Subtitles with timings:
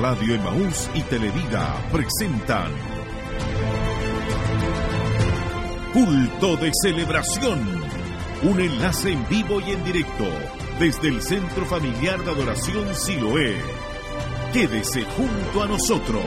[0.00, 2.70] Radio Emaús y Televida presentan
[5.92, 7.58] Culto de Celebración.
[8.42, 10.24] Un enlace en vivo y en directo
[10.78, 13.56] desde el Centro Familiar de Adoración Siloé.
[14.52, 16.22] Quédese junto a nosotros.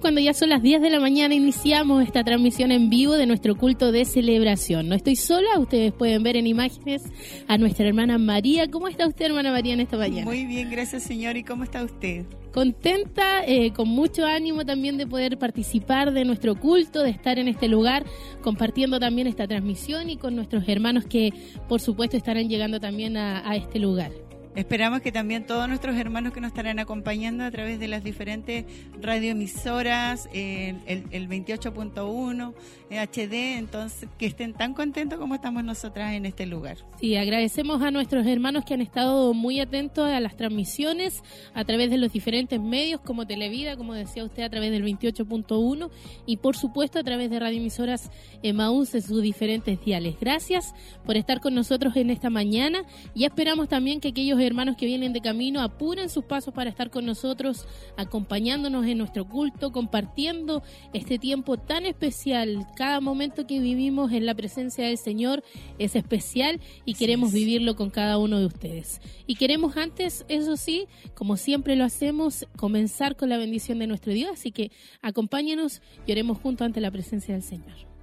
[0.00, 3.56] Cuando ya son las 10 de la mañana iniciamos esta transmisión en vivo de nuestro
[3.56, 4.88] culto de celebración.
[4.90, 7.02] No estoy sola, ustedes pueden ver en imágenes
[7.48, 8.70] a nuestra hermana María.
[8.70, 10.26] ¿Cómo está usted, hermana María, en esta mañana?
[10.26, 11.38] Muy bien, gracias, señor.
[11.38, 12.26] ¿Y cómo está usted?
[12.52, 17.48] Contenta, eh, con mucho ánimo también de poder participar de nuestro culto, de estar en
[17.48, 18.04] este lugar,
[18.42, 21.32] compartiendo también esta transmisión y con nuestros hermanos que,
[21.70, 24.12] por supuesto, estarán llegando también a este lugar.
[24.54, 28.64] Esperamos que también todos nuestros hermanos que nos estarán acompañando a través de las diferentes
[29.00, 32.54] radioemisoras, el, el 28.1,
[32.90, 36.78] HD, entonces que estén tan contentos como estamos nosotras en este lugar.
[37.00, 41.22] Sí, agradecemos a nuestros hermanos que han estado muy atentos a las transmisiones
[41.54, 45.90] a través de los diferentes medios como Televida, como decía usted, a través del 28.1
[46.26, 48.10] y por supuesto a través de radioemisoras
[48.42, 50.16] Emaús en sus diferentes diales.
[50.20, 50.74] Gracias
[51.04, 55.12] por estar con nosotros en esta mañana y esperamos también que aquellos hermanos que vienen
[55.12, 61.18] de camino apuren sus pasos para estar con nosotros, acompañándonos en nuestro culto, compartiendo este
[61.18, 62.66] tiempo tan especial.
[62.76, 65.42] Cada momento que vivimos en la presencia del Señor
[65.78, 69.00] es especial y queremos vivirlo con cada uno de ustedes.
[69.26, 74.12] Y queremos antes, eso sí, como siempre lo hacemos, comenzar con la bendición de nuestro
[74.12, 74.32] Dios.
[74.32, 74.70] Así que
[75.02, 77.94] acompáñenos y oremos junto ante la presencia del Señor.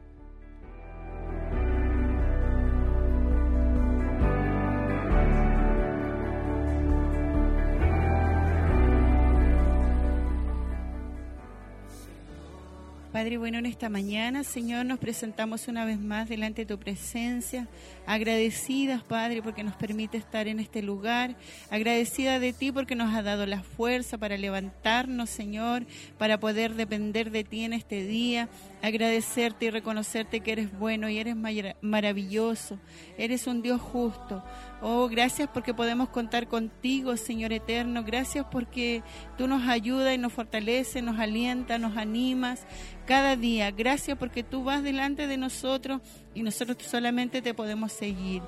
[13.12, 17.68] Padre, bueno, en esta mañana, Señor, nos presentamos una vez más delante de tu presencia,
[18.06, 21.36] agradecidas, Padre, porque nos permite estar en este lugar,
[21.70, 25.86] agradecida de ti porque nos ha dado la fuerza para levantarnos, Señor,
[26.18, 28.48] para poder depender de ti en este día,
[28.82, 31.36] agradecerte y reconocerte que eres bueno y eres
[31.82, 32.80] maravilloso,
[33.18, 34.42] eres un Dios justo.
[34.84, 38.04] Oh, gracias porque podemos contar contigo, Señor eterno.
[38.04, 39.04] Gracias porque
[39.38, 42.66] tú nos ayudas y nos fortaleces, nos alientas, nos animas
[43.06, 43.70] cada día.
[43.70, 46.02] Gracias porque tú vas delante de nosotros
[46.34, 48.42] y nosotros solamente te podemos seguir.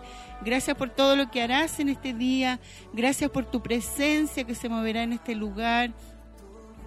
[0.44, 2.59] Gracias por todo lo que harás en este día.
[2.94, 5.91] Gracias por tu presencia que se moverá en este lugar.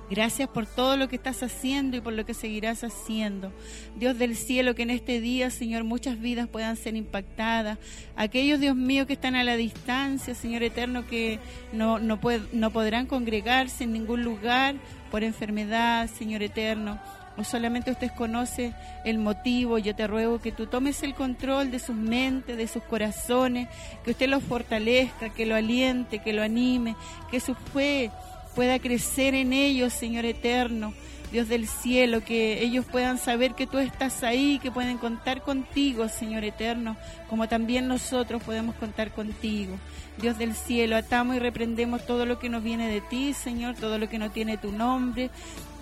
[0.09, 3.53] Gracias por todo lo que estás haciendo y por lo que seguirás haciendo.
[3.97, 7.79] Dios del cielo, que en este día, Señor, muchas vidas puedan ser impactadas.
[8.15, 11.41] Aquellos, Dios mío, que están a la distancia, Señor eterno, que
[11.73, 12.21] no, no,
[12.53, 14.77] no podrán congregarse en ningún lugar
[15.11, 17.01] por enfermedad, Señor eterno
[17.37, 18.73] o solamente usted conoce
[19.05, 22.83] el motivo, yo te ruego que tú tomes el control de sus mentes, de sus
[22.83, 23.69] corazones,
[24.05, 26.97] que usted los fortalezca, que lo aliente, que lo anime,
[27.31, 28.11] que su fe
[28.57, 30.95] pueda crecer en ellos, Señor eterno.
[31.31, 36.09] Dios del cielo, que ellos puedan saber que tú estás ahí, que pueden contar contigo,
[36.09, 36.97] Señor eterno,
[37.29, 39.77] como también nosotros podemos contar contigo.
[40.19, 43.99] Dios del cielo, atamos y reprendemos todo lo que nos viene de ti, Señor, todo
[43.99, 45.31] lo que no tiene tu nombre,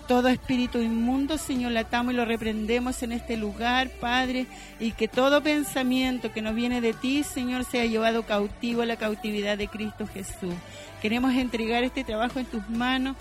[0.07, 4.45] todo espíritu inmundo, Señor, lo atamos y lo reprendemos en este lugar, Padre,
[4.79, 8.97] y que todo pensamiento que no viene de ti, Señor, sea llevado cautivo a la
[8.97, 10.53] cautividad de Cristo Jesús.
[11.01, 13.15] Queremos entregar este trabajo en tus manos.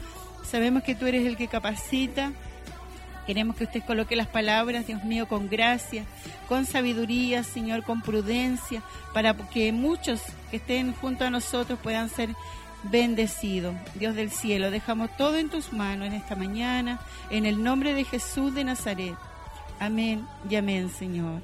[0.44, 2.32] Sabemos que tú eres el que capacita.
[3.26, 6.04] Queremos que usted coloque las palabras, Dios mío, con gracia,
[6.48, 8.82] con sabiduría, Señor, con prudencia,
[9.14, 10.20] para que muchos
[10.50, 12.30] que estén junto a nosotros puedan ser
[12.90, 13.74] bendecido.
[13.94, 17.00] Dios del cielo, dejamos todo en tus manos en esta mañana,
[17.30, 19.14] en el nombre de Jesús de Nazaret.
[19.80, 21.42] Amén y amén, Señor.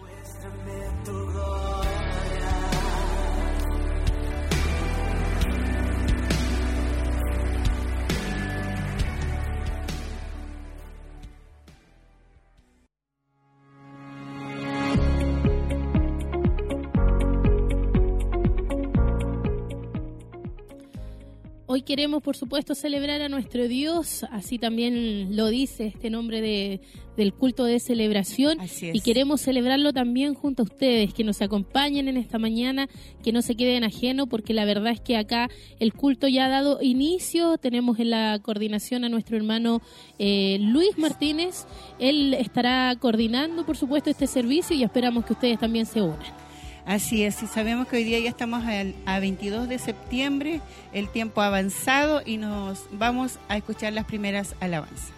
[21.73, 26.81] Hoy queremos, por supuesto, celebrar a nuestro Dios, así también lo dice este nombre de,
[27.17, 28.59] del culto de celebración.
[28.81, 32.89] Y queremos celebrarlo también junto a ustedes, que nos acompañen en esta mañana,
[33.23, 36.49] que no se queden ajeno, porque la verdad es que acá el culto ya ha
[36.49, 37.57] dado inicio.
[37.57, 39.81] Tenemos en la coordinación a nuestro hermano
[40.19, 41.67] eh, Luis Martínez.
[42.01, 46.50] Él estará coordinando, por supuesto, este servicio y esperamos que ustedes también se unan.
[46.87, 48.65] Así es, sabemos que hoy día ya estamos
[49.07, 50.61] a, 22 de septiembre,
[50.93, 55.13] el tiempo avanzado y nos vamos a escuchar las primeras alabanzas.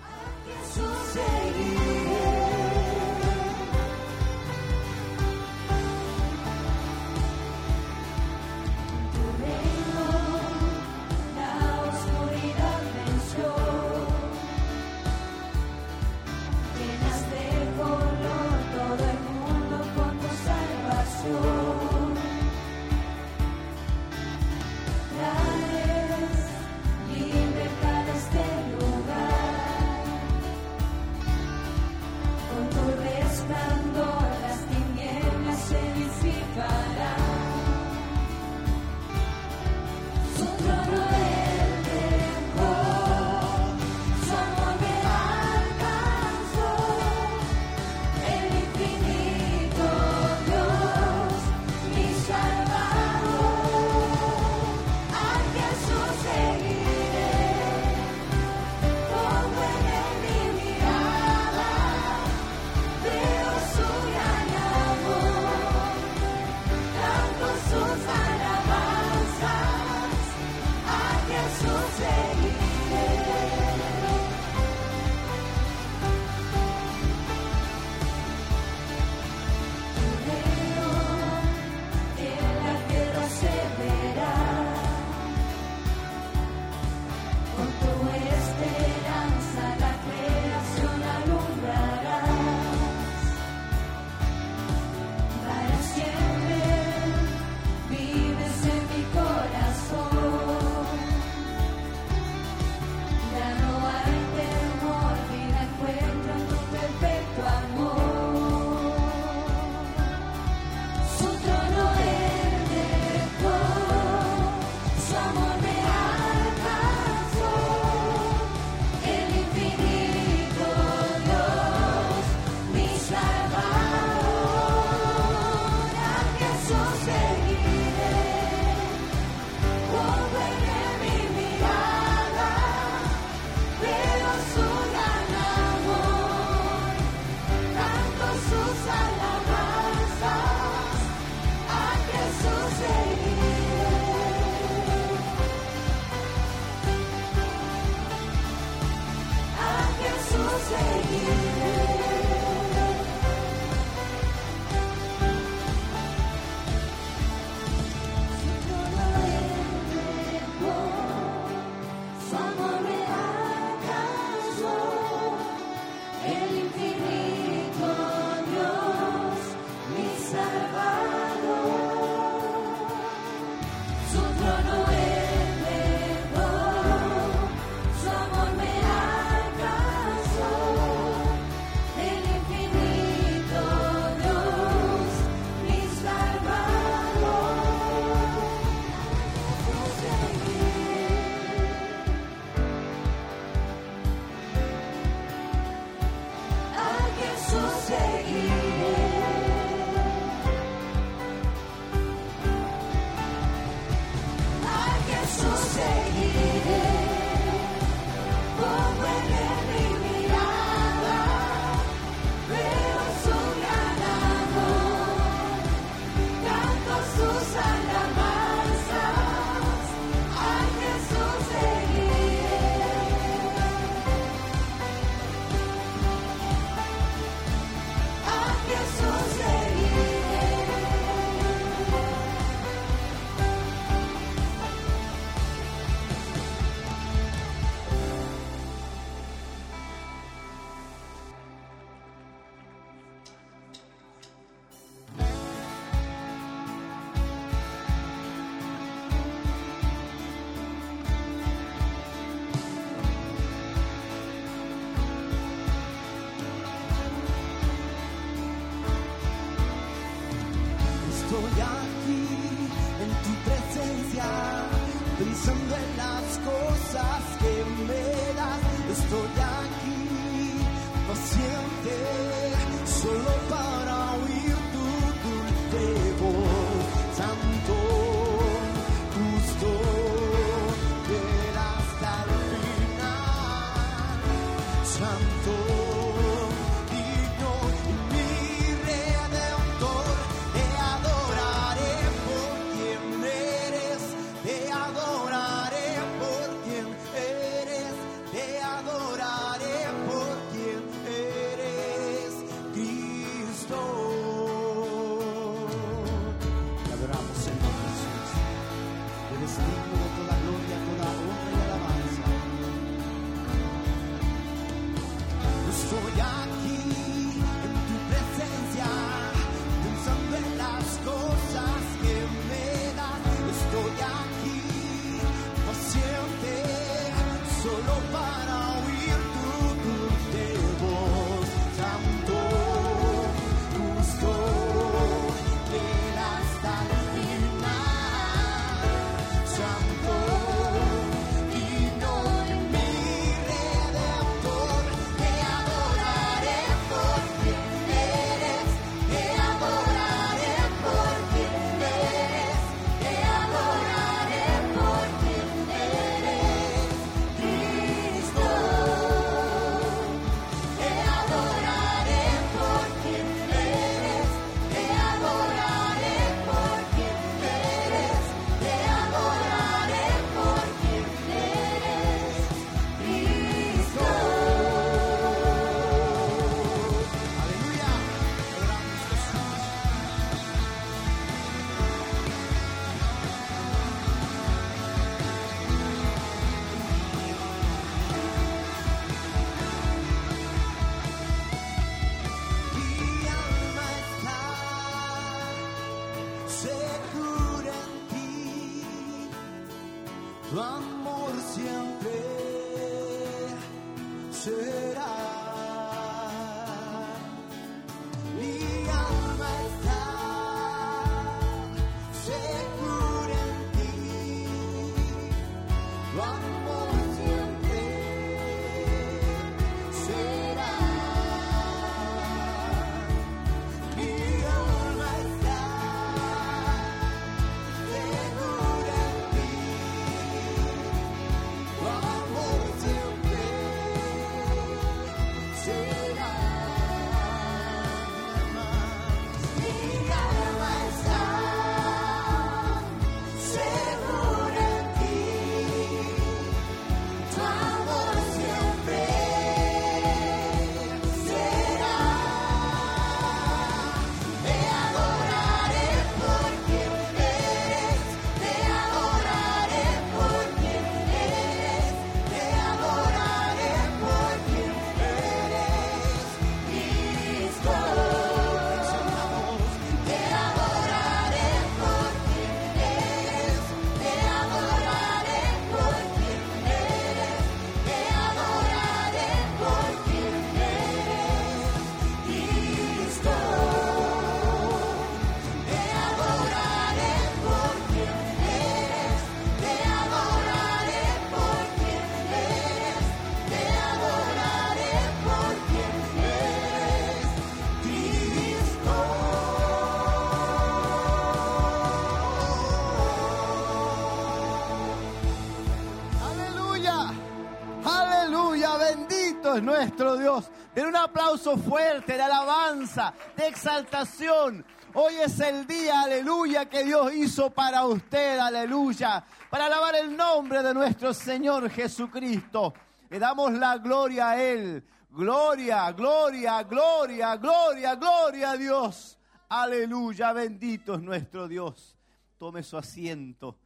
[511.03, 514.65] aplauso fuerte de alabanza, de exaltación.
[514.95, 520.63] Hoy es el día, aleluya, que Dios hizo para usted, aleluya, para alabar el nombre
[520.63, 522.75] de nuestro Señor Jesucristo.
[523.09, 524.85] Le damos la gloria a Él.
[525.11, 529.19] Gloria, gloria, gloria, gloria, gloria a Dios.
[529.49, 531.99] Aleluya, bendito es nuestro Dios.
[532.39, 533.59] Tome su asiento.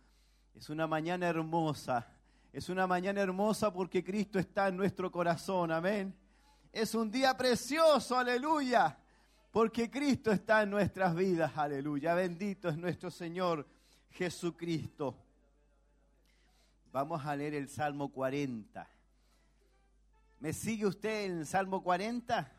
[0.55, 2.07] Es una mañana hermosa.
[2.53, 5.71] Es una mañana hermosa porque Cristo está en nuestro corazón.
[5.71, 6.15] Amén.
[6.77, 8.99] Es un día precioso, aleluya.
[9.51, 12.13] Porque Cristo está en nuestras vidas, aleluya.
[12.13, 13.67] Bendito es nuestro Señor
[14.11, 15.17] Jesucristo.
[16.93, 18.87] Vamos a leer el Salmo 40.
[20.41, 22.53] ¿Me sigue usted en el Salmo 40?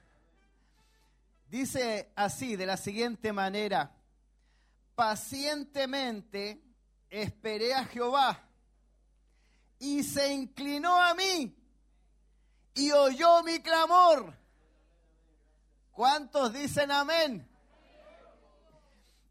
[1.48, 3.96] Dice así, de la siguiente manera,
[4.96, 6.64] pacientemente
[7.08, 8.50] esperé a Jehová
[9.78, 11.56] y se inclinó a mí
[12.78, 14.34] y oyó mi clamor.
[15.92, 17.50] ¿Cuántos dicen amén?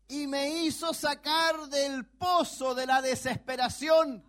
[0.09, 4.25] Y me hizo sacar del pozo de la desesperación,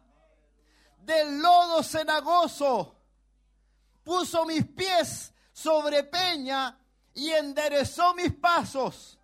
[0.99, 2.95] del lodo cenagoso.
[4.03, 6.77] Puso mis pies sobre peña
[7.15, 9.17] y enderezó mis pasos.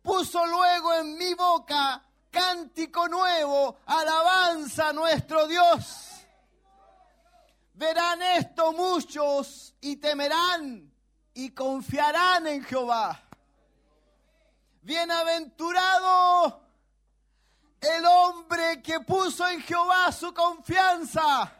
[0.00, 6.09] Puso luego en mi boca cántico nuevo, alabanza a nuestro Dios.
[7.80, 10.92] Verán esto muchos y temerán
[11.32, 13.18] y confiarán en Jehová.
[14.82, 16.60] Bienaventurado
[17.80, 21.50] el hombre que puso en Jehová su confianza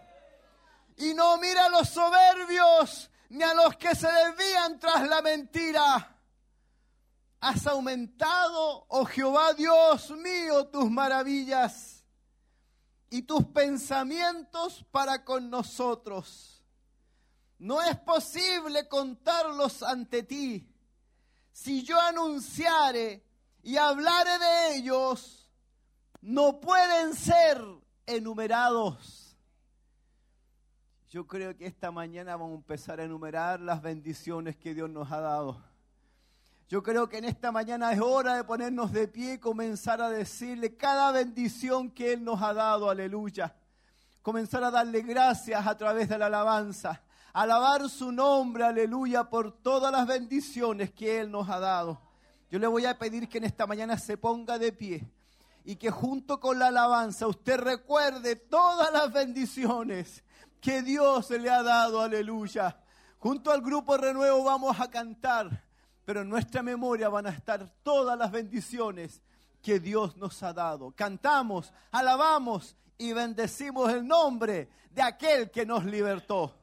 [0.99, 6.19] y no mira a los soberbios ni a los que se desvían tras la mentira.
[7.41, 12.00] Has aumentado, oh Jehová Dios mío, tus maravillas
[13.11, 16.65] y tus pensamientos para con nosotros.
[17.59, 20.67] No es posible contarlos ante ti.
[21.53, 23.23] Si yo anunciare
[23.63, 25.51] y hablare de ellos,
[26.23, 27.63] no pueden ser
[28.07, 29.37] enumerados.
[31.11, 35.11] Yo creo que esta mañana vamos a empezar a enumerar las bendiciones que Dios nos
[35.11, 35.70] ha dado.
[36.71, 40.09] Yo creo que en esta mañana es hora de ponernos de pie y comenzar a
[40.09, 43.57] decirle cada bendición que Él nos ha dado, aleluya.
[44.23, 47.03] Comenzar a darle gracias a través de la alabanza.
[47.33, 52.01] Alabar su nombre, aleluya, por todas las bendiciones que Él nos ha dado.
[52.53, 55.05] Yo le voy a pedir que en esta mañana se ponga de pie
[55.65, 60.23] y que junto con la alabanza usted recuerde todas las bendiciones
[60.61, 62.79] que Dios le ha dado, aleluya.
[63.19, 65.69] Junto al grupo Renuevo vamos a cantar
[66.05, 69.21] pero en nuestra memoria van a estar todas las bendiciones
[69.63, 70.93] que Dios nos ha dado.
[70.93, 76.60] Cantamos, alabamos y bendecimos el nombre de aquel que nos libertó.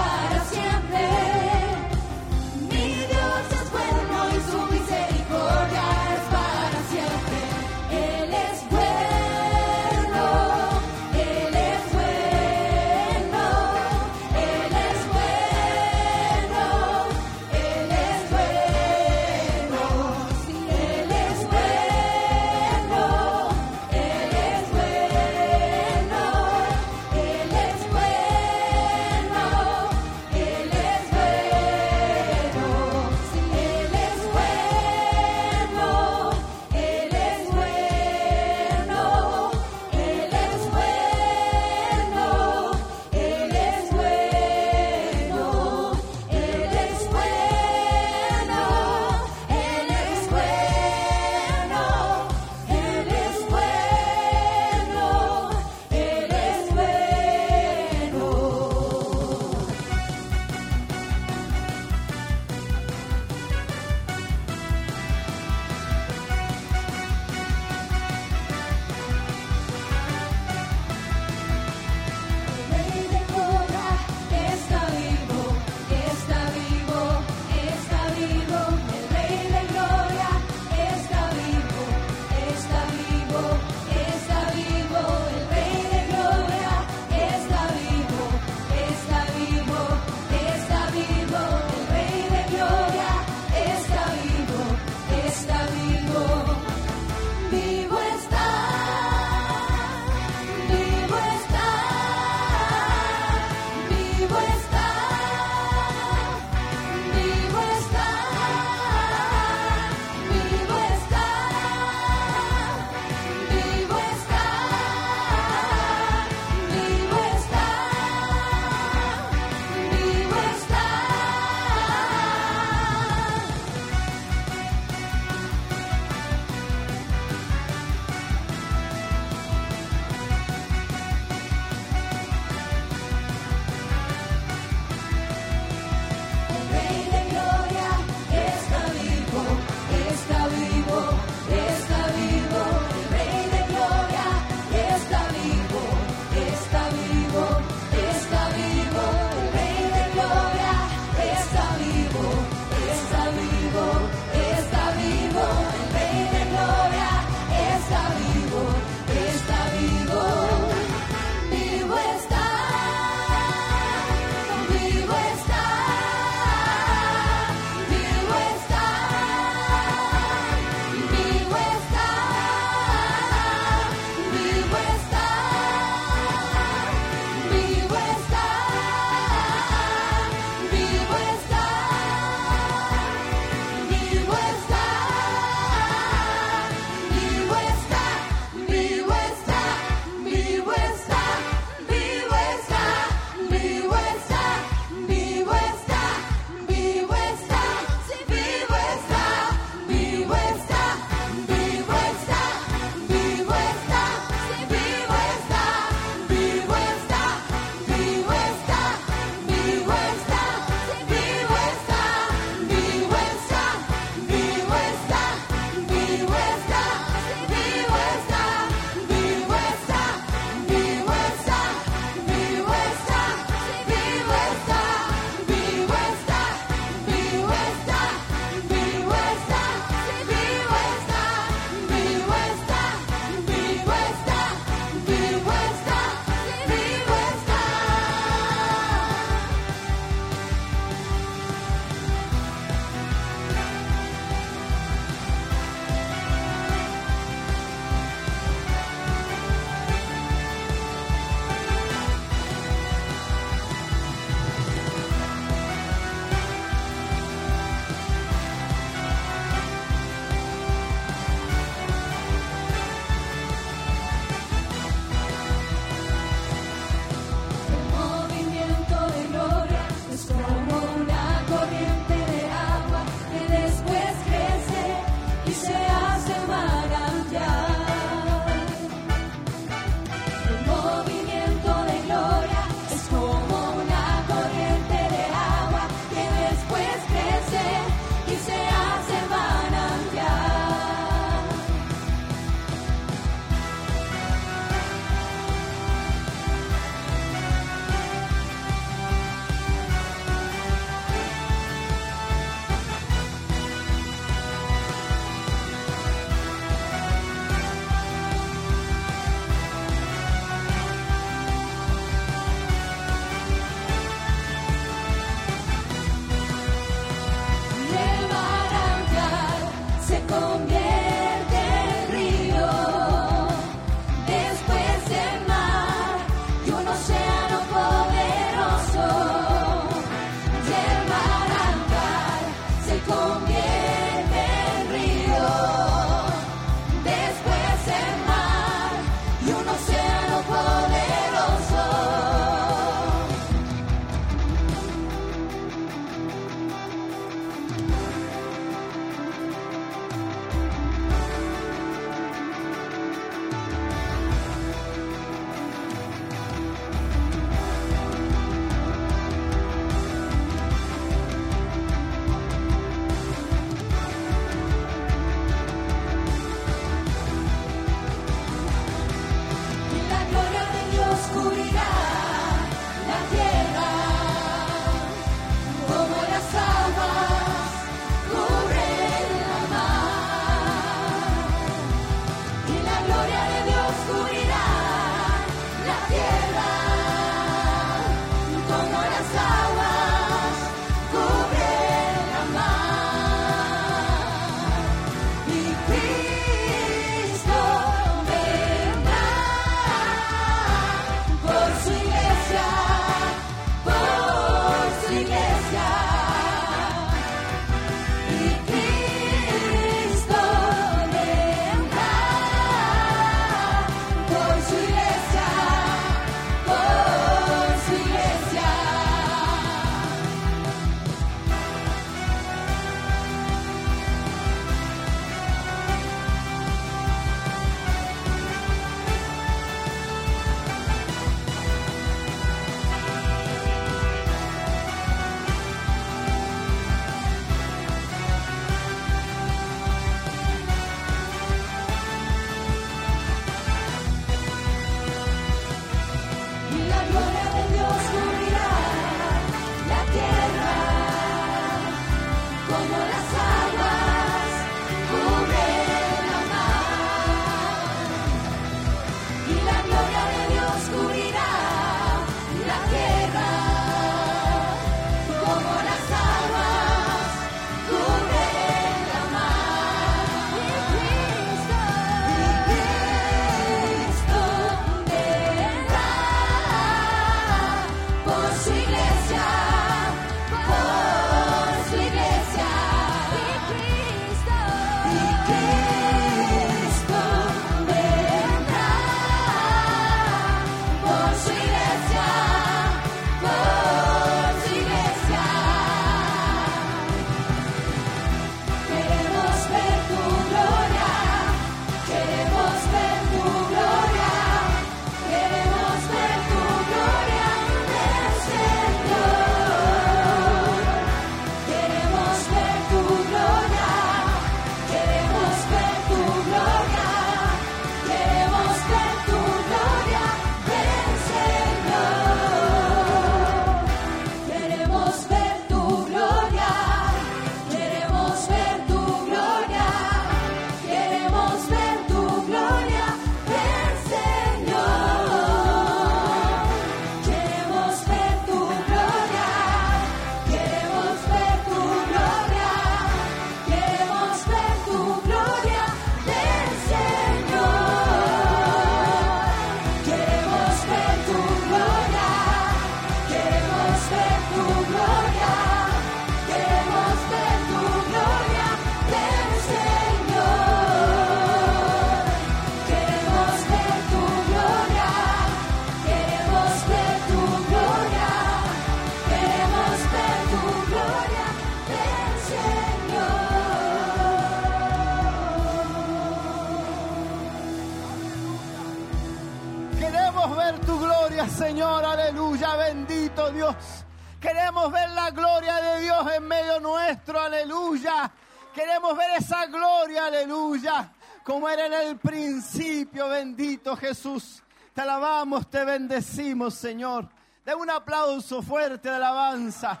[589.38, 591.12] Esa gloria, aleluya,
[591.44, 594.62] como era en el principio, bendito Jesús.
[594.92, 597.28] Te alabamos, te bendecimos, Señor.
[597.64, 600.00] De un aplauso fuerte de alabanza,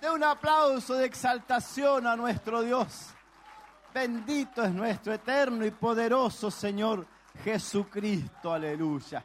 [0.00, 3.10] de un aplauso de exaltación a nuestro Dios.
[3.92, 7.06] Bendito es nuestro eterno y poderoso Señor
[7.42, 9.24] Jesucristo, aleluya.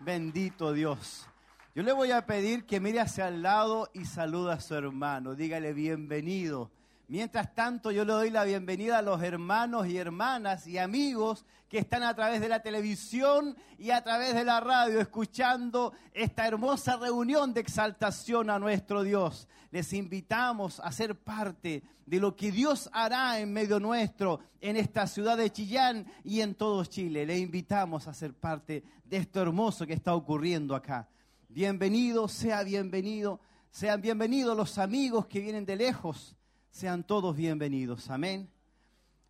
[0.00, 1.26] Bendito Dios.
[1.74, 5.34] Yo le voy a pedir que mire hacia el lado y saluda a su hermano.
[5.34, 6.70] Dígale bienvenido.
[7.10, 11.78] Mientras tanto, yo le doy la bienvenida a los hermanos y hermanas y amigos que
[11.78, 16.98] están a través de la televisión y a través de la radio escuchando esta hermosa
[16.98, 19.48] reunión de exaltación a nuestro Dios.
[19.70, 25.06] Les invitamos a ser parte de lo que Dios hará en medio nuestro, en esta
[25.06, 27.24] ciudad de Chillán y en todo Chile.
[27.24, 31.08] Le invitamos a ser parte de esto hermoso que está ocurriendo acá.
[31.48, 33.40] Bienvenido, sea bienvenido,
[33.70, 36.36] sean bienvenidos los amigos que vienen de lejos,
[36.70, 38.08] sean todos bienvenidos.
[38.10, 38.50] Amén.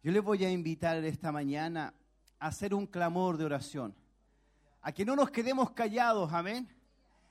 [0.03, 1.94] Yo les voy a invitar esta mañana
[2.38, 3.94] a hacer un clamor de oración,
[4.83, 6.68] a que no nos quedemos callados, amén,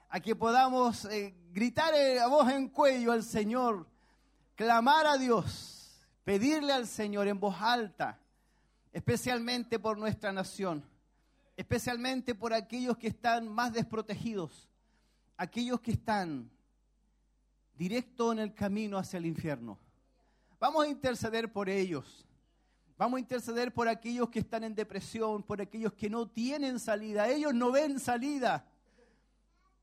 [0.10, 3.88] a que podamos eh, gritar eh, a voz en cuello al Señor,
[4.56, 8.20] clamar a Dios, pedirle al Señor en voz alta,
[8.91, 10.84] especialmente por nuestra nación,
[11.56, 14.67] especialmente por aquellos que están más desprotegidos,
[15.38, 16.50] aquellos que están
[17.76, 19.78] directo en el camino hacia el infierno.
[20.60, 22.26] Vamos a interceder por ellos.
[22.98, 27.30] Vamos a interceder por aquellos que están en depresión, por aquellos que no tienen salida.
[27.30, 28.67] Ellos no ven salida.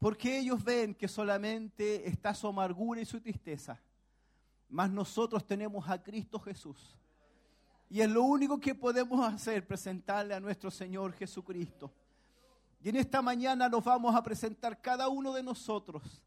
[0.01, 3.81] Porque ellos ven que solamente está su amargura y su tristeza.
[4.69, 6.99] Mas nosotros tenemos a Cristo Jesús.
[7.89, 11.93] Y es lo único que podemos hacer, presentarle a nuestro Señor Jesucristo.
[12.81, 16.21] Y en esta mañana nos vamos a presentar cada uno de nosotros.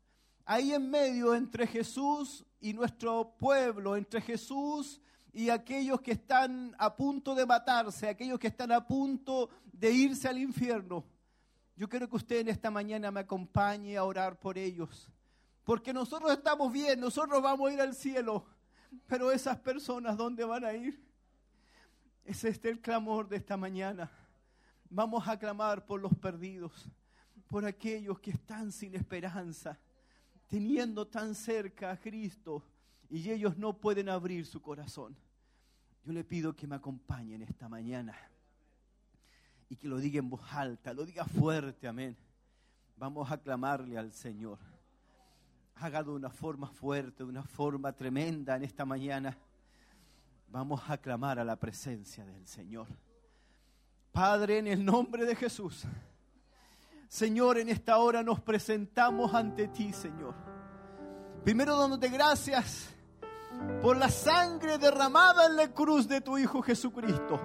[0.45, 6.95] Ahí en medio entre Jesús y nuestro pueblo, entre Jesús y aquellos que están a
[6.95, 11.05] punto de matarse, aquellos que están a punto de irse al infierno.
[11.75, 15.11] Yo quiero que usted en esta mañana me acompañe a orar por ellos.
[15.63, 18.45] Porque nosotros estamos bien, nosotros vamos a ir al cielo.
[19.05, 20.99] Pero esas personas, ¿dónde van a ir?
[22.23, 24.09] Es este el clamor de esta mañana.
[24.89, 26.89] Vamos a clamar por los perdidos,
[27.47, 29.77] por aquellos que están sin esperanza,
[30.47, 32.63] teniendo tan cerca a Cristo
[33.09, 35.15] y ellos no pueden abrir su corazón.
[36.03, 38.15] Yo le pido que me acompañen esta mañana
[39.69, 42.17] y que lo diga en voz alta, lo diga fuerte, amén.
[42.95, 44.57] Vamos a clamarle al Señor.
[45.75, 49.37] Haga de una forma fuerte, de una forma tremenda en esta mañana.
[50.47, 52.87] Vamos a clamar a la presencia del Señor.
[54.11, 55.85] Padre, en el nombre de Jesús.
[57.07, 60.35] Señor, en esta hora nos presentamos ante ti, Señor.
[61.43, 62.89] Primero dándote gracias
[63.81, 67.39] por la sangre derramada en la cruz de tu Hijo Jesucristo.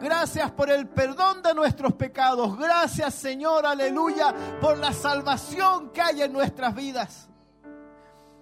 [0.00, 2.58] Gracias por el perdón de nuestros pecados.
[2.58, 7.28] Gracias Señor, aleluya, por la salvación que hay en nuestras vidas.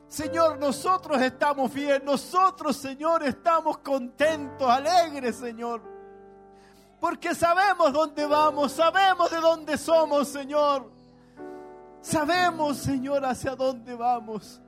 [0.09, 2.05] Señor, nosotros estamos bien.
[2.05, 5.94] Nosotros, Señor, estamos contentos, alegres, Señor.
[7.05, 10.91] Porque sabemos dónde vamos, sabemos de dónde somos, Señor.
[12.01, 14.59] Sabemos, Señor, hacia dónde vamos.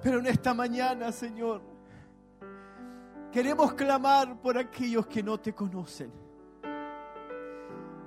[0.00, 1.62] Pero en esta mañana, Señor,
[3.32, 6.12] queremos clamar por aquellos que no te conocen.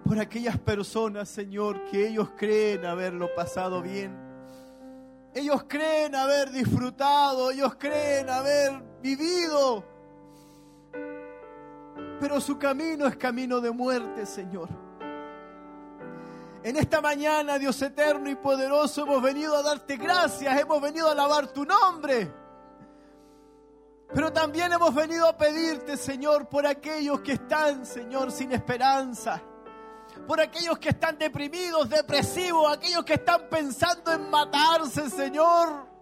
[0.05, 4.17] Por aquellas personas, Señor, que ellos creen haberlo pasado bien.
[5.33, 9.94] Ellos creen haber disfrutado, ellos creen haber vivido.
[12.19, 14.69] Pero su camino es camino de muerte, Señor.
[16.63, 21.11] En esta mañana, Dios eterno y poderoso, hemos venido a darte gracias, hemos venido a
[21.11, 22.31] alabar tu nombre.
[24.13, 29.41] Pero también hemos venido a pedirte, Señor, por aquellos que están, Señor, sin esperanza.
[30.27, 35.94] Por aquellos que están deprimidos, depresivos, aquellos que están pensando en matarse, Señor.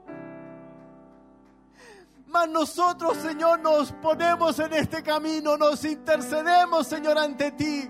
[2.33, 7.87] Mas nosotros, Señor, nos ponemos en este camino, nos intercedemos, Señor, ante ti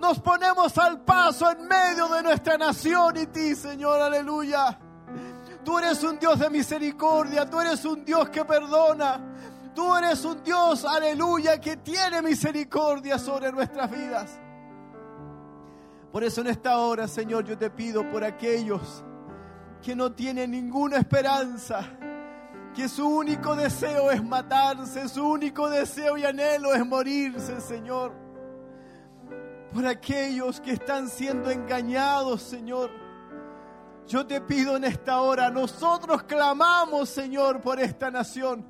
[0.00, 4.78] nos ponemos al paso en medio de nuestra nación y ti, Señor, aleluya.
[5.62, 9.20] Tú eres un Dios de misericordia, tú eres un Dios que perdona,
[9.74, 14.40] tú eres un Dios, aleluya, que tiene misericordia sobre nuestras vidas.
[16.10, 19.04] Por eso en esta hora, Señor, yo te pido por aquellos
[19.82, 21.84] que no tienen ninguna esperanza,
[22.74, 28.12] que su único deseo es matarse, su único deseo y anhelo es morirse, Señor.
[29.72, 32.90] por aquellos que están siendo engañados, Señor.
[34.06, 38.66] Yo te pido en esta hora, nosotros clamamos, Señor, por esta nación.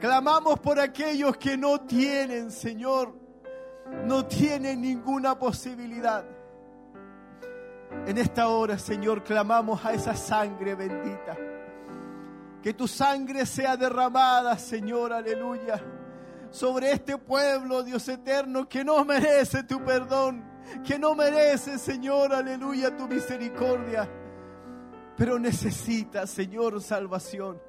[0.00, 3.14] Clamamos por aquellos que no tienen, Señor,
[4.04, 6.24] no tienen ninguna posibilidad.
[8.06, 11.34] En esta hora, Señor, clamamos a esa sangre bendita.
[12.64, 15.84] Que tu sangre sea derramada, Señor, aleluya,
[16.48, 20.42] sobre este pueblo, Dios eterno, que no merece tu perdón,
[20.82, 24.08] que no merece, Señor, aleluya, tu misericordia,
[25.14, 27.60] pero necesita, Señor, salvación.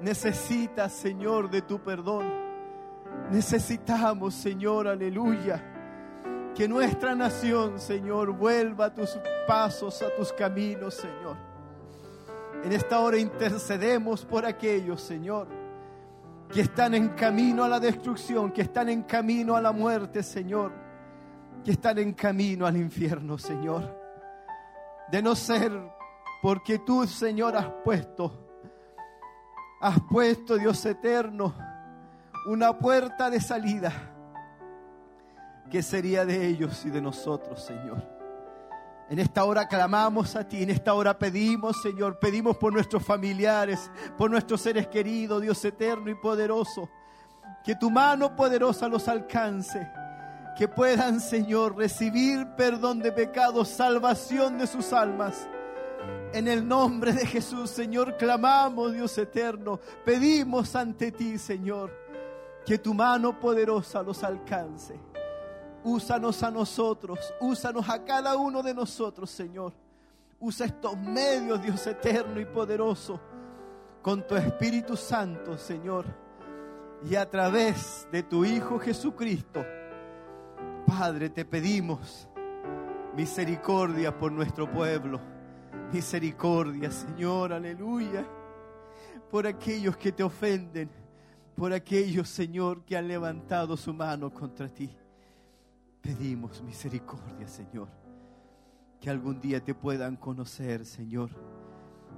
[0.00, 2.32] Necesita, Señor, de tu perdón.
[3.32, 11.53] Necesitamos, Señor, aleluya, que nuestra nación, Señor, vuelva a tus pasos, a tus caminos, Señor.
[12.64, 15.48] En esta hora intercedemos por aquellos, Señor,
[16.50, 20.72] que están en camino a la destrucción, que están en camino a la muerte, Señor,
[21.62, 23.94] que están en camino al infierno, Señor.
[25.10, 25.72] De no ser
[26.40, 28.32] porque tú, Señor, has puesto,
[29.82, 31.54] has puesto, Dios eterno,
[32.46, 33.92] una puerta de salida
[35.70, 38.13] que sería de ellos y de nosotros, Señor.
[39.10, 43.90] En esta hora clamamos a ti, en esta hora pedimos, Señor, pedimos por nuestros familiares,
[44.16, 46.88] por nuestros seres queridos, Dios eterno y poderoso,
[47.62, 49.86] que tu mano poderosa los alcance,
[50.56, 55.48] que puedan, Señor, recibir perdón de pecados, salvación de sus almas.
[56.32, 61.92] En el nombre de Jesús, Señor, clamamos, Dios eterno, pedimos ante ti, Señor,
[62.64, 64.98] que tu mano poderosa los alcance.
[65.84, 69.72] Úsanos a nosotros, úsanos a cada uno de nosotros, Señor.
[70.40, 73.20] Usa estos medios, Dios eterno y poderoso,
[74.00, 76.06] con tu Espíritu Santo, Señor.
[77.08, 79.62] Y a través de tu Hijo Jesucristo,
[80.86, 82.28] Padre, te pedimos
[83.14, 85.20] misericordia por nuestro pueblo.
[85.92, 88.26] Misericordia, Señor, aleluya.
[89.30, 90.90] Por aquellos que te ofenden,
[91.54, 94.96] por aquellos, Señor, que han levantado su mano contra ti.
[96.04, 97.88] Pedimos misericordia, Señor.
[99.00, 101.30] Que algún día te puedan conocer, Señor.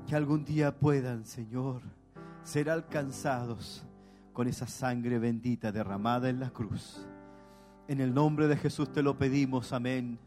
[0.09, 1.83] Que algún día puedan, Señor,
[2.43, 3.85] ser alcanzados
[4.33, 7.07] con esa sangre bendita derramada en la cruz.
[7.87, 10.19] En el nombre de Jesús te lo pedimos, amén.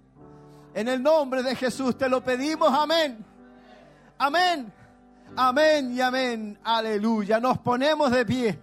[0.74, 3.26] En el nombre de Jesús te lo pedimos, amén.
[4.18, 4.72] Amén.
[5.36, 6.57] Amén y amén.
[6.64, 7.41] Aleluya.
[7.41, 8.57] Nos ponemos de pie,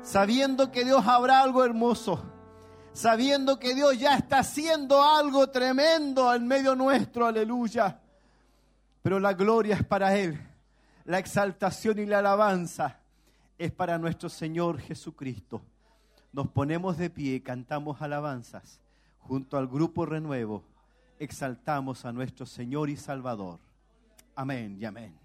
[0.00, 2.31] sabiendo que Dios habrá algo hermoso
[2.92, 8.00] sabiendo que Dios ya está haciendo algo tremendo en medio nuestro, aleluya.
[9.02, 10.38] Pero la gloria es para Él,
[11.04, 13.00] la exaltación y la alabanza
[13.58, 15.62] es para nuestro Señor Jesucristo.
[16.32, 18.80] Nos ponemos de pie, cantamos alabanzas
[19.20, 20.64] junto al grupo Renuevo,
[21.18, 23.60] exaltamos a nuestro Señor y Salvador.
[24.34, 25.21] Amén y amén.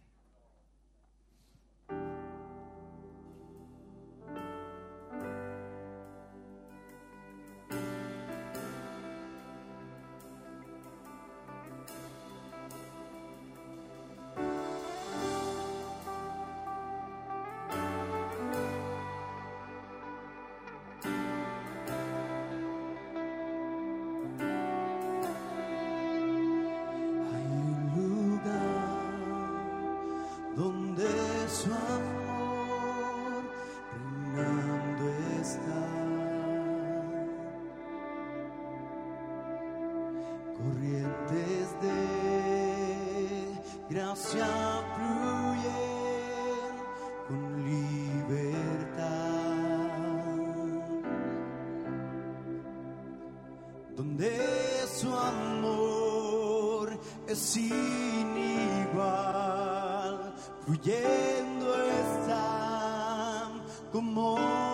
[63.97, 64.66] Sin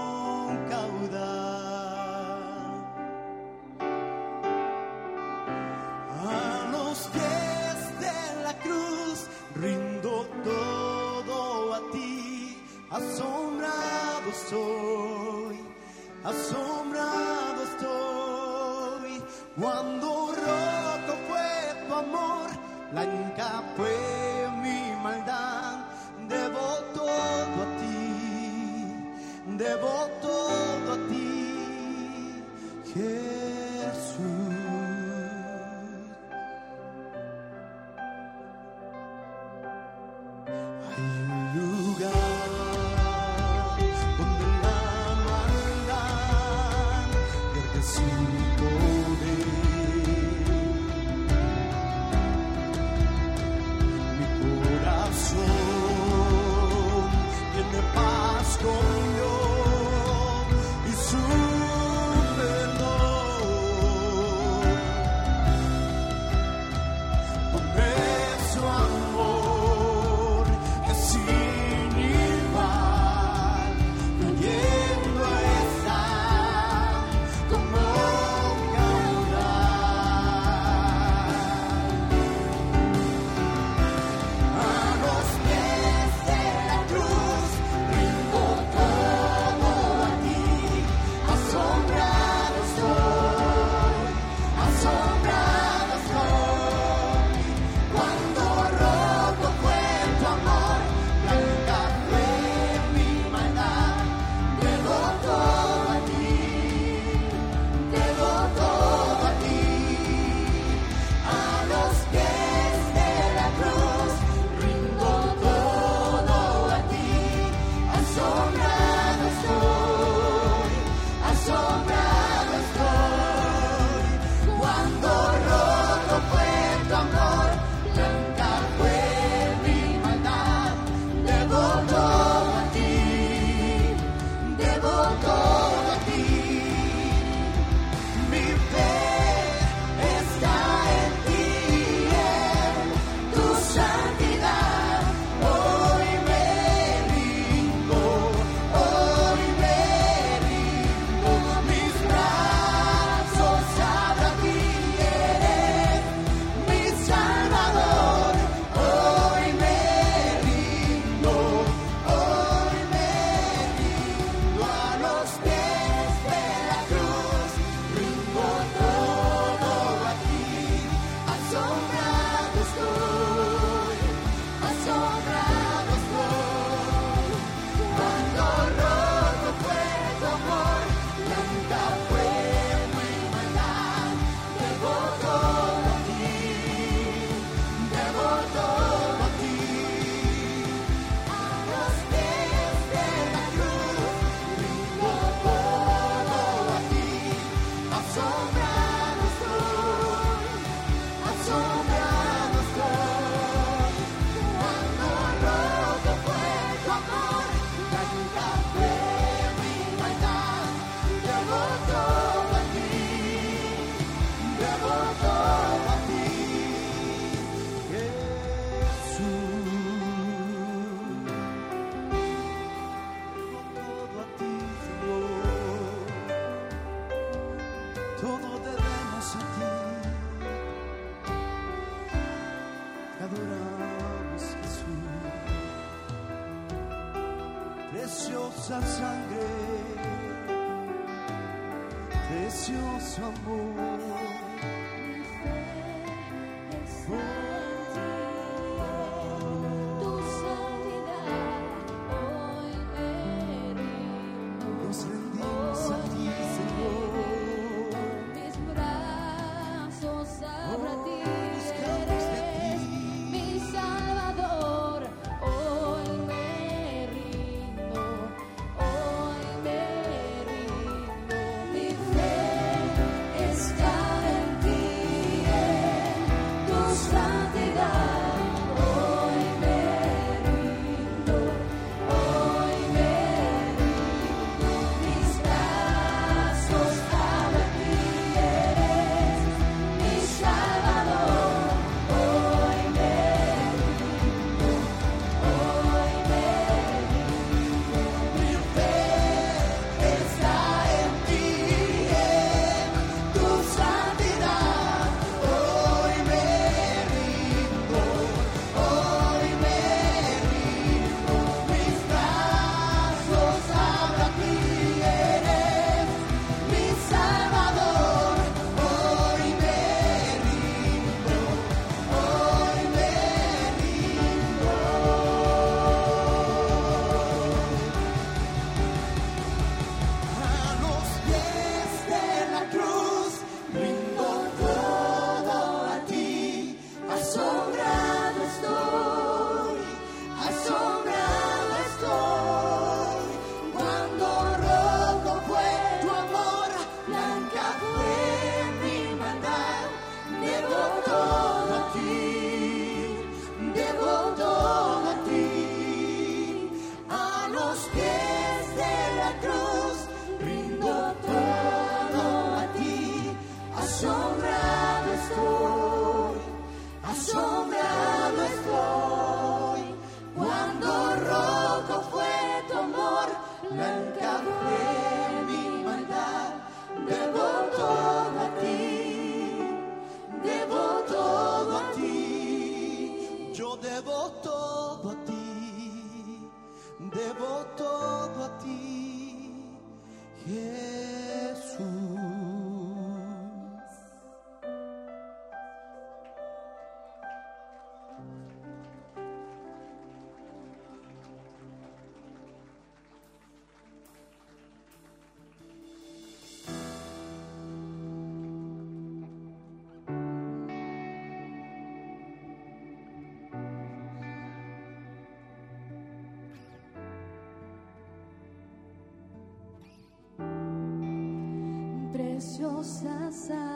[422.84, 423.73] Preciosa sangre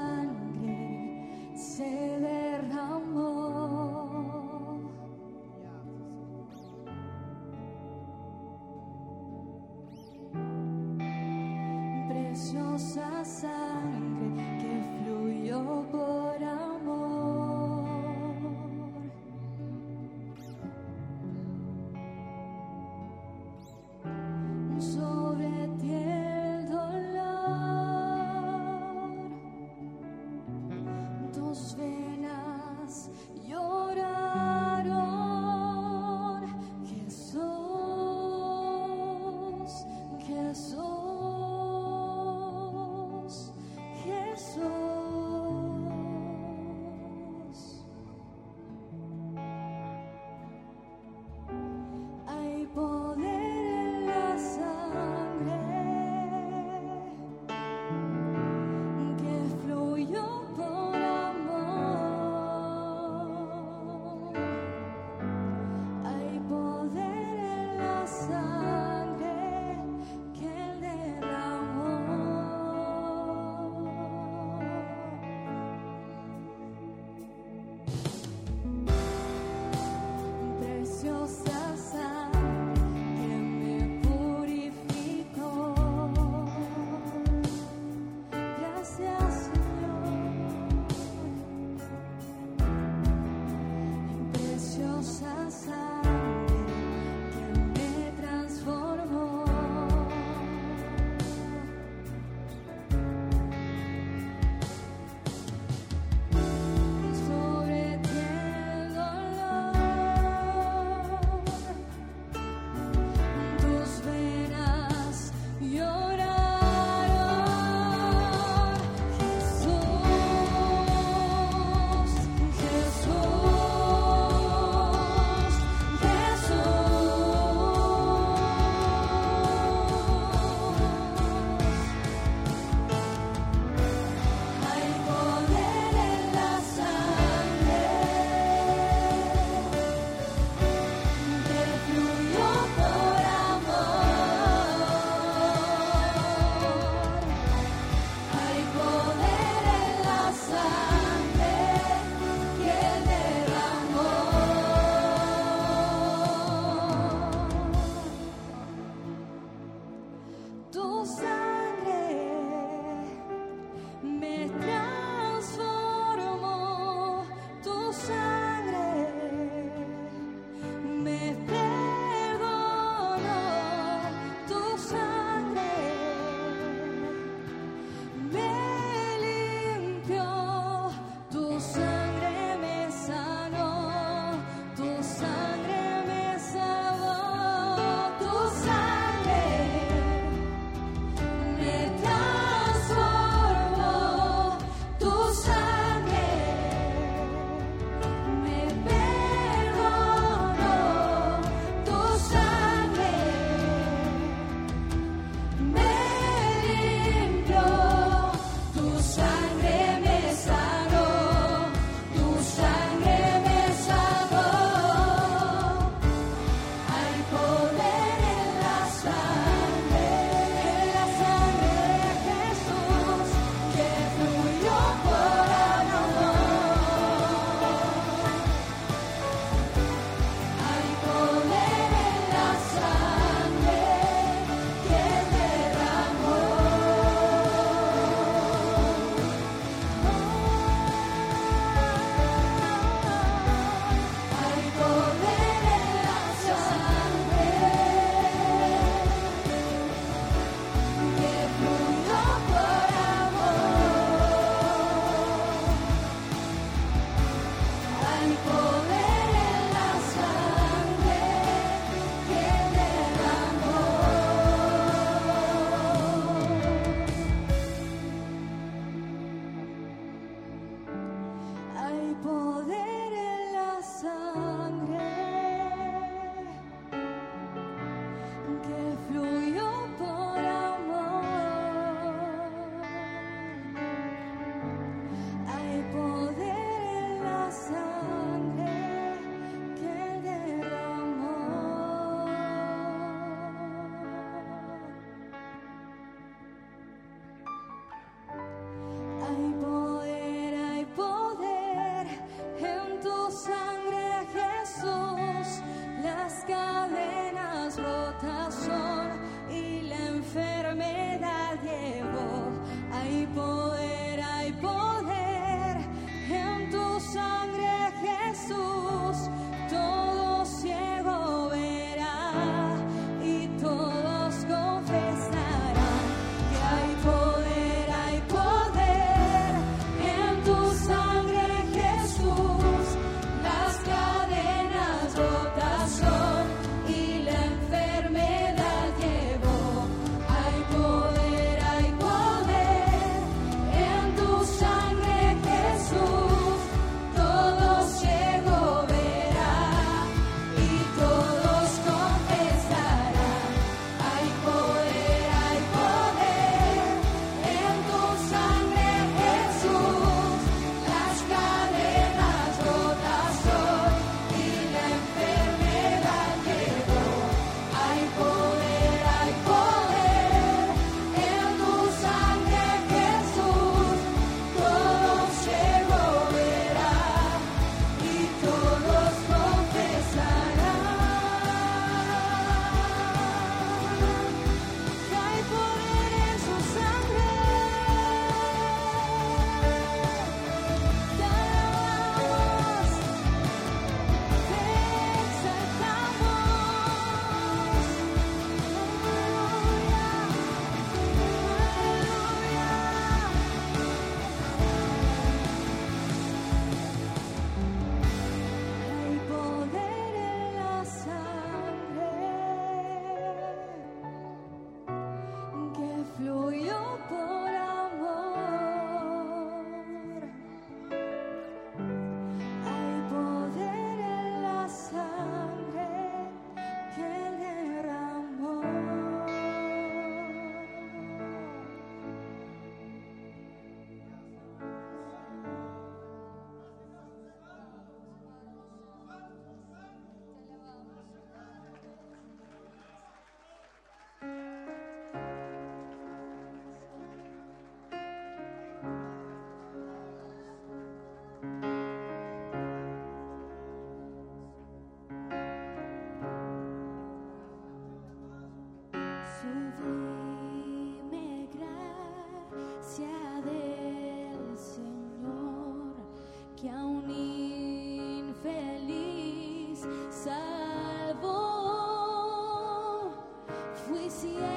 [474.18, 474.57] see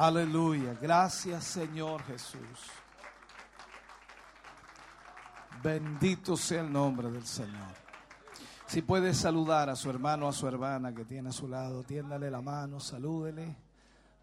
[0.00, 0.76] Aleluya.
[0.80, 2.70] Gracias Señor Jesús.
[5.60, 7.74] Bendito sea el nombre del Señor.
[8.68, 12.30] Si puede saludar a su hermano, a su hermana que tiene a su lado, tiéndale
[12.30, 13.56] la mano, salúdele.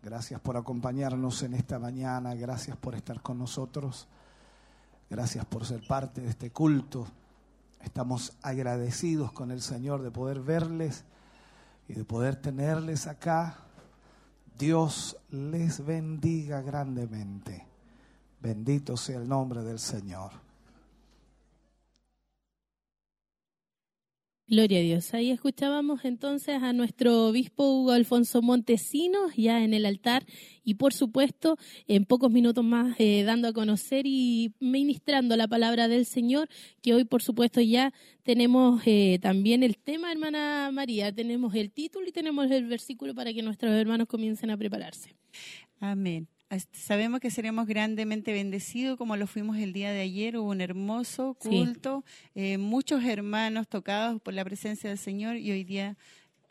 [0.02, 4.08] Gracias por acompañarnos en esta mañana, gracias por estar con nosotros,
[5.10, 7.06] gracias por ser parte de este culto.
[7.82, 11.04] Estamos agradecidos con el Señor de poder verles
[11.90, 13.65] y de poder tenerles acá.
[14.58, 17.68] Dios les bendiga grandemente.
[18.42, 20.45] Bendito sea el nombre del Señor.
[24.48, 25.12] Gloria a Dios.
[25.16, 30.24] Ahí escuchábamos entonces a nuestro obispo Hugo Alfonso Montesinos ya en el altar
[30.64, 35.88] y por supuesto en pocos minutos más eh, dando a conocer y ministrando la palabra
[35.88, 36.48] del Señor
[36.84, 37.92] que hoy por supuesto ya
[38.22, 43.34] tenemos eh, también el tema, hermana María, tenemos el título y tenemos el versículo para
[43.34, 45.16] que nuestros hermanos comiencen a prepararse.
[45.80, 46.28] Amén.
[46.50, 50.38] As- Sabemos que seremos grandemente bendecidos como lo fuimos el día de ayer.
[50.38, 51.50] Hubo un hermoso Sí.
[51.50, 52.04] culto,
[52.36, 55.98] eh, muchos hermanos tocados por la presencia del Señor y hoy día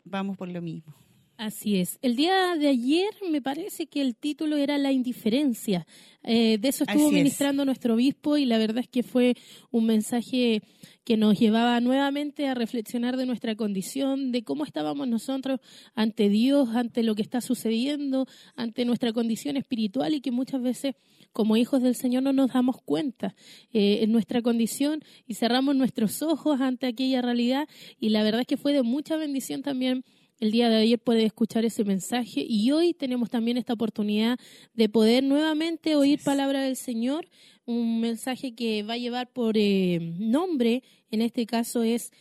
[0.03, 0.93] vamos por lo mismo.
[1.37, 1.99] Así es.
[2.01, 5.85] El día de ayer me parece que el título era La indiferencia.
[6.23, 7.23] Eh, de eso estuvo Así es.
[7.23, 9.35] ministrando nuestro obispo y la verdad es que fue
[9.69, 10.61] un mensaje
[11.03, 15.59] que nos llevaba nuevamente a reflexionar de nuestra condición, de cómo estábamos nosotros
[15.93, 20.95] ante Dios, ante lo que está sucediendo, ante nuestra condición espiritual y que muchas veces
[21.33, 23.35] como hijos del Señor no nos damos cuenta
[23.73, 27.67] eh, en nuestra condición y cerramos nuestros ojos ante aquella realidad
[27.99, 30.05] y la verdad es que fue de mucha bendición también
[30.39, 34.37] el día de ayer poder escuchar ese mensaje y hoy tenemos también esta oportunidad
[34.73, 37.27] de poder nuevamente oír palabra del Señor,
[37.65, 42.11] un mensaje que va a llevar por eh, nombre, en este caso es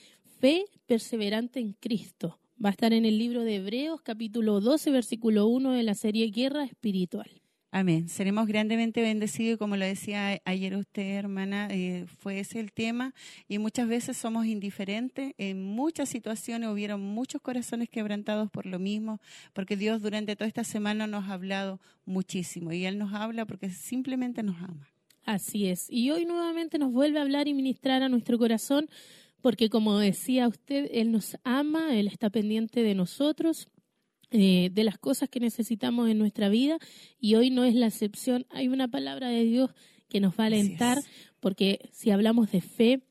[0.41, 2.39] Fe perseverante en Cristo.
[2.63, 6.31] Va a estar en el libro de Hebreos capítulo 12 versículo 1 de la serie
[6.31, 7.44] Guerra Espiritual.
[7.77, 8.09] Amén.
[8.09, 13.13] Seremos grandemente bendecidos como lo decía ayer usted, hermana, eh, fue ese el tema
[13.49, 15.35] y muchas veces somos indiferentes.
[15.39, 19.21] En muchas situaciones hubieron muchos corazones quebrantados por lo mismo,
[19.53, 23.69] porque Dios durante toda esta semana nos ha hablado muchísimo y Él nos habla porque
[23.71, 24.89] simplemente nos ama.
[25.25, 25.89] Así es.
[25.91, 28.89] Y hoy nuevamente nos vuelve a hablar y ministrar a nuestro corazón,
[29.41, 33.67] porque como decía usted, Él nos ama, Él está pendiente de nosotros,
[34.37, 36.79] eh, de las cosas que necesitamos en nuestra vida,
[37.21, 38.47] y hoy no es la excepción.
[38.51, 39.71] Hay una palabra de Dios
[40.09, 40.99] que nos va a alentar,
[41.39, 43.03] porque si hablamos de fe,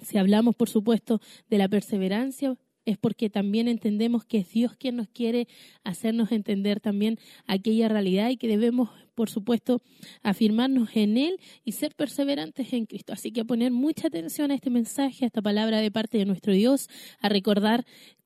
[0.00, 2.56] si hablamos, por supuesto, de la perseverancia,
[2.86, 5.48] es porque también entendemos que es Dios quien nos quiere
[5.82, 9.82] hacernos entender también aquella realidad y que debemos, por supuesto,
[10.22, 13.12] afirmarnos en Él y ser perseverantes en Cristo.
[13.12, 16.26] Así que a poner mucha atención a este mensaje, a esta palabra de parte de
[16.26, 16.88] nuestro Dios,
[17.20, 17.84] a recordar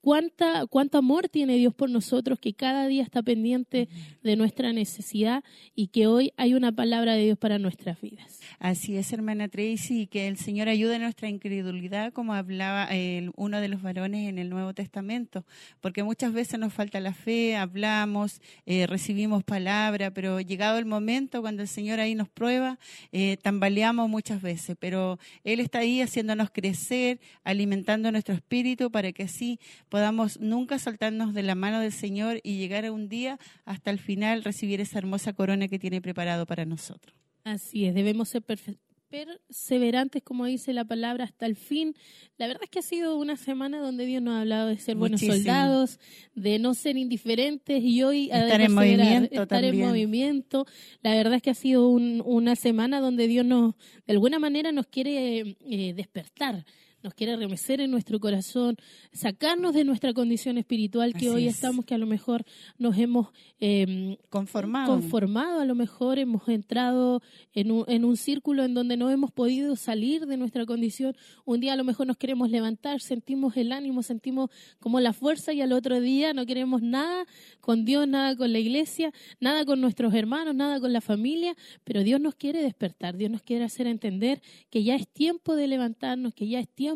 [0.09, 3.90] cuánta, cuánto amor tiene Dios por nosotros, que cada día está pendiente
[4.22, 5.44] de nuestra necesidad
[5.74, 8.40] y que hoy hay una palabra de Dios para nuestras vidas.
[8.59, 13.32] Así es, hermana Tracy, y que el Señor ayude a nuestra incredulidad, como hablaba el-
[13.36, 15.44] uno de los varones en el Nuevo Testamento,
[15.82, 21.42] porque muchas veces nos falta la fe, hablamos, eh, recibimos palabra, pero llegado el momento
[21.42, 22.78] cuando el Señor ahí nos prueba,
[23.12, 29.24] eh, tambaleamos muchas veces, pero Él está ahí haciéndonos crecer, alimentando nuestro espíritu para que
[29.24, 29.97] así podamos
[30.40, 34.44] nunca soltarnos de la mano del Señor y llegar a un día hasta el final
[34.44, 37.14] recibir esa hermosa corona que tiene preparado para nosotros.
[37.44, 41.94] Así es, debemos ser perseverantes, como dice la palabra, hasta el fin.
[42.36, 44.96] La verdad es que ha sido una semana donde Dios nos ha hablado de ser
[44.96, 45.36] buenos Muchísimo.
[45.36, 45.99] soldados,
[46.34, 50.66] de no ser indiferentes y hoy Estar en movimiento estar en movimiento.
[51.03, 53.74] La verdad es que ha sido un- una semana donde Dios nos,
[54.07, 56.64] de alguna manera, nos quiere eh, despertar.
[57.01, 58.76] Nos quiere remecer en nuestro corazón,
[59.12, 61.55] sacarnos de nuestra condición espiritual que Así hoy es.
[61.55, 62.44] estamos, que a lo mejor
[62.76, 63.28] nos hemos
[63.61, 64.92] eh, Conformado.
[64.92, 67.22] conformado, a lo mejor hemos entrado
[67.55, 71.16] en un, en un círculo en donde no hemos podido salir de nuestra condición.
[71.44, 75.53] Un día a lo mejor nos queremos levantar, sentimos el ánimo, sentimos como la fuerza
[75.53, 77.26] y al otro día no queremos nada
[77.61, 82.03] con Dios, nada con la iglesia, nada con nuestros hermanos, nada con la familia, pero
[82.03, 86.34] Dios nos quiere despertar, Dios nos quiere hacer entender que ya es tiempo de levantarnos,
[86.34, 86.88] que ya es tiempo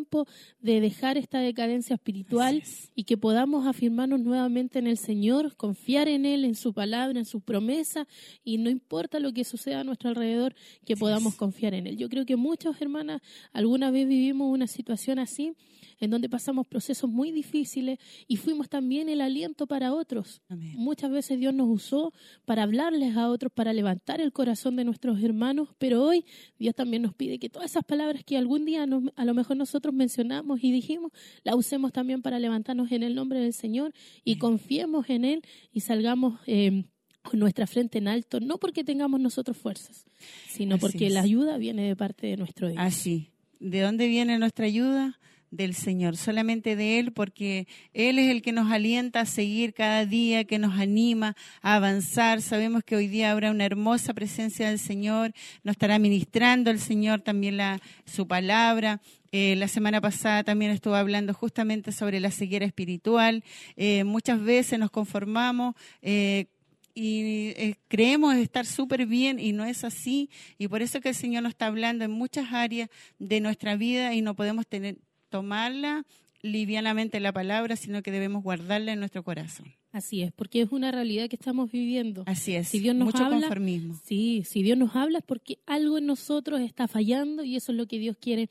[0.61, 2.91] de dejar esta decadencia espiritual es.
[2.95, 7.25] y que podamos afirmarnos nuevamente en el Señor, confiar en Él, en su palabra, en
[7.25, 8.07] su promesa,
[8.45, 11.39] y no importa lo que suceda a nuestro alrededor, que Así podamos es.
[11.39, 11.97] confiar en Él.
[11.97, 13.21] Yo creo que muchas hermanas
[13.53, 15.53] alguna vez vivimos una situación así,
[16.01, 20.43] en donde pasamos procesos muy difíciles y fuimos también el aliento para otros.
[20.49, 20.73] Amén.
[20.77, 22.13] Muchas veces Dios nos usó
[22.45, 26.25] para hablarles a otros, para levantar el corazón de nuestros hermanos, pero hoy
[26.59, 29.57] Dios también nos pide que todas esas palabras que algún día nos- a lo mejor
[29.57, 31.11] nosotros mencionamos y dijimos,
[31.43, 33.93] las usemos también para levantarnos en el nombre del Señor
[34.25, 36.85] y confiemos en Él y salgamos eh,
[37.23, 40.05] con nuestra frente en alto, no porque tengamos nosotros fuerzas,
[40.49, 41.13] sino Así porque es.
[41.13, 42.81] la ayuda viene de parte de nuestro Dios.
[42.81, 43.31] Así.
[43.61, 45.19] ¿De dónde viene nuestra ayuda?
[45.53, 50.07] Del Señor, solamente de Él, porque Él es el que nos alienta a seguir cada
[50.07, 52.41] día, que nos anima a avanzar.
[52.41, 57.21] Sabemos que hoy día habrá una hermosa presencia del Señor, nos estará ministrando el Señor
[57.21, 59.03] también la, su palabra.
[59.33, 63.43] Eh, la semana pasada también estuvo hablando justamente sobre la ceguera espiritual.
[63.77, 66.47] Eh, muchas veces nos conformamos eh,
[66.95, 70.29] y eh, creemos estar súper bien y no es así.
[70.59, 74.15] Y por eso que el Señor nos está hablando en muchas áreas de nuestra vida
[74.15, 76.05] y no podemos tener, tomarla
[76.43, 79.73] livianamente la palabra, sino que debemos guardarla en nuestro corazón.
[79.93, 82.25] Así es, porque es una realidad que estamos viviendo.
[82.27, 82.69] Así es.
[82.69, 84.01] Si Dios nos Mucho habla, conformismo.
[84.05, 87.79] Sí, si Dios nos habla es porque algo en nosotros está fallando y eso es
[87.79, 88.49] lo que Dios quiere,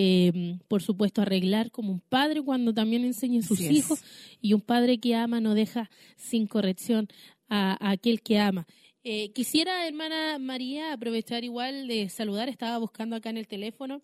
[0.00, 3.72] eh, por supuesto, arreglar como un padre cuando también enseña a sus Así es.
[3.72, 4.04] hijos
[4.40, 7.08] y un padre que ama no deja sin corrección
[7.48, 8.64] a, a aquel que ama.
[9.02, 14.00] Eh, quisiera, hermana María, aprovechar igual de saludar, estaba buscando acá en el teléfono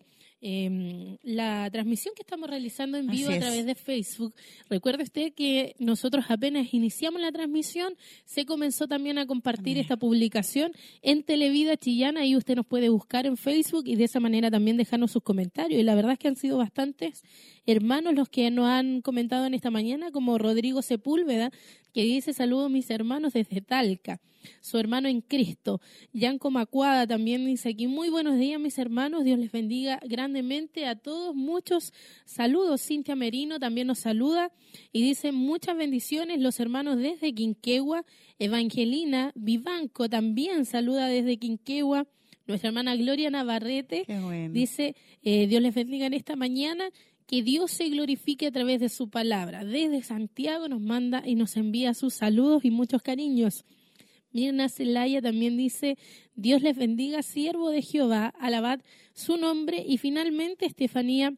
[0.47, 3.41] eh, la transmisión que estamos realizando en vivo Así a es.
[3.41, 4.35] través de Facebook.
[4.69, 10.71] Recuerde usted que nosotros apenas iniciamos la transmisión, se comenzó también a compartir esta publicación
[11.01, 14.77] en Televida Chillana y usted nos puede buscar en Facebook y de esa manera también
[14.77, 15.81] dejarnos sus comentarios.
[15.81, 17.23] Y la verdad es que han sido bastantes
[17.65, 21.51] hermanos los que nos han comentado en esta mañana, como Rodrigo Sepúlveda,
[21.93, 24.19] que dice saludos mis hermanos desde Talca,
[24.61, 25.81] su hermano en Cristo.
[26.13, 30.95] Yanko Macuada también dice aquí, muy buenos días mis hermanos, Dios les bendiga grandemente a
[30.95, 31.93] todos, muchos
[32.25, 32.81] saludos.
[32.81, 34.51] Cintia Merino también nos saluda
[34.91, 38.05] y dice muchas bendiciones los hermanos desde Quinquegua.
[38.39, 42.07] Evangelina Vivanco también saluda desde Quinquegua.
[42.47, 44.53] Nuestra hermana Gloria Navarrete bueno.
[44.53, 46.89] Dice, eh, Dios les bendiga en esta mañana,
[47.27, 49.63] que Dios se glorifique a través de su palabra.
[49.63, 53.65] Desde Santiago nos manda y nos envía sus saludos y muchos cariños.
[54.31, 55.97] Mirna Celaya también dice,
[56.35, 58.81] Dios les bendiga, siervo de Jehová, alabad
[59.13, 59.83] su nombre.
[59.87, 61.33] Y finalmente Estefanía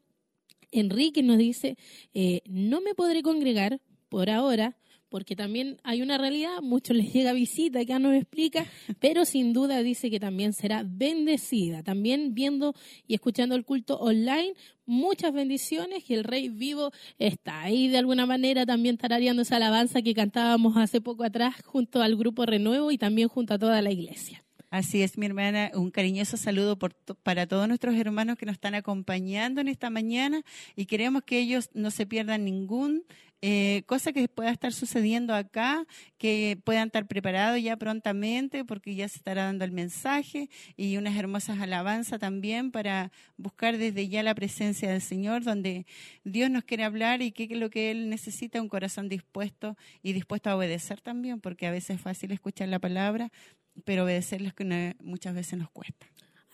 [0.72, 1.78] Enrique nos dice,
[2.14, 4.78] eh, no me podré congregar por ahora,
[5.10, 8.66] porque también hay una realidad, muchos les llega visita, que nos explica,
[9.00, 11.84] pero sin duda dice que también será bendecida.
[11.84, 12.74] También viendo
[13.08, 14.54] y escuchando el culto online,
[14.86, 20.02] muchas bendiciones, que el Rey vivo está ahí de alguna manera también tarareando esa alabanza
[20.02, 23.92] que cantábamos hace poco atrás junto al grupo Renuevo y también junto a toda la
[23.92, 24.44] iglesia.
[24.70, 28.54] Así es, mi hermana, un cariñoso saludo por to- para todos nuestros hermanos que nos
[28.56, 30.42] están acompañando en esta mañana
[30.76, 33.04] y queremos que ellos no se pierdan ningún
[33.42, 35.86] eh, cosa que pueda estar sucediendo acá,
[36.18, 41.16] que puedan estar preparados ya prontamente porque ya se estará dando el mensaje y unas
[41.16, 45.86] hermosas alabanzas también para buscar desde ya la presencia del Señor, donde
[46.24, 50.14] Dios nos quiere hablar y qué es lo que Él necesita, un corazón dispuesto y
[50.14, 53.32] dispuesto a obedecer también, porque a veces es fácil escuchar la palabra,
[53.86, 56.08] pero obedecer es que muchas veces nos cuesta.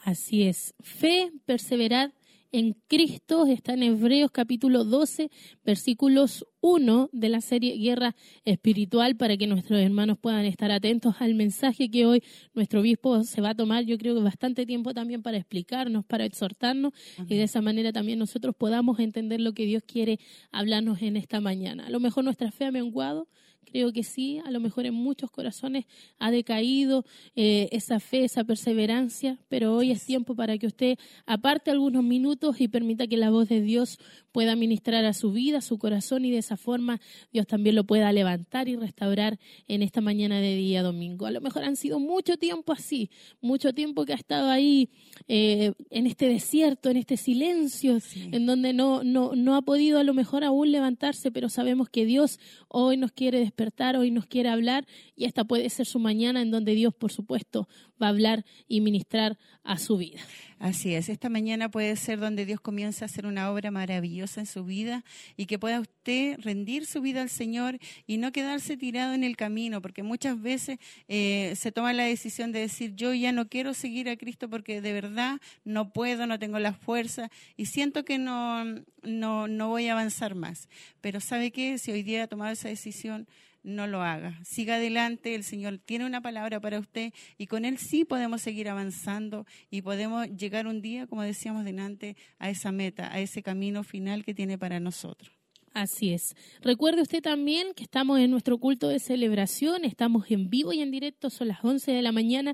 [0.04, 0.74] Así es.
[0.82, 2.14] Fe, perseverar
[2.54, 5.32] en Cristo está en Hebreos capítulo 12,
[5.66, 8.16] versículos 1 de la serie Guerra
[8.46, 12.24] Espiritual para que nuestros hermanos puedan estar atentos al mensaje que hoy
[12.54, 16.26] nuestro obispo se va a tomar, yo creo que bastante tiempo también para explicarnos, para
[16.26, 16.94] exhortarnos
[17.28, 20.20] y de esa manera también nosotros podamos entender lo que Dios quiere
[20.52, 21.88] hablarnos en esta mañana.
[21.88, 23.28] A lo mejor nuestra fe ha menguado,
[23.74, 25.86] Creo que sí, a lo mejor en muchos corazones
[26.20, 27.06] ha decaído
[27.36, 32.62] eh, esa fe, esa perseverancia, pero hoy es tiempo para que usted aparte algunos minutos
[32.62, 33.98] y permita que la voz de Dios
[34.32, 37.02] pueda ministrar a su vida, a su corazón y de esa forma
[37.32, 41.26] Dios también lo pueda levantar y restaurar en esta mañana de día domingo.
[41.26, 43.10] A lo mejor han sido mucho tiempo así,
[43.42, 44.90] mucho tiempo que ha estado ahí
[45.28, 47.98] eh, en este desierto, en este silencio,
[48.32, 52.06] en donde no, no, no ha podido a lo mejor aún levantarse, pero sabemos que
[52.06, 53.63] Dios hoy nos quiere despertar,
[53.96, 54.86] hoy nos quiere hablar
[55.16, 57.68] y esta puede ser su mañana en donde Dios, por supuesto,
[58.02, 60.20] va a hablar y ministrar a su vida.
[60.60, 64.46] Así es, esta mañana puede ser donde Dios comienza a hacer una obra maravillosa en
[64.46, 65.04] su vida
[65.36, 69.36] y que pueda usted rendir su vida al Señor y no quedarse tirado en el
[69.36, 70.80] camino, porque muchas veces
[71.10, 74.82] eh, se toma la decisión de decir yo ya no quiero seguir a Cristo porque
[74.82, 78.64] de verdad no puedo, no tengo la fuerza y siento que no,
[79.02, 80.70] no, no voy a avanzar más.
[81.02, 81.78] Pero ¿sabe qué?
[81.78, 83.28] Si hoy día ha tomado esa decisión,
[83.64, 84.40] no lo haga.
[84.44, 88.70] Siga adelante, el Señor tiene una palabra para usted y con Él sí podemos seguir
[88.70, 93.84] avanzando y podemos llegar un día, como decíamos delante, a esa meta, a ese camino
[93.84, 95.32] final que tiene para nosotros.
[95.74, 96.36] Así es.
[96.62, 100.92] Recuerde usted también que estamos en nuestro culto de celebración, estamos en vivo y en
[100.92, 102.54] directo, son las 11 de la mañana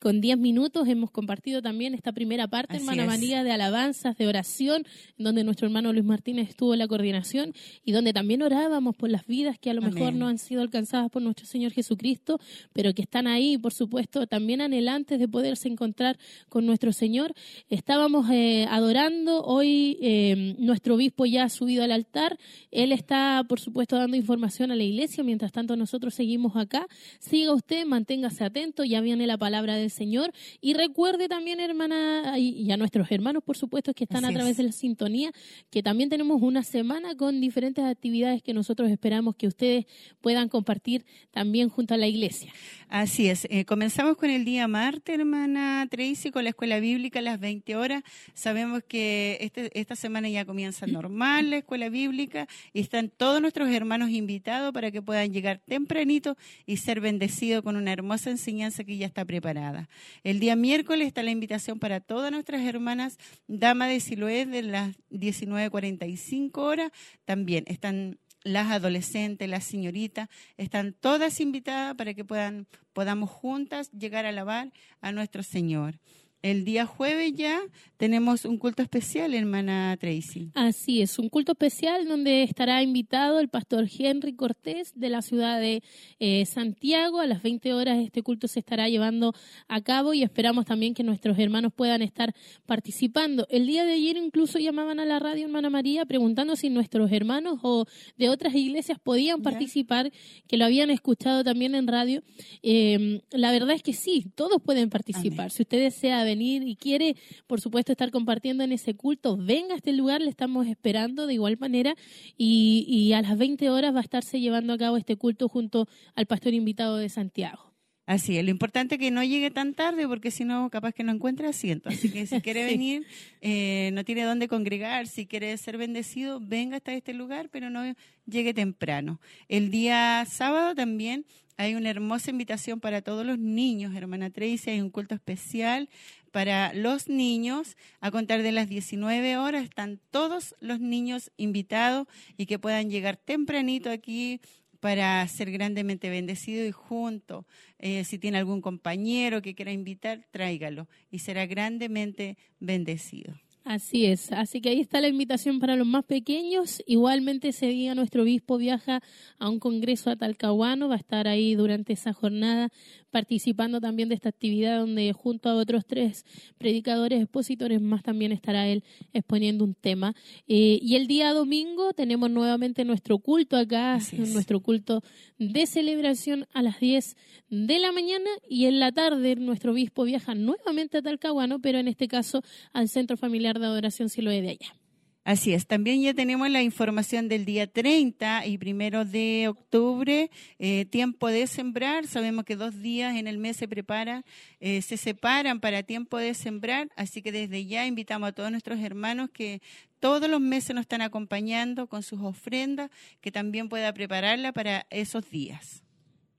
[0.00, 0.88] con 10 minutos.
[0.88, 3.08] Hemos compartido también esta primera parte, Así hermana es.
[3.08, 4.84] María, de alabanzas, de oración,
[5.18, 7.52] donde nuestro hermano Luis Martínez estuvo en la coordinación
[7.84, 11.10] y donde también orábamos por las vidas que a lo mejor no han sido alcanzadas
[11.10, 12.40] por nuestro Señor Jesucristo,
[12.72, 16.18] pero que están ahí, por supuesto, también anhelantes de poderse encontrar
[16.48, 17.34] con nuestro Señor.
[17.68, 22.38] Estábamos eh, adorando, hoy eh, nuestro obispo ya ha subido al altar,
[22.70, 26.86] él está, por supuesto, dando información a la iglesia, mientras tanto nosotros seguimos acá.
[27.18, 32.60] Siga usted, manténgase atento, ya viene la palabra del Señor y recuerde también, hermana, y
[32.60, 34.56] y a nuestros hermanos, por supuesto, que están Así a través es.
[34.58, 35.32] de la sintonía,
[35.70, 39.86] que también tenemos una semana con diferentes actividades que nosotros esperamos que ustedes
[40.20, 42.52] puedan compartir también junto a la iglesia.
[42.88, 43.46] Así es.
[43.50, 47.76] Eh, comenzamos con el día martes, hermana Tracy, con la escuela bíblica a las 20
[47.76, 48.02] horas.
[48.34, 53.70] Sabemos que este, esta semana ya comienza normal la escuela bíblica y están todos nuestros
[53.70, 56.36] hermanos invitados para que puedan llegar tempranito
[56.66, 59.79] y ser bendecidos con una hermosa enseñanza que ya está preparada.
[60.24, 64.96] El día miércoles está la invitación para todas nuestras hermanas Dama de Siloé de las
[65.10, 66.92] 19.45 horas.
[67.24, 74.24] También están las adolescentes, las señoritas, están todas invitadas para que puedan, podamos juntas llegar
[74.26, 75.98] a alabar a nuestro Señor.
[76.42, 77.60] El día jueves ya
[77.96, 80.50] tenemos un culto especial, hermana Tracy.
[80.54, 85.60] Así es, un culto especial donde estará invitado el pastor Henry Cortés de la ciudad
[85.60, 85.82] de
[86.18, 87.20] eh, Santiago.
[87.20, 89.34] A las 20 horas este culto se estará llevando
[89.68, 92.34] a cabo y esperamos también que nuestros hermanos puedan estar
[92.64, 93.46] participando.
[93.50, 97.58] El día de ayer incluso llamaban a la radio hermana María preguntando si nuestros hermanos
[97.62, 97.84] o
[98.16, 99.42] de otras iglesias podían Ya.
[99.42, 100.10] participar,
[100.48, 102.22] que lo habían escuchado también en radio.
[102.62, 105.40] Eh, la verdad es que sí, todos pueden participar.
[105.40, 105.50] Amén.
[105.50, 107.16] Si usted desea venir y quiere,
[107.46, 111.34] por supuesto, estar compartiendo en ese culto, venga a este lugar, le estamos esperando de
[111.34, 111.94] igual manera
[112.36, 115.86] y, y a las 20 horas va a estarse llevando a cabo este culto junto
[116.14, 117.68] al pastor invitado de Santiago.
[118.06, 121.04] Así es, lo importante es que no llegue tan tarde porque si no, capaz que
[121.04, 121.90] no encuentre asiento.
[121.90, 122.72] Así que si quiere Sí.
[122.72, 123.06] venir,
[123.40, 127.94] eh, no tiene dónde congregar, si quiere ser bendecido, venga hasta este lugar, pero no
[128.26, 129.20] llegue temprano.
[129.48, 131.24] El día sábado también
[131.56, 135.88] hay una hermosa invitación para todos los niños, hermana Tracy, hay un culto especial
[136.30, 137.76] para los niños.
[138.00, 143.16] A contar de las 19 horas están todos los niños invitados y que puedan llegar
[143.16, 144.40] tempranito aquí
[144.80, 147.46] para ser grandemente bendecido y junto,
[147.78, 153.34] eh, si tiene algún compañero que quiera invitar, tráigalo y será grandemente bendecido.
[153.64, 156.82] Así es, así que ahí está la invitación para los más pequeños.
[156.86, 159.02] Igualmente ese día nuestro obispo viaja
[159.38, 162.70] a un congreso a Talcahuano, va a estar ahí durante esa jornada
[163.10, 166.24] participando también de esta actividad donde junto a otros tres
[166.58, 170.14] predicadores, expositores más también estará él exponiendo un tema.
[170.48, 175.02] Eh, y el día domingo tenemos nuevamente nuestro culto acá, nuestro culto
[175.38, 177.16] de celebración a las 10
[177.50, 181.88] de la mañana y en la tarde nuestro obispo viaja nuevamente a Talcahuano, pero en
[181.88, 182.42] este caso
[182.72, 184.80] al Centro Familiar de Adoración Siloé de allá.
[185.22, 190.86] Así es, también ya tenemos la información del día 30 y primero de octubre, eh,
[190.86, 192.06] tiempo de sembrar.
[192.06, 194.24] Sabemos que dos días en el mes se preparan,
[194.60, 198.80] eh, se separan para tiempo de sembrar, así que desde ya invitamos a todos nuestros
[198.80, 199.60] hermanos que
[199.98, 202.90] todos los meses nos están acompañando con sus ofrendas,
[203.20, 205.84] que también pueda prepararla para esos días.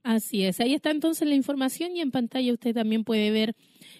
[0.02, 3.54] Así es, ahí está entonces la información y en pantalla usted también puede ver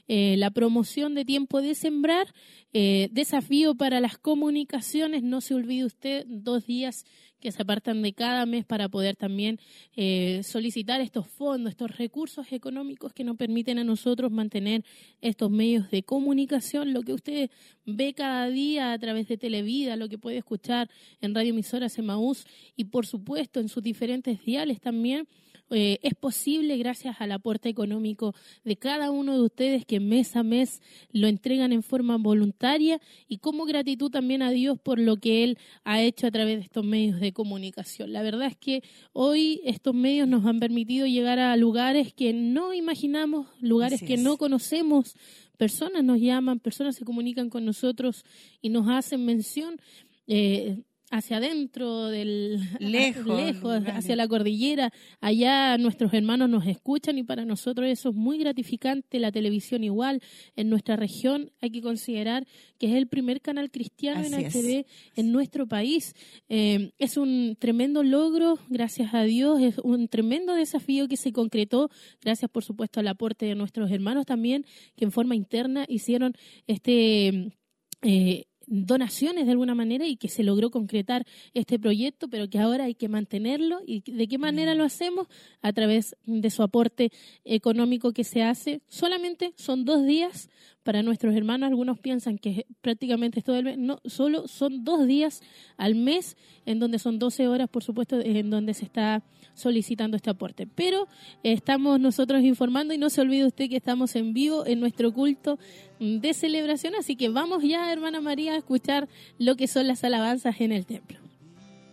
[0.09, 2.33] eh, la promoción de tiempo de sembrar,
[2.73, 7.05] eh, desafío para las comunicaciones, no se olvide usted, dos días
[7.43, 9.59] que se apartan de cada mes para poder también
[9.97, 14.85] eh, solicitar estos fondos, estos recursos económicos que nos permiten a nosotros mantener
[15.21, 17.51] estos medios de comunicación, lo que usted
[17.85, 20.89] ve cada día a través de Televida, lo que puede escuchar
[21.21, 22.47] en Radio Emisora Semaús
[22.77, 25.27] y por supuesto en sus diferentes diales también.
[25.75, 30.43] Eh, es posible gracias al aporte económico de cada uno de ustedes que mes a
[30.43, 30.83] mes
[31.13, 35.59] lo entregan en forma voluntaria y como gratitud también a Dios por lo que Él
[35.85, 38.13] ha hecho a través de estos medios de comunicación.
[38.13, 38.83] La verdad es que
[39.15, 44.37] hoy estos medios nos han permitido llegar a lugares que no imaginamos, lugares que no
[44.37, 45.17] conocemos,
[45.57, 48.25] personas nos llaman, personas se comunican con nosotros
[48.61, 49.81] y nos hacen mención.
[50.27, 50.83] eh,
[51.13, 54.91] hacia adentro del Lejos, hacia la cordillera.
[55.21, 59.21] Allá nuestros hermanos nos escuchan y para nosotros eso es muy gratificante.
[59.21, 60.21] La televisión igual.
[60.57, 62.47] En nuestra región hay que considerar
[62.79, 64.87] que es el primer canal cristiano en Así es.
[65.15, 66.15] En nuestro país.
[66.49, 69.61] Eh, es un tremendo logro gracias a Dios.
[69.61, 71.91] Es un tremendo desafío que se concretó.
[72.23, 74.65] Gracias por supuesto al aporte de nuestros hermanos también
[74.97, 76.33] que en forma interna hicieron
[76.67, 77.53] este
[78.01, 82.85] eh, donaciones de alguna manera y que se logró concretar este proyecto, pero que ahora
[82.85, 83.81] hay que mantenerlo.
[83.87, 85.29] ¿Y de qué manera lo hacemos?
[85.61, 87.13] A través de su aporte
[87.45, 88.81] económico que se hace.
[88.89, 90.49] Solamente son dos días
[90.83, 91.69] para nuestros hermanos.
[91.69, 93.79] Algunos piensan que prácticamente es todo el mes.
[93.79, 95.43] No, solo son dos días
[95.77, 99.23] al mes, en donde son 12 horas, por supuesto, en donde se está
[99.55, 100.67] solicitando este aporte.
[100.67, 101.09] Pero
[101.43, 105.13] eh, estamos nosotros informando y no se olvide usted que estamos en vivo en nuestro
[105.13, 105.59] culto
[105.99, 109.09] de celebración, así que vamos ya, hermana María, escuchar
[109.39, 111.19] lo que son las alabanzas en el templo.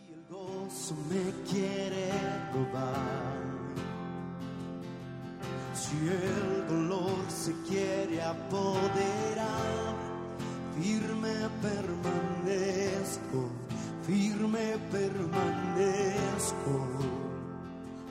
[0.08, 2.10] Y el gozo me quiere
[2.54, 3.40] robar.
[5.74, 9.96] Si el dolor se quiere apoderar,
[10.80, 13.50] firme permanezco,
[14.06, 16.76] firme permanezco.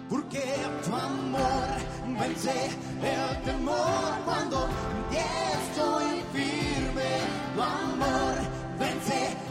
[0.09, 0.43] Porque
[0.85, 1.69] tu amor
[2.19, 2.71] vence
[3.03, 4.69] el temor cuando
[5.13, 6.68] estoy firme.
[7.59, 8.37] Tu amor
[8.79, 9.48] vence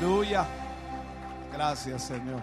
[0.00, 0.48] Aleluya.
[1.52, 2.42] Gracias, Señor.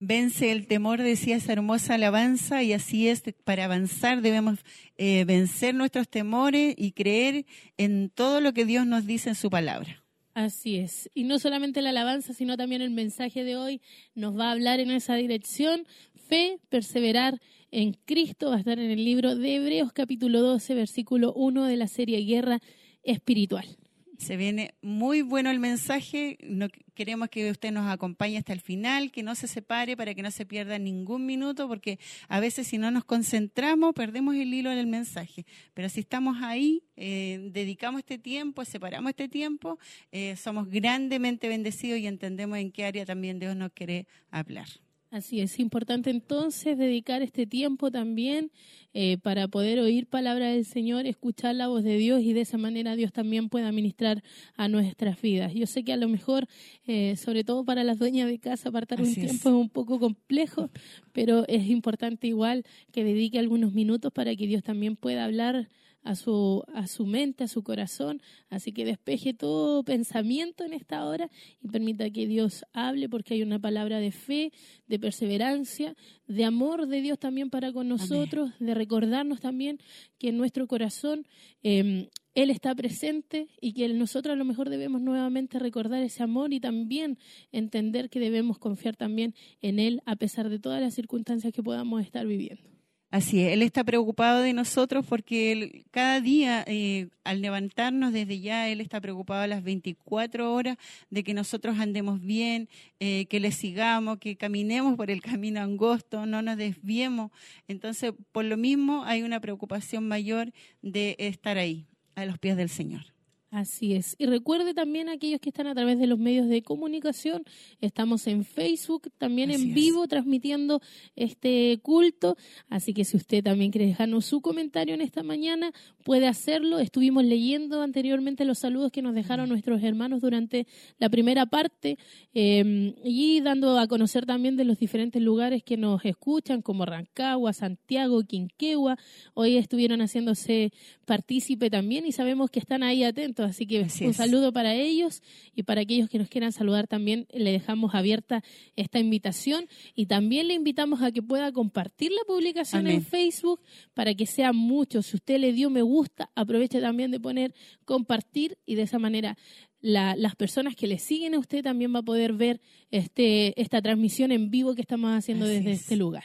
[0.00, 4.58] Vence el temor, decía esa hermosa alabanza, y así es, para avanzar debemos
[4.96, 7.46] eh, vencer nuestros temores y creer
[7.76, 10.02] en todo lo que Dios nos dice en su palabra.
[10.34, 11.08] Así es.
[11.14, 13.80] Y no solamente la alabanza, sino también el mensaje de hoy
[14.16, 15.86] nos va a hablar en esa dirección.
[16.28, 21.32] Fe, perseverar en Cristo, va a estar en el libro de Hebreos capítulo 12, versículo
[21.34, 22.58] 1 de la serie Guerra
[23.04, 23.77] Espiritual.
[24.18, 26.38] Se viene muy bueno el mensaje.
[26.42, 30.22] No, queremos que usted nos acompañe hasta el final, que no se separe para que
[30.22, 34.70] no se pierda ningún minuto, porque a veces si no nos concentramos perdemos el hilo
[34.70, 35.46] del mensaje.
[35.72, 39.78] Pero si estamos ahí, eh, dedicamos este tiempo, separamos este tiempo,
[40.10, 44.66] eh, somos grandemente bendecidos y entendemos en qué área también Dios nos quiere hablar.
[45.10, 48.52] Así es, importante entonces dedicar este tiempo también
[48.92, 52.58] eh, para poder oír palabra del Señor, escuchar la voz de Dios y de esa
[52.58, 54.22] manera Dios también pueda ministrar
[54.54, 55.54] a nuestras vidas.
[55.54, 56.46] Yo sé que a lo mejor,
[56.86, 59.14] eh, sobre todo para las dueñas de casa, apartar un es.
[59.14, 60.68] tiempo es un poco complejo,
[61.12, 65.70] pero es importante igual que dedique algunos minutos para que Dios también pueda hablar
[66.08, 68.22] a su, a su mente, a su corazón.
[68.48, 71.30] Así que despeje todo pensamiento en esta hora
[71.60, 74.50] y permita que Dios hable porque hay una palabra de fe,
[74.86, 75.94] de perseverancia,
[76.26, 79.80] de amor de Dios también para con nosotros, de recordarnos también
[80.18, 81.26] que en nuestro corazón
[81.62, 86.54] eh, Él está presente y que nosotros a lo mejor debemos nuevamente recordar ese amor
[86.54, 87.18] y también
[87.52, 92.00] entender que debemos confiar también en Él a pesar de todas las circunstancias que podamos
[92.00, 92.77] estar viviendo.
[93.10, 98.40] Así es, Él está preocupado de nosotros porque él- cada día, eh, al levantarnos desde
[98.40, 100.76] ya, Él está preocupado a las 24 horas
[101.08, 102.68] de que nosotros andemos bien,
[103.00, 107.30] eh, que le sigamos, que caminemos por el camino angosto, no nos desviemos.
[107.66, 110.52] Entonces, por lo mismo, hay una preocupación mayor
[110.82, 113.06] de estar ahí, a los pies del Señor.
[113.50, 114.14] Así es.
[114.18, 117.44] Y recuerde también a aquellos que están a través de los medios de comunicación,
[117.80, 119.74] estamos en Facebook, también Así en es.
[119.74, 120.82] vivo, transmitiendo
[121.16, 122.36] este culto.
[122.68, 125.72] Así que si usted también quiere dejarnos su comentario en esta mañana,
[126.04, 126.78] puede hacerlo.
[126.78, 130.66] Estuvimos leyendo anteriormente los saludos que nos dejaron nuestros hermanos durante
[130.98, 131.96] la primera parte
[132.34, 137.54] eh, y dando a conocer también de los diferentes lugares que nos escuchan, como Rancagua,
[137.54, 138.98] Santiago, Quinquegua.
[139.32, 140.70] Hoy estuvieron haciéndose
[141.06, 143.37] partícipe también y sabemos que están ahí atentos.
[143.42, 145.22] Así que Así un saludo para ellos
[145.54, 148.42] y para aquellos que nos quieran saludar también le dejamos abierta
[148.76, 153.02] esta invitación y también le invitamos a que pueda compartir la publicación en.
[153.02, 153.60] Facebook
[153.94, 155.02] para que sea mucho.
[155.02, 157.54] Si usted le dio me gusta, aproveche también de poner
[157.84, 159.38] compartir y de esa manera
[159.80, 162.60] la- las personas que le siguen a usted también va a poder ver
[162.90, 165.80] este, esta transmisión en vivo que estamos haciendo Así desde es.
[165.82, 166.24] este lugar.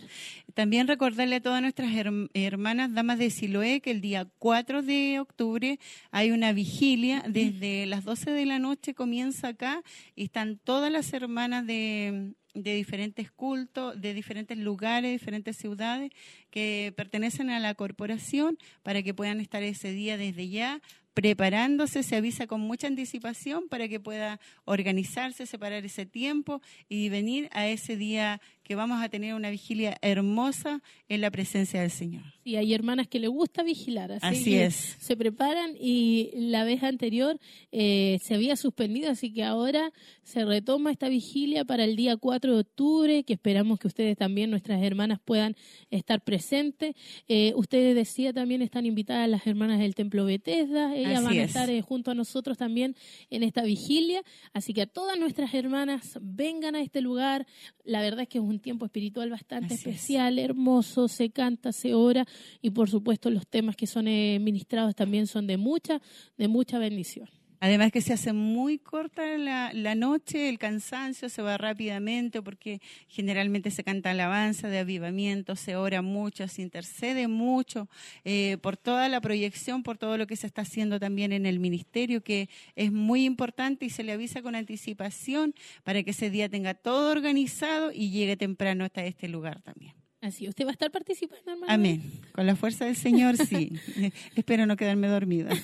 [0.54, 5.20] También recordarle a todas nuestras herm- hermanas damas de Siloé que el día 4 de
[5.20, 5.80] octubre
[6.12, 7.24] hay una vigilia.
[7.28, 9.84] Desde las 12 de la noche comienza acá
[10.16, 16.12] y están todas las hermanas de, de diferentes cultos, de diferentes lugares, diferentes ciudades
[16.50, 20.82] que pertenecen a la corporación para que puedan estar ese día desde ya
[21.14, 27.49] preparándose, se avisa con mucha anticipación para que pueda organizarse, separar ese tiempo y venir
[27.52, 32.23] a ese día que vamos a tener una vigilia hermosa en la presencia del Señor.
[32.45, 34.98] Y hay hermanas que le gusta vigilar, así, Así que es.
[34.99, 37.40] se preparan y la vez anterior
[37.72, 39.91] eh, se había suspendido, así que ahora
[40.23, 44.49] se retoma esta vigilia para el día 4 de octubre, que esperamos que ustedes también,
[44.49, 45.56] nuestras hermanas, puedan
[45.90, 46.95] estar presentes.
[47.27, 51.44] Eh, ustedes decía también están invitadas las hermanas del Templo Bethesda, ellas Así van a
[51.44, 51.48] es.
[51.49, 52.95] estar eh, junto a nosotros también
[53.30, 54.22] en esta vigilia,
[54.53, 57.45] así que a todas nuestras hermanas vengan a este lugar,
[57.84, 59.96] la verdad es que es un tiempo espiritual bastante Así es.
[59.96, 62.26] especial, hermoso, se canta, se ora
[62.62, 66.02] y por supuesto los temas que son eh, ministrados también son de mucha,
[66.38, 67.30] de mucha bendición.
[67.64, 73.72] Además que se hace muy corta la, noche, el cansancio se va rápidamente porque generalmente
[73.72, 77.88] se canta alabanza de avivamiento, se ora mucho, se intercede mucho
[78.26, 81.61] eh, por toda la proyección, por todo lo que se está haciendo también en el
[81.61, 86.49] ministerio, que es muy importante y se le avisa con anticipación para que ese día
[86.49, 90.03] tenga todo organizado y llegue temprano hasta este lugar también.
[90.24, 91.72] Así, ¿usted va a estar participando, hermano?
[91.72, 92.02] Amén.
[92.32, 93.74] Con la fuerza del Señor, sí.
[94.36, 95.52] Espero no quedarme dormida.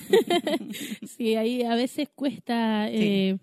[1.16, 3.38] Sí, ahí a veces cuesta, eh,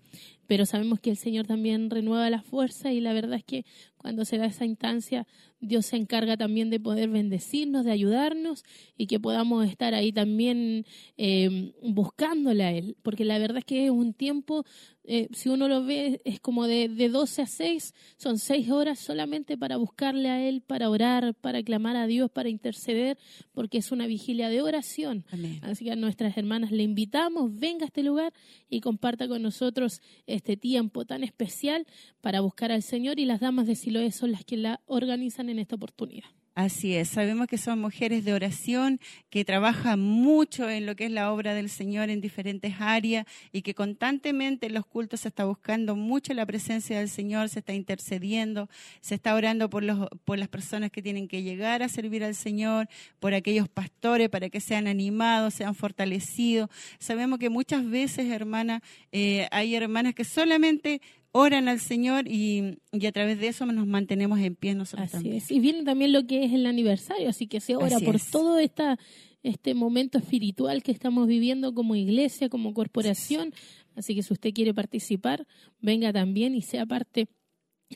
[0.46, 3.64] pero sabemos que el Señor también renueva la fuerza y la verdad es que
[3.98, 5.26] cuando se da esa instancia,
[5.60, 8.64] Dios se encarga también de poder bendecirnos, de ayudarnos
[8.96, 13.86] y que podamos estar ahí también eh, buscándole a Él, porque la verdad es que
[13.86, 14.64] es un tiempo,
[15.04, 18.98] eh, si uno lo ve, es como de, de 12 a 6, son 6 horas
[19.00, 23.18] solamente para buscarle a Él, para orar, para clamar a Dios, para interceder,
[23.52, 25.24] porque es una vigilia de oración.
[25.32, 25.58] Amén.
[25.62, 28.32] Así que a nuestras hermanas le invitamos, venga a este lugar
[28.70, 31.86] y comparta con nosotros este tiempo tan especial
[32.20, 35.58] para buscar al Señor y las damas de Siloé son las que la organizan en
[35.58, 36.28] esta oportunidad.
[36.54, 38.98] Así es, sabemos que son mujeres de oración
[39.30, 43.62] que trabajan mucho en lo que es la obra del Señor en diferentes áreas y
[43.62, 47.74] que constantemente en los cultos se está buscando mucho la presencia del Señor, se está
[47.74, 48.68] intercediendo,
[49.00, 52.34] se está orando por, los, por las personas que tienen que llegar a servir al
[52.34, 52.88] Señor,
[53.20, 56.68] por aquellos pastores para que sean animados, sean fortalecidos.
[56.98, 58.82] Sabemos que muchas veces, hermana,
[59.12, 61.00] eh, hay hermanas que solamente
[61.32, 65.12] oran al Señor y, y a través de eso nos mantenemos en pie nosotros Así
[65.12, 65.36] también.
[65.36, 65.50] es.
[65.50, 68.30] Y viene también lo que es el aniversario, así que se ora Así por es.
[68.30, 68.98] todo esta,
[69.42, 73.52] este momento espiritual que estamos viviendo como iglesia, como corporación.
[73.94, 75.46] Así que si usted quiere participar,
[75.80, 77.28] venga también y sea parte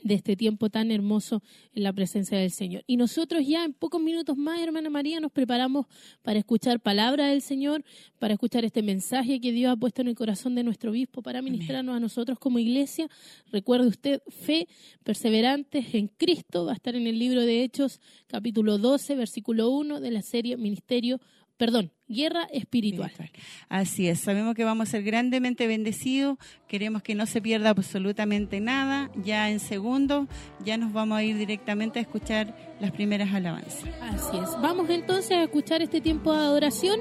[0.03, 1.43] de este tiempo tan hermoso
[1.75, 2.83] en la presencia del Señor.
[2.87, 5.87] Y nosotros ya en pocos minutos más, hermana María, nos preparamos
[6.23, 7.85] para escuchar palabra del Señor,
[8.19, 11.43] para escuchar este mensaje que Dios ha puesto en el corazón de nuestro obispo para
[11.43, 13.09] ministrarnos a nosotros como iglesia.
[13.51, 14.67] Recuerde usted, fe,
[15.05, 20.01] perseverantes en Cristo, va a estar en el libro de Hechos, capítulo 12, versículo 1
[20.01, 21.21] de la serie Ministerio,
[21.57, 23.11] perdón, Guerra Espiritual.
[23.11, 23.43] espiritual.
[23.69, 26.39] Así es, sabemos que vamos a ser grandemente bendecidos,
[26.69, 29.11] queremos que no se pierda absolutamente nada.
[29.25, 30.29] Ya en segundo,
[30.65, 33.85] ya nos vamos a ir directamente a escuchar las primeras alabanzas.
[34.03, 34.51] Así es.
[34.61, 37.01] Vamos entonces a escuchar este tiempo de adoración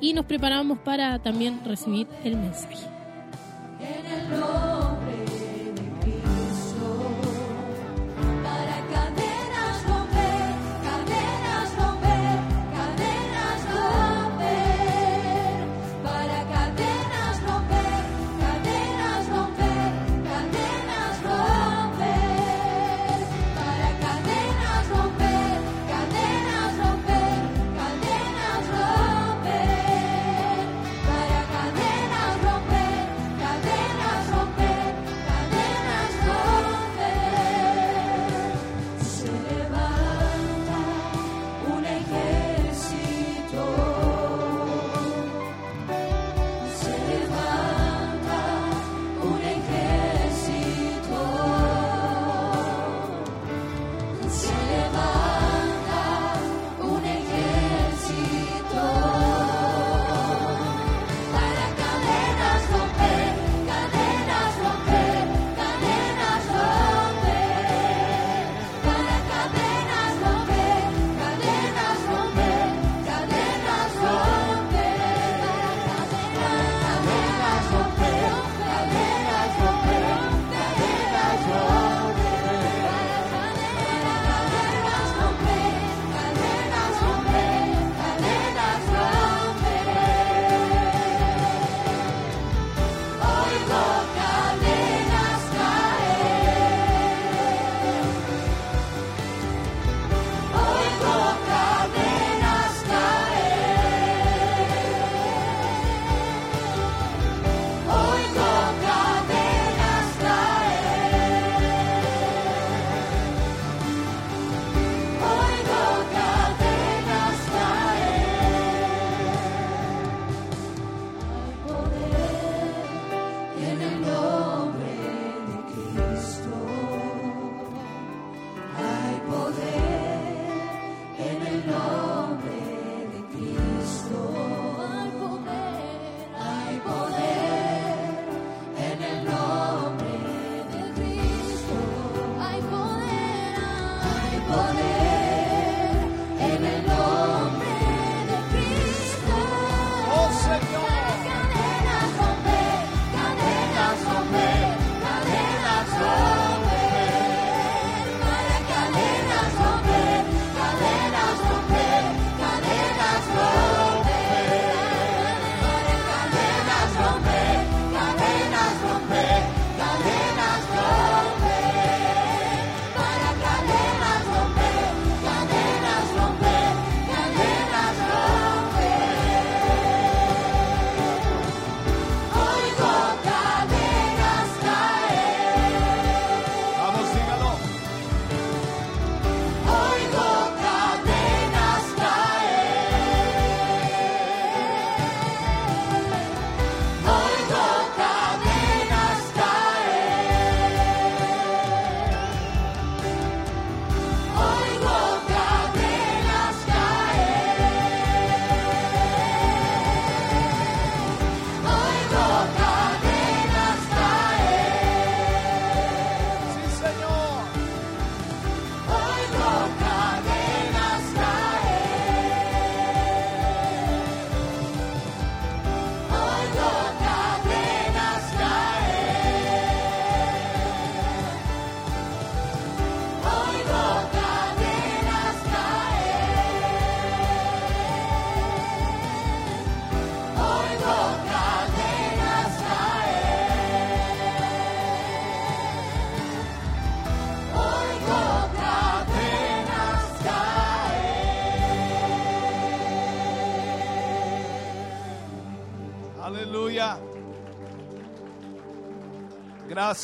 [0.00, 2.86] y nos preparamos para también recibir el mensaje.
[3.80, 5.21] En el nombre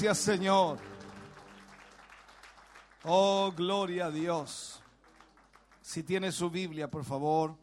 [0.00, 0.78] Gracias, Señor.
[3.02, 4.80] Oh, gloria a Dios.
[5.82, 7.56] Si tiene su Biblia, por favor,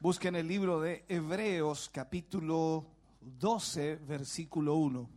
[0.00, 2.86] busquen el libro de Hebreos capítulo
[3.20, 5.08] 12, versículo 1.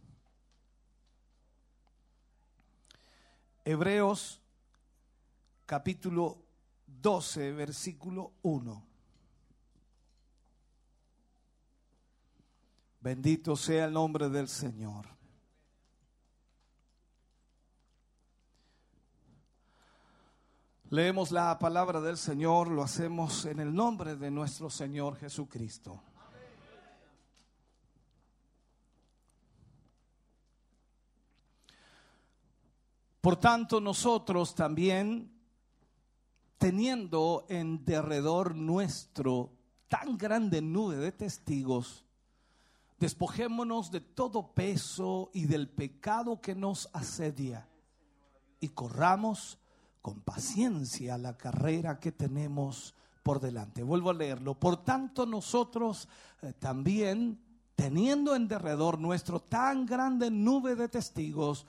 [3.65, 4.39] Hebreos
[5.65, 6.37] capítulo
[6.85, 8.87] 12, versículo 1.
[12.99, 15.16] Bendito sea el nombre del Señor.
[20.89, 26.01] Leemos la palabra del Señor, lo hacemos en el nombre de nuestro Señor Jesucristo.
[33.19, 35.29] Por tanto, nosotros también,
[36.57, 39.51] teniendo en derredor nuestro
[39.89, 42.05] tan grande nube de testigos,
[42.97, 47.67] despojémonos de todo peso y del pecado que nos asedia
[48.61, 49.59] y corramos
[50.07, 53.83] con paciencia la carrera que tenemos por delante.
[53.83, 54.57] Vuelvo a leerlo.
[54.57, 56.07] Por tanto, nosotros
[56.41, 57.37] eh, también,
[57.75, 61.65] teniendo en derredor nuestro tan grande nube de testigos,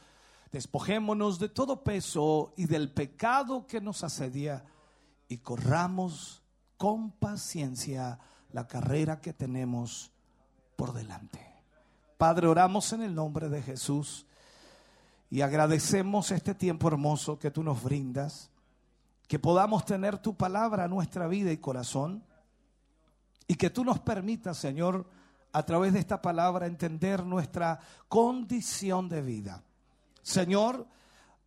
[0.52, 4.64] despojémonos de todo peso y del pecado que nos asedia
[5.26, 6.40] y corramos
[6.76, 8.20] con paciencia
[8.52, 10.12] la carrera que tenemos
[10.76, 11.44] por delante.
[12.16, 14.27] Padre, oramos en el nombre de Jesús
[15.30, 18.50] y agradecemos este tiempo hermoso que tú nos brindas,
[19.26, 22.24] que podamos tener tu palabra en nuestra vida y corazón
[23.46, 25.06] y que tú nos permitas, Señor,
[25.52, 29.62] a través de esta palabra entender nuestra condición de vida.
[30.22, 30.86] Señor,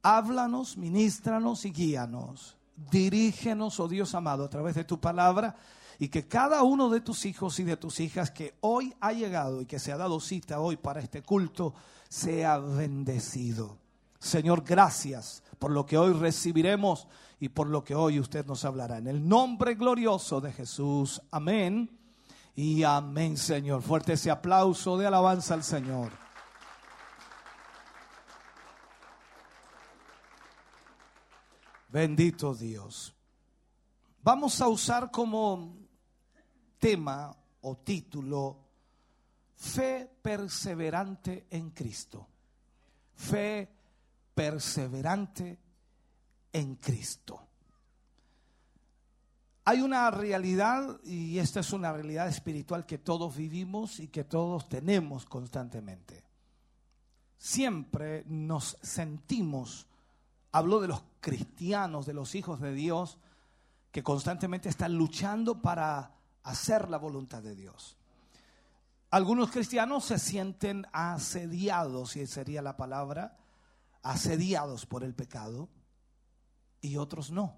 [0.02, 2.58] háblanos, ministranos y guíanos.
[2.92, 5.56] Dirígenos, oh Dios amado, a través de tu palabra
[6.02, 9.62] y que cada uno de tus hijos y de tus hijas que hoy ha llegado
[9.62, 11.76] y que se ha dado cita hoy para este culto,
[12.10, 13.78] sea bendecido.
[14.18, 17.08] Señor, gracias por lo que hoy recibiremos
[17.40, 18.98] y por lo que hoy usted nos hablará.
[18.98, 21.22] En el nombre glorioso de Jesús.
[21.30, 21.96] Amén.
[22.56, 23.84] Y amén, Señor.
[23.84, 26.12] Fuerte ese aplauso de alabanza al Señor.
[31.90, 33.14] Bendito Dios.
[34.24, 35.81] Vamos a usar como
[36.82, 38.58] tema o título
[39.54, 42.28] Fe perseverante en Cristo.
[43.14, 43.70] Fe
[44.34, 45.60] perseverante
[46.52, 47.48] en Cristo.
[49.66, 54.68] Hay una realidad, y esta es una realidad espiritual que todos vivimos y que todos
[54.68, 56.24] tenemos constantemente.
[57.38, 59.86] Siempre nos sentimos,
[60.52, 63.20] hablo de los cristianos, de los hijos de Dios,
[63.92, 67.98] que constantemente están luchando para hacer la voluntad de Dios.
[69.10, 73.38] Algunos cristianos se sienten asediados, si sería la palabra,
[74.04, 75.70] asediados por el pecado,
[76.82, 77.58] y otros no.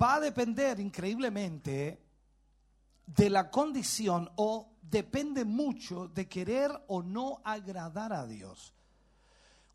[0.00, 2.02] Va a depender increíblemente
[3.06, 8.72] de la condición o depende mucho de querer o no agradar a Dios.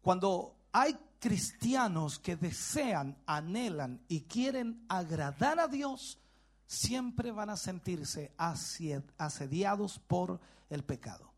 [0.02, 6.20] Cuando hay cristianos que desean, anhelan y quieren agradar a Dios,
[6.68, 10.40] siempre van a sentirse asediados por
[10.70, 11.32] el pecado.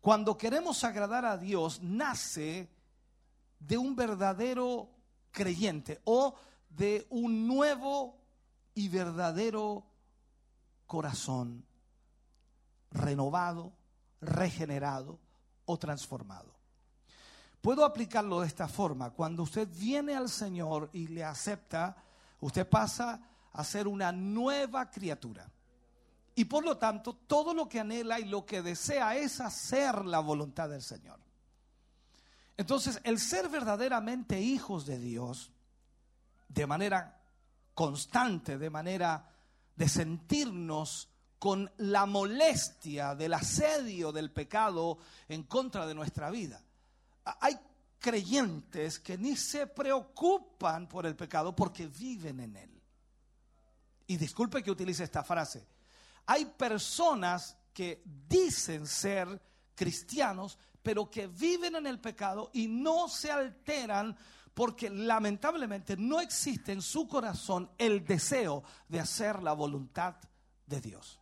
[0.00, 2.70] Cuando queremos agradar a Dios, nace
[3.58, 4.88] de un verdadero
[5.30, 6.34] creyente o
[6.70, 8.16] de un nuevo
[8.74, 9.84] y verdadero
[10.86, 11.66] corazón
[12.90, 13.72] renovado,
[14.22, 15.18] regenerado
[15.66, 16.58] o transformado.
[17.60, 19.10] Puedo aplicarlo de esta forma.
[19.10, 21.94] Cuando usted viene al Señor y le acepta,
[22.40, 23.20] usted pasa
[23.52, 25.50] a ser una nueva criatura.
[26.34, 30.20] Y por lo tanto, todo lo que anhela y lo que desea es hacer la
[30.20, 31.20] voluntad del Señor.
[32.56, 35.50] Entonces, el ser verdaderamente hijos de Dios,
[36.48, 37.20] de manera
[37.74, 39.28] constante, de manera
[39.76, 41.08] de sentirnos
[41.38, 46.62] con la molestia del asedio del pecado en contra de nuestra vida.
[47.24, 47.58] Hay
[48.00, 52.82] creyentes que ni se preocupan por el pecado porque viven en él.
[54.06, 55.64] Y disculpe que utilice esta frase.
[56.26, 59.40] Hay personas que dicen ser
[59.74, 64.16] cristianos, pero que viven en el pecado y no se alteran
[64.54, 70.16] porque lamentablemente no existe en su corazón el deseo de hacer la voluntad
[70.66, 71.20] de Dios.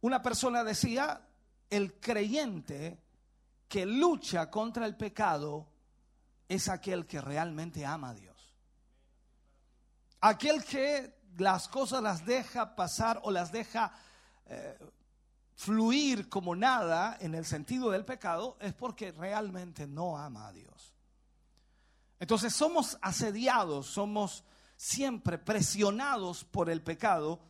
[0.00, 1.28] Una persona decía,
[1.68, 3.05] el creyente
[3.68, 5.66] que lucha contra el pecado
[6.48, 8.54] es aquel que realmente ama a Dios.
[10.20, 13.92] Aquel que las cosas las deja pasar o las deja
[14.46, 14.78] eh,
[15.56, 20.94] fluir como nada en el sentido del pecado, es porque realmente no ama a Dios.
[22.20, 24.44] Entonces somos asediados, somos
[24.76, 27.40] siempre presionados por el pecado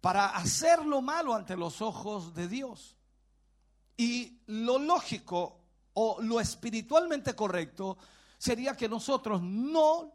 [0.00, 2.95] para hacer lo malo ante los ojos de Dios.
[3.96, 5.60] Y lo lógico
[5.94, 7.96] o lo espiritualmente correcto
[8.38, 10.12] sería que nosotros no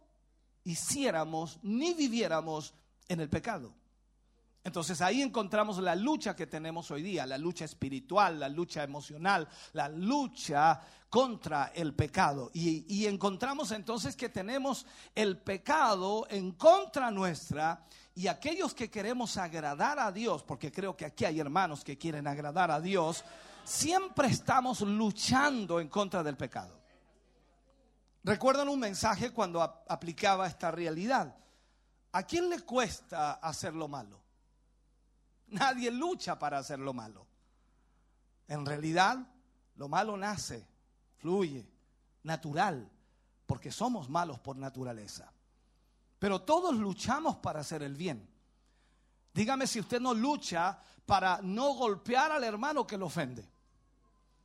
[0.63, 2.73] hiciéramos ni viviéramos
[3.07, 3.73] en el pecado.
[4.63, 9.47] Entonces ahí encontramos la lucha que tenemos hoy día, la lucha espiritual, la lucha emocional,
[9.73, 10.79] la lucha
[11.09, 12.51] contra el pecado.
[12.53, 14.85] Y, encontramos entonces que tenemos
[15.15, 21.05] el pecado en contra nuestra y aquellos que queremos agradar a Dios, porque creo que
[21.05, 23.23] aquí hay hermanos que quieren agradar a Dios,
[23.71, 26.79] siempre estamos luchando en contra del pecado.
[28.23, 31.35] Recuerdan un mensaje cuando ap- aplicaba esta realidad.
[32.11, 34.21] ¿A quién le cuesta hacer lo malo?
[35.47, 37.25] Nadie lucha para hacer lo malo.
[38.47, 39.17] En realidad,
[39.75, 40.67] lo malo nace,
[41.17, 41.67] fluye,
[42.23, 42.89] natural,
[43.45, 45.31] porque somos malos por naturaleza.
[46.19, 48.29] Pero todos luchamos para hacer el bien.
[49.33, 53.49] Dígame si usted no lucha para no golpear al hermano que lo ofende.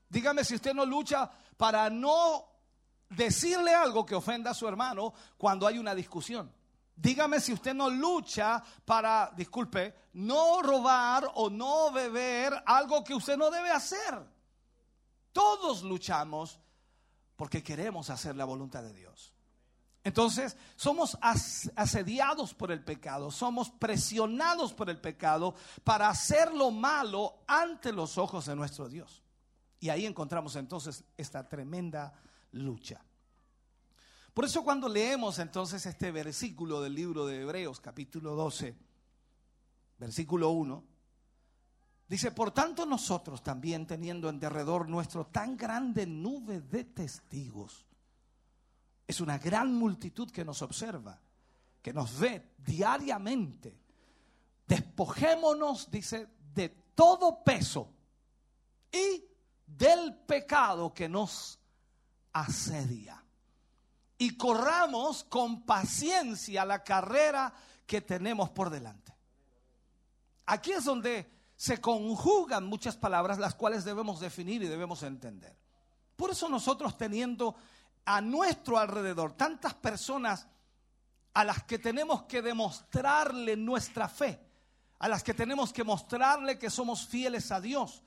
[0.08, 2.44] Dígame si usted no lucha para no
[3.08, 6.52] decirle algo que ofenda a su hermano cuando hay una discusión.
[6.94, 13.36] Dígame si usted no lucha para, disculpe, no robar o no beber algo que usted
[13.36, 14.18] no debe hacer.
[15.32, 16.58] Todos luchamos
[17.36, 19.32] porque queremos hacer la voluntad de Dios.
[20.04, 25.54] Entonces, somos as- asediados por el pecado, somos presionados por el pecado
[25.84, 29.22] para hacer lo malo ante los ojos de nuestro Dios.
[29.80, 32.14] Y ahí encontramos entonces esta tremenda
[32.52, 33.04] lucha.
[34.32, 38.76] Por eso cuando leemos entonces este versículo del libro de Hebreos, capítulo 12,
[39.98, 40.84] versículo 1,
[42.06, 47.86] dice, por tanto nosotros también teniendo en derredor nuestro tan grande nube de testigos,
[49.06, 51.18] es una gran multitud que nos observa,
[51.80, 53.78] que nos ve diariamente.
[54.66, 57.88] Despojémonos, dice, de todo peso
[58.92, 59.24] y
[59.66, 61.58] del pecado que nos
[62.32, 63.22] asedia.
[64.18, 67.52] Y corramos con paciencia la carrera
[67.86, 69.14] que tenemos por delante.
[70.46, 75.56] Aquí es donde se conjugan muchas palabras las cuales debemos definir y debemos entender.
[76.14, 77.56] Por eso nosotros teniendo
[78.04, 80.46] a nuestro alrededor tantas personas
[81.34, 84.40] a las que tenemos que demostrarle nuestra fe,
[84.98, 88.02] a las que tenemos que mostrarle que somos fieles a Dios,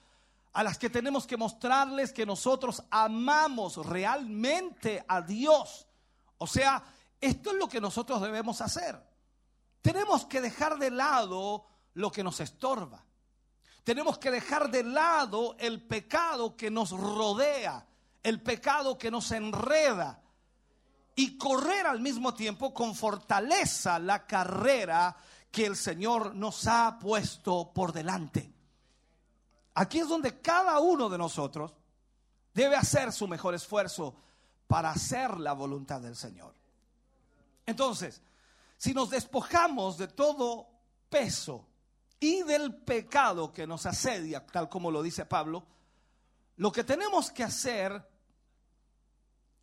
[0.54, 5.88] a las que tenemos que mostrarles que nosotros amamos realmente a Dios.
[6.38, 6.84] O sea,
[7.22, 9.02] esto es lo que nosotros debemos hacer.
[9.82, 13.06] Tenemos que dejar de lado lo que nos estorba.
[13.84, 17.88] Tenemos que dejar de lado el pecado que nos rodea,
[18.24, 20.22] el pecado que nos enreda
[21.16, 25.16] y correr al mismo tiempo con fortaleza la carrera
[25.52, 28.59] que el Señor nos ha puesto por delante.
[29.80, 31.72] Aquí es donde cada uno de nosotros
[32.54, 34.14] debe hacer su mejor esfuerzo
[34.68, 36.54] para hacer la voluntad del Señor.
[37.66, 38.22] Entonces,
[38.76, 40.68] si nos despojamos de todo
[41.10, 41.66] peso
[42.20, 45.66] y del pecado que nos asedia, tal como lo dice Pablo,
[46.58, 48.06] lo que tenemos que hacer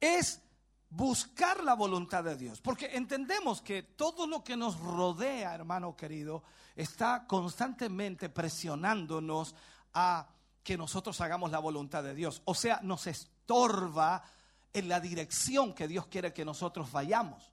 [0.01, 0.41] es
[0.89, 6.43] buscar la voluntad de Dios, porque entendemos que todo lo que nos rodea, hermano querido,
[6.75, 9.55] está constantemente presionándonos
[9.99, 10.29] a
[10.63, 12.43] que nosotros hagamos la voluntad de Dios.
[12.45, 14.23] O sea, nos estorba
[14.75, 17.51] en la dirección que Dios quiere que nosotros vayamos.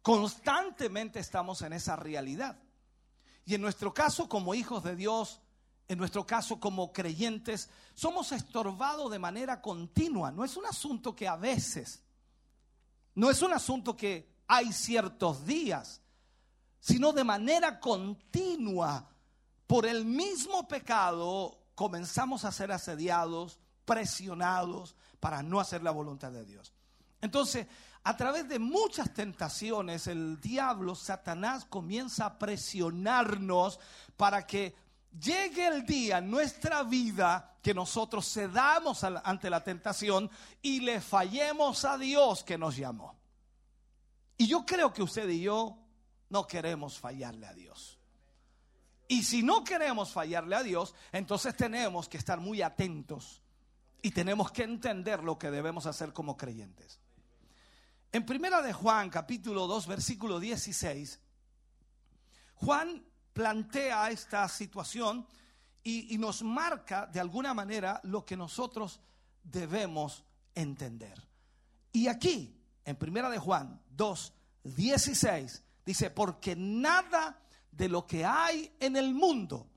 [0.00, 2.56] Constantemente estamos en esa realidad.
[3.44, 5.40] Y en nuestro caso, como hijos de Dios,
[5.88, 10.30] en nuestro caso como creyentes, somos estorbados de manera continua.
[10.30, 12.04] No es un asunto que a veces,
[13.16, 16.02] no es un asunto que hay ciertos días,
[16.78, 19.10] sino de manera continua,
[19.68, 26.46] por el mismo pecado, comenzamos a ser asediados, presionados para no hacer la voluntad de
[26.46, 26.72] Dios.
[27.20, 27.66] Entonces,
[28.02, 33.78] a través de muchas tentaciones, el diablo, Satanás, comienza a presionarnos
[34.16, 34.74] para que
[35.20, 40.30] llegue el día en nuestra vida que nosotros cedamos ante la tentación
[40.62, 43.18] y le fallemos a Dios que nos llamó.
[44.38, 45.76] Y yo creo que usted y yo
[46.30, 47.97] no queremos fallarle a Dios.
[49.08, 53.42] Y si no queremos fallarle a Dios, entonces tenemos que estar muy atentos
[54.02, 57.00] y tenemos que entender lo que debemos hacer como creyentes.
[58.12, 61.20] En primera de Juan, capítulo 2, versículo 16,
[62.56, 63.02] Juan
[63.32, 65.26] plantea esta situación
[65.82, 69.00] y, y nos marca de alguna manera lo que nosotros
[69.42, 70.24] debemos
[70.54, 71.26] entender.
[71.92, 74.32] Y aquí, en Primera de Juan 2,
[74.64, 77.40] 16, dice, porque nada
[77.78, 79.68] de lo que hay en el mundo,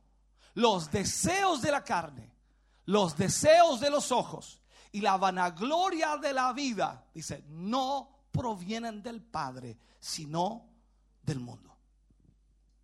[0.55, 2.33] los deseos de la carne,
[2.85, 4.59] los deseos de los ojos
[4.91, 10.65] y la vanagloria de la vida, dice, no provienen del Padre, sino
[11.21, 11.77] del mundo.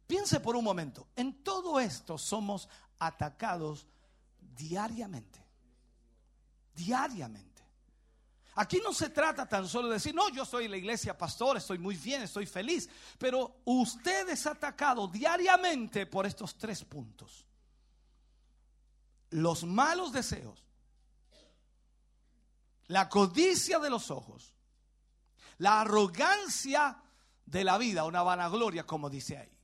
[0.05, 2.69] Piense por un momento, en todo esto somos
[2.99, 3.87] atacados
[4.55, 5.43] diariamente.
[6.75, 7.56] Diariamente.
[8.59, 11.77] Aquí no se trata tan solo de decir, no, yo soy la iglesia pastor, estoy
[11.77, 12.89] muy bien, estoy feliz,
[13.19, 17.45] pero usted es atacado diariamente por estos tres puntos.
[19.29, 20.63] Los malos deseos,
[22.87, 24.55] la codicia de los ojos,
[25.59, 26.99] la arrogancia
[27.45, 29.55] de la vida, una vanagloria, como dice ahí.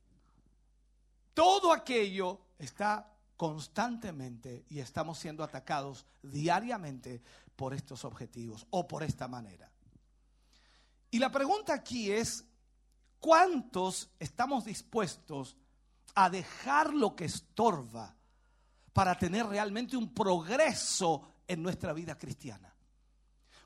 [1.34, 7.22] Todo aquello está constantemente y estamos siendo atacados diariamente
[7.56, 9.70] por estos objetivos o por esta manera.
[11.10, 12.44] Y la pregunta aquí es,
[13.20, 15.56] ¿cuántos estamos dispuestos
[16.14, 18.16] a dejar lo que estorba
[18.92, 22.74] para tener realmente un progreso en nuestra vida cristiana?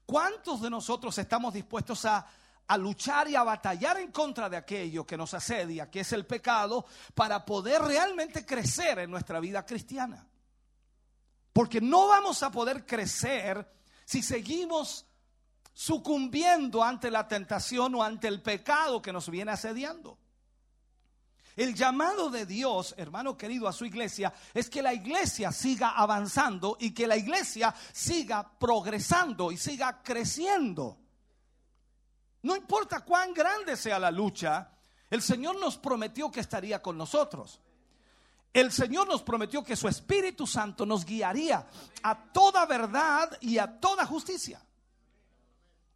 [0.05, 2.27] ¿Cuántos de nosotros estamos dispuestos a,
[2.67, 6.27] a luchar y a batallar en contra de aquello que nos asedia, que es el
[6.27, 6.85] pecado,
[7.15, 10.27] para poder realmente crecer en nuestra vida cristiana?
[11.53, 13.78] Porque no vamos a poder crecer
[14.09, 15.05] si seguimos
[15.75, 20.17] sucumbiendo ante la tentación o ante el pecado que nos viene asediando.
[21.55, 26.79] El llamado de Dios, hermano querido, a su iglesia es que la iglesia siga avanzando
[26.81, 30.97] y que la iglesia siga progresando y siga creciendo.
[32.41, 34.71] No importa cuán grande sea la lucha,
[35.11, 37.61] el Señor nos prometió que estaría con nosotros.
[38.53, 41.67] El Señor nos prometió que su Espíritu Santo nos guiaría
[42.03, 44.61] a toda verdad y a toda justicia.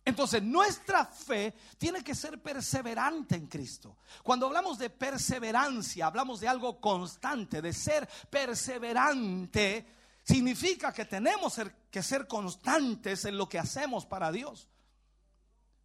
[0.05, 3.99] Entonces, nuestra fe tiene que ser perseverante en Cristo.
[4.23, 9.87] Cuando hablamos de perseverancia, hablamos de algo constante, de ser perseverante,
[10.25, 11.61] significa que tenemos
[11.91, 14.69] que ser constantes en lo que hacemos para Dios.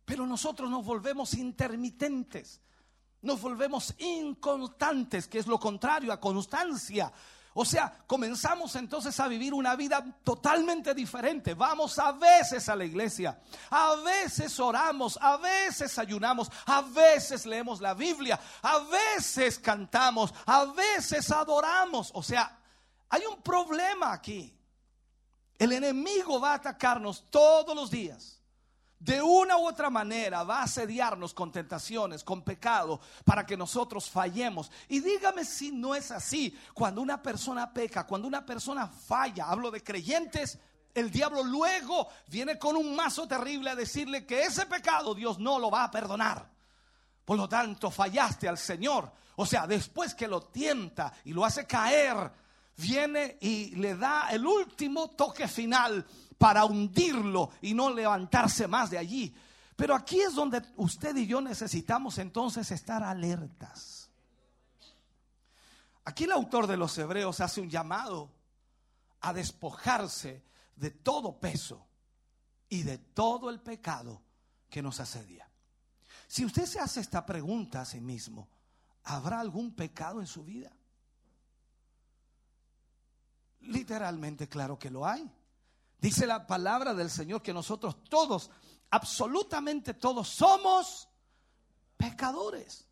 [0.03, 2.61] Pero nosotros nos volvemos intermitentes,
[3.21, 7.11] nos volvemos inconstantes, que es lo contrario a constancia.
[7.59, 11.55] O sea, comenzamos entonces a vivir una vida totalmente diferente.
[11.55, 13.41] Vamos a veces a la iglesia,
[13.71, 20.65] a veces oramos, a veces ayunamos, a veces leemos la Biblia, a veces cantamos, a
[20.65, 22.11] veces adoramos.
[22.13, 22.59] O sea,
[23.09, 24.53] hay un problema aquí.
[25.57, 28.36] El enemigo va a atacarnos todos los días
[28.99, 34.09] de una u otra manera va a asediarnos con tentaciones, con pecado, para que nosotros
[34.09, 34.71] fallemos.
[34.87, 36.57] Y dígame si no es así.
[36.73, 40.57] Cuando una persona peca, cuando una persona falla, hablo de creyentes,
[40.93, 45.59] el diablo luego viene con un mazo terrible a decirle que ese pecado Dios no
[45.59, 46.49] lo va a perdonar.
[47.23, 49.11] Por lo tanto, fallaste al Señor.
[49.35, 52.31] O sea, después que lo tienta y lo hace caer,
[52.77, 56.03] viene y le da el último toque final
[56.37, 59.35] para hundirlo y no levantarse más de allí.
[59.75, 64.09] Pero aquí es donde usted y yo necesitamos entonces estar alertas.
[66.03, 68.31] Aquí el autor de los Hebreos hace un llamado
[69.21, 70.43] a despojarse
[70.75, 71.85] de todo peso
[72.69, 74.21] y de todo el pecado
[74.69, 75.49] que nos asedia.
[76.27, 78.49] Si usted se hace esta pregunta a sí mismo,
[79.03, 80.71] ¿habrá algún pecado en su vida?
[83.61, 85.29] Literalmente, claro que lo hay.
[85.99, 88.51] Dice la palabra del Señor que nosotros todos,
[88.91, 91.09] absolutamente todos, somos
[91.97, 92.87] pecadores.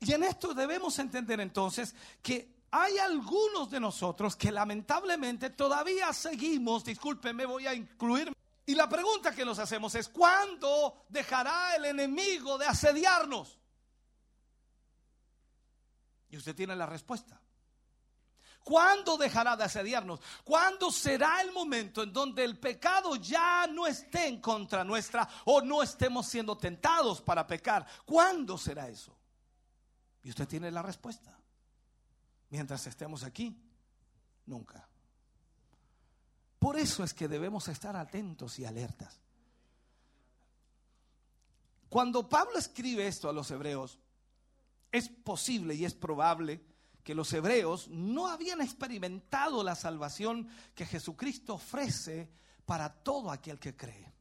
[0.00, 6.84] Y en esto debemos entender entonces que hay algunos de nosotros que lamentablemente todavía seguimos,
[6.84, 8.32] discúlpenme, voy a incluir.
[8.66, 13.58] Y la pregunta que nos hacemos es, ¿cuándo dejará el enemigo de asediarnos?
[16.28, 17.40] Y usted tiene la respuesta.
[18.64, 20.20] ¿Cuándo dejará de asediarnos?
[20.44, 25.62] ¿Cuándo será el momento en donde el pecado ya no esté en contra nuestra o
[25.62, 27.86] no estemos siendo tentados para pecar?
[28.04, 29.16] ¿Cuándo será eso?
[30.22, 31.38] Y usted tiene la respuesta.
[32.50, 33.58] Mientras estemos aquí,
[34.46, 34.86] nunca.
[36.58, 39.20] Por eso es que debemos estar atentos y alertas.
[41.88, 43.98] Cuando Pablo escribe esto a los hebreos,
[44.92, 46.62] es posible y es probable
[47.08, 52.28] que los hebreos no habían experimentado la salvación que Jesucristo ofrece
[52.66, 54.12] para todo aquel que cree.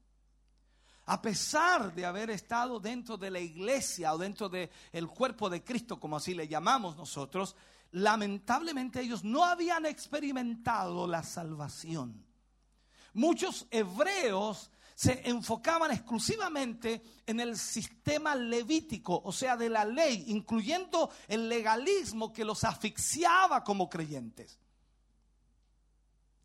[1.08, 4.70] A pesar de haber estado dentro de la iglesia o dentro del
[5.10, 7.58] cuerpo de Cristo, como así le llamamos nosotros,
[7.92, 12.26] lamentablemente ellos no habían experimentado la salvación.
[13.12, 21.12] Muchos hebreos se enfocaban exclusivamente en el sistema levítico, o sea, de la ley, incluyendo
[21.28, 24.58] el legalismo que los asfixiaba como creyentes.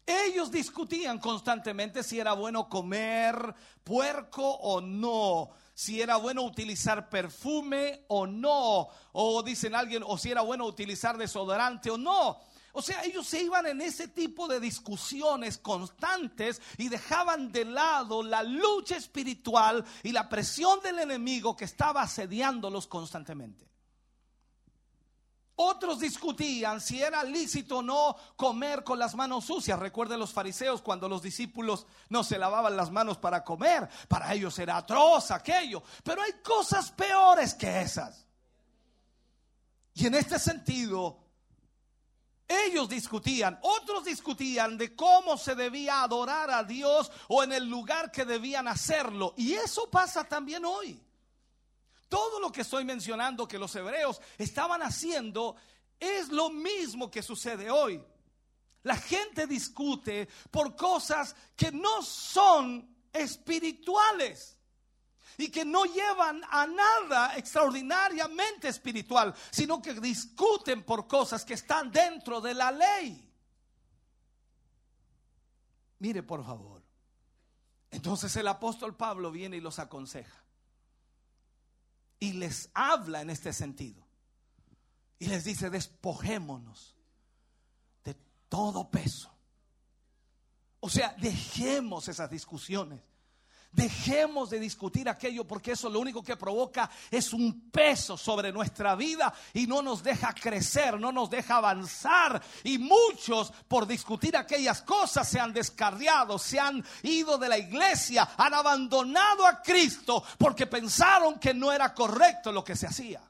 [0.05, 8.05] Ellos discutían constantemente si era bueno comer puerco o no, si era bueno utilizar perfume
[8.09, 12.39] o no, o dicen alguien, o si era bueno utilizar desodorante o no.
[12.73, 18.23] O sea, ellos se iban en ese tipo de discusiones constantes y dejaban de lado
[18.23, 23.73] la lucha espiritual y la presión del enemigo que estaba asediándolos constantemente.
[25.55, 29.79] Otros discutían si era lícito o no comer con las manos sucias.
[29.79, 33.87] Recuerden los fariseos cuando los discípulos no se lavaban las manos para comer.
[34.09, 35.83] Para ellos era atroz aquello.
[36.03, 38.27] Pero hay cosas peores que esas.
[39.95, 41.22] Y en este sentido,
[42.67, 48.11] ellos discutían, otros discutían de cómo se debía adorar a Dios o en el lugar
[48.11, 49.35] que debían hacerlo.
[49.37, 51.01] Y eso pasa también hoy.
[52.09, 55.57] Todo lo que estoy mencionando que los hebreos estaban haciendo
[55.99, 58.03] es lo mismo que sucede hoy.
[58.83, 64.59] La gente discute por cosas que no son espirituales
[65.39, 71.91] y que no llevan a nada extraordinariamente espiritual, sino que discuten por cosas que están
[71.91, 73.31] dentro de la ley.
[75.99, 76.83] Mire, por favor.
[77.91, 80.45] Entonces el apóstol Pablo viene y los aconseja.
[82.19, 84.05] Y les habla en este sentido.
[85.19, 86.97] Y les dice, despojémonos
[88.03, 88.17] de
[88.49, 89.33] todo peso.
[90.81, 93.01] O sea, dejemos esas discusiones.
[93.73, 98.95] Dejemos de discutir aquello porque eso lo único que provoca es un peso sobre nuestra
[98.95, 102.43] vida y no nos deja crecer, no nos deja avanzar.
[102.65, 108.29] Y muchos por discutir aquellas cosas se han descarriado, se han ido de la iglesia,
[108.37, 113.23] han abandonado a Cristo porque pensaron que no era correcto lo que se hacía.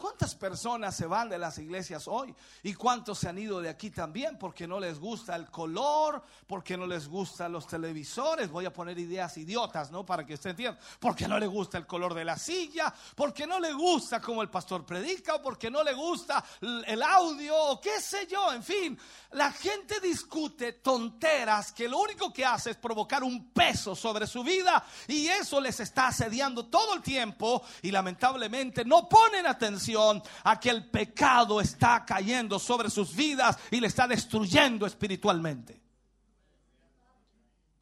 [0.00, 2.34] ¿Cuántas personas se van de las iglesias hoy?
[2.62, 4.38] ¿Y cuántos se han ido de aquí también?
[4.38, 8.50] Porque no les gusta el color, porque no les gustan los televisores.
[8.50, 10.06] Voy a poner ideas idiotas, ¿no?
[10.06, 10.80] Para que usted entienda.
[10.98, 14.48] Porque no le gusta el color de la silla, porque no le gusta como el
[14.48, 18.54] pastor predica, o porque no le gusta el audio, o qué sé yo.
[18.54, 18.98] En fin,
[19.32, 24.42] la gente discute tonteras que lo único que hace es provocar un peso sobre su
[24.42, 30.60] vida y eso les está asediando todo el tiempo y lamentablemente no ponen atención a
[30.60, 35.80] que el pecado está cayendo sobre sus vidas y le está destruyendo espiritualmente.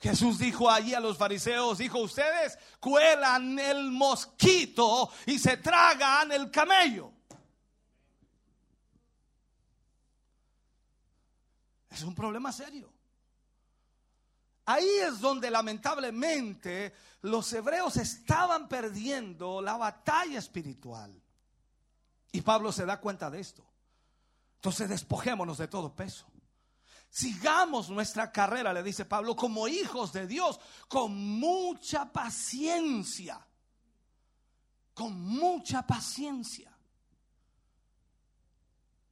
[0.00, 6.50] Jesús dijo allí a los fariseos, dijo, ustedes cuelan el mosquito y se tragan el
[6.50, 7.12] camello.
[11.90, 12.92] Es un problema serio.
[14.66, 21.20] Ahí es donde lamentablemente los hebreos estaban perdiendo la batalla espiritual.
[22.32, 23.64] Y Pablo se da cuenta de esto.
[24.56, 26.26] Entonces despojémonos de todo peso.
[27.10, 33.46] Sigamos nuestra carrera, le dice Pablo, como hijos de Dios, con mucha paciencia.
[34.92, 36.76] Con mucha paciencia.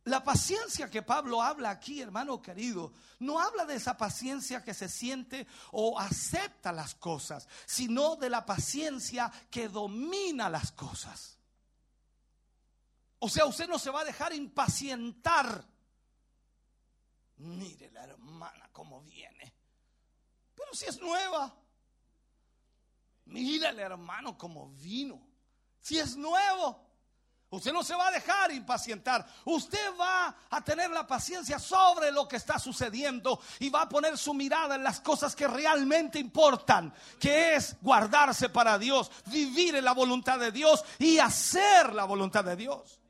[0.04, 4.88] La paciencia que Pablo habla aquí, hermano querido, no habla de esa paciencia que se
[4.88, 11.35] siente o acepta las cosas, sino de la paciencia que domina las cosas.
[13.26, 15.64] O sea, usted no se va a dejar impacientar.
[17.38, 19.52] Mire la hermana cómo viene.
[20.54, 21.52] Pero si es nueva.
[23.24, 25.20] Mire el hermano cómo vino.
[25.80, 26.86] Si es nuevo.
[27.50, 29.26] Usted no se va a dejar impacientar.
[29.44, 34.16] Usted va a tener la paciencia sobre lo que está sucediendo y va a poner
[34.16, 39.84] su mirada en las cosas que realmente importan, que es guardarse para Dios, vivir en
[39.84, 43.00] la voluntad de Dios y hacer la voluntad de Dios.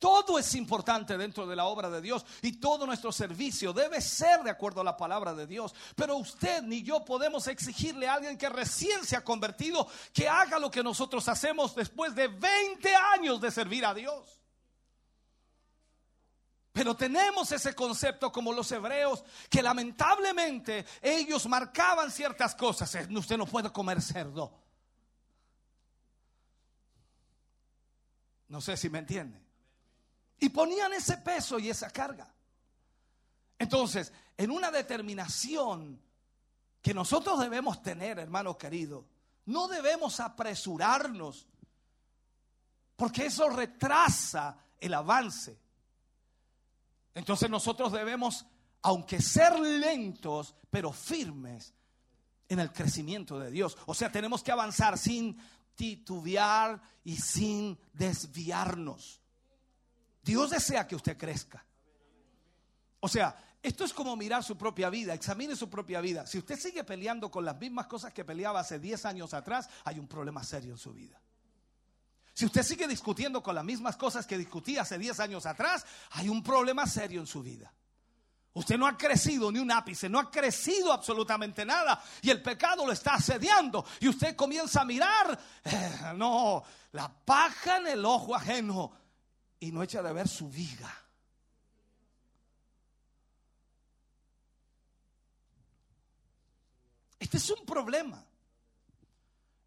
[0.00, 4.42] Todo es importante dentro de la obra de Dios y todo nuestro servicio debe ser
[4.42, 5.74] de acuerdo a la palabra de Dios.
[5.94, 10.58] Pero usted ni yo podemos exigirle a alguien que recién se ha convertido que haga
[10.58, 14.40] lo que nosotros hacemos después de 20 años de servir a Dios.
[16.72, 22.96] Pero tenemos ese concepto como los hebreos que lamentablemente ellos marcaban ciertas cosas.
[23.10, 24.50] Usted no puede comer cerdo.
[28.48, 29.49] No sé si me entiende.
[30.40, 32.32] Y ponían ese peso y esa carga.
[33.58, 36.00] Entonces, en una determinación
[36.80, 39.06] que nosotros debemos tener, hermano querido,
[39.46, 41.46] no debemos apresurarnos
[42.96, 45.58] Porque eso retrasa el avance.
[47.14, 48.44] Entonces nosotros debemos,
[48.82, 51.72] aunque ser lentos, pero firmes
[52.48, 53.78] en el crecimiento de Dios.
[53.86, 55.38] O sea, tenemos que avanzar sin
[55.74, 59.19] titubear y sin desviarnos.
[60.22, 61.64] Dios desea que usted crezca.
[63.00, 66.26] O sea, esto es como mirar su propia vida, examine su propia vida.
[66.26, 69.98] Si usted sigue peleando con las mismas cosas que peleaba hace 10 años atrás, hay
[69.98, 71.20] un problema serio en su vida.
[72.32, 76.28] Si usted sigue discutiendo con las mismas cosas que discutía hace 10 años atrás, hay
[76.28, 77.70] un problema serio en su vida.
[78.52, 82.02] Usted no ha crecido ni un ápice, no ha crecido absolutamente nada.
[82.22, 83.84] Y el pecado lo está asediando.
[84.00, 88.99] Y usted comienza a mirar, eh, no, la paja en el ojo ajeno.
[89.60, 90.92] Y no echa de ver su viga.
[97.18, 98.24] Este es un problema.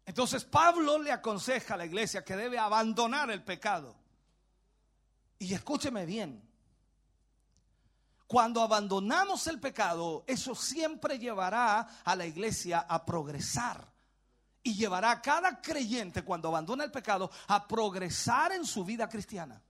[0.04, 3.96] Entonces Pablo le aconseja a la iglesia que debe abandonar el pecado.
[5.38, 6.42] Y escúcheme bien,
[8.26, 13.92] cuando abandonamos el pecado, eso siempre llevará a la iglesia a progresar.
[14.62, 19.62] Y llevará a cada creyente cuando abandona el pecado a progresar en su vida cristiana.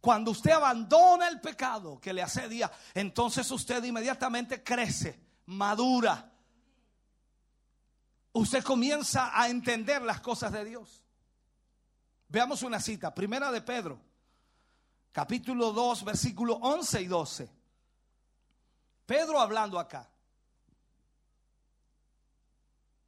[0.00, 6.32] Cuando usted abandona el pecado que le asedia, entonces usted inmediatamente crece, madura.
[8.32, 11.02] Usted comienza a entender las cosas de Dios.
[12.28, 14.00] Veamos una cita, primera de Pedro,
[15.10, 17.50] capítulo 2, versículo 11 y 12.
[19.06, 20.08] Pedro hablando acá.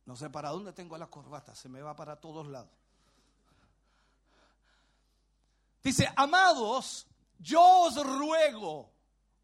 [0.06, 2.80] No sé para dónde tengo la corbata, se me va para todos lados.
[5.82, 7.07] Dice, amados,
[7.39, 8.93] yo os ruego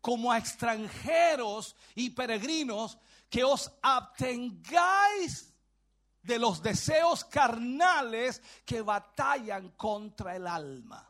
[0.01, 2.99] como a extranjeros y peregrinos
[3.29, 5.53] que os abstengáis
[6.23, 11.09] de los deseos carnales que batallan contra el alma.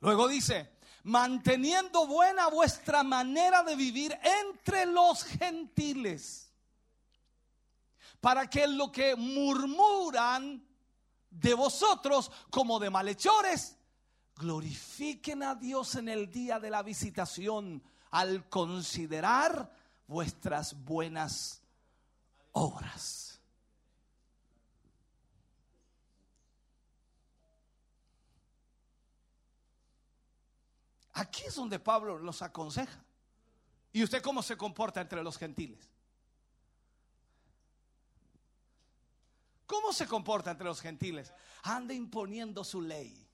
[0.00, 6.52] Luego dice, manteniendo buena vuestra manera de vivir entre los gentiles,
[8.20, 10.69] para que lo que murmuran
[11.30, 13.76] de vosotros como de malhechores,
[14.36, 19.72] glorifiquen a Dios en el día de la visitación al considerar
[20.06, 21.62] vuestras buenas
[22.52, 23.40] obras.
[31.12, 33.04] Aquí es donde Pablo los aconseja.
[33.92, 35.90] ¿Y usted cómo se comporta entre los gentiles?
[39.70, 41.32] ¿Cómo se comporta entre los gentiles?
[41.62, 43.24] Anda imponiendo su ley.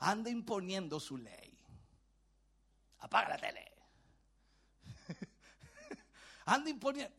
[0.00, 1.58] Anda imponiendo su ley.
[2.98, 3.72] Apaga la tele.
[6.44, 7.16] Anda imponiendo.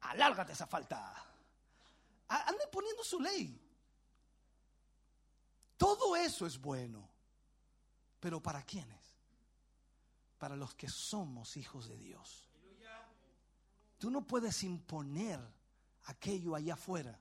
[0.00, 1.14] Alárgate esa falta.
[2.28, 3.60] Anda imponiendo su ley.
[5.76, 7.06] Todo eso es bueno.
[8.18, 9.18] Pero ¿para quiénes?
[10.38, 12.48] Para los que somos hijos de Dios.
[13.98, 15.38] Tú no puedes imponer
[16.04, 17.18] aquello allá afuera.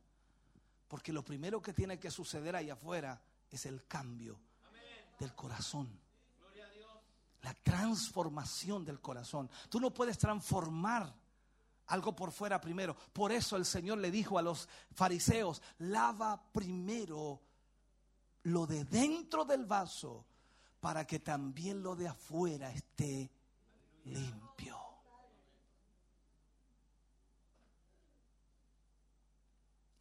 [0.88, 4.40] Porque lo primero que tiene que suceder allá afuera es el cambio
[5.20, 5.90] del corazón.
[7.42, 9.50] La transformación del corazón.
[9.70, 11.14] Tú no puedes transformar
[11.88, 12.96] algo por fuera primero.
[13.14, 17.42] Por eso el Señor le dijo a los fariseos, lava primero
[18.44, 20.26] lo de dentro del vaso
[20.80, 23.30] para que también lo de afuera esté
[24.06, 24.81] limpio.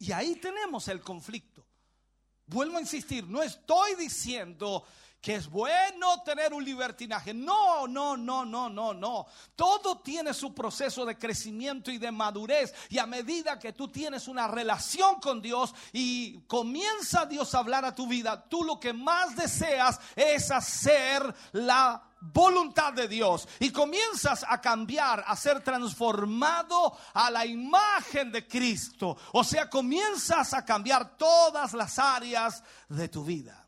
[0.01, 1.63] Y ahí tenemos el conflicto.
[2.47, 4.83] Vuelvo a insistir, no estoy diciendo
[5.21, 7.35] que es bueno tener un libertinaje.
[7.35, 9.27] No, no, no, no, no, no.
[9.55, 12.73] Todo tiene su proceso de crecimiento y de madurez.
[12.89, 17.85] Y a medida que tú tienes una relación con Dios y comienza Dios a hablar
[17.85, 23.71] a tu vida, tú lo que más deseas es hacer la voluntad de Dios y
[23.71, 29.17] comienzas a cambiar, a ser transformado a la imagen de Cristo.
[29.33, 33.67] O sea, comienzas a cambiar todas las áreas de tu vida.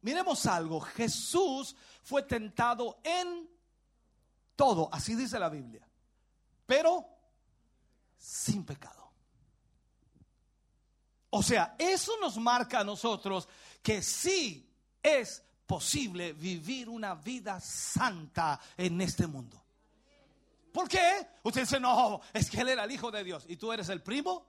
[0.00, 3.48] Miremos algo, Jesús fue tentado en
[4.56, 5.86] todo, así dice la Biblia,
[6.66, 7.06] pero
[8.18, 9.12] sin pecado.
[11.30, 13.48] O sea, eso nos marca a nosotros
[13.82, 14.68] que sí
[15.02, 15.42] es
[15.72, 19.58] posible vivir una vida santa en este mundo.
[20.70, 21.26] ¿Por qué?
[21.44, 24.02] Usted dice, no, es que él era el hijo de Dios y tú eres el
[24.02, 24.46] primo.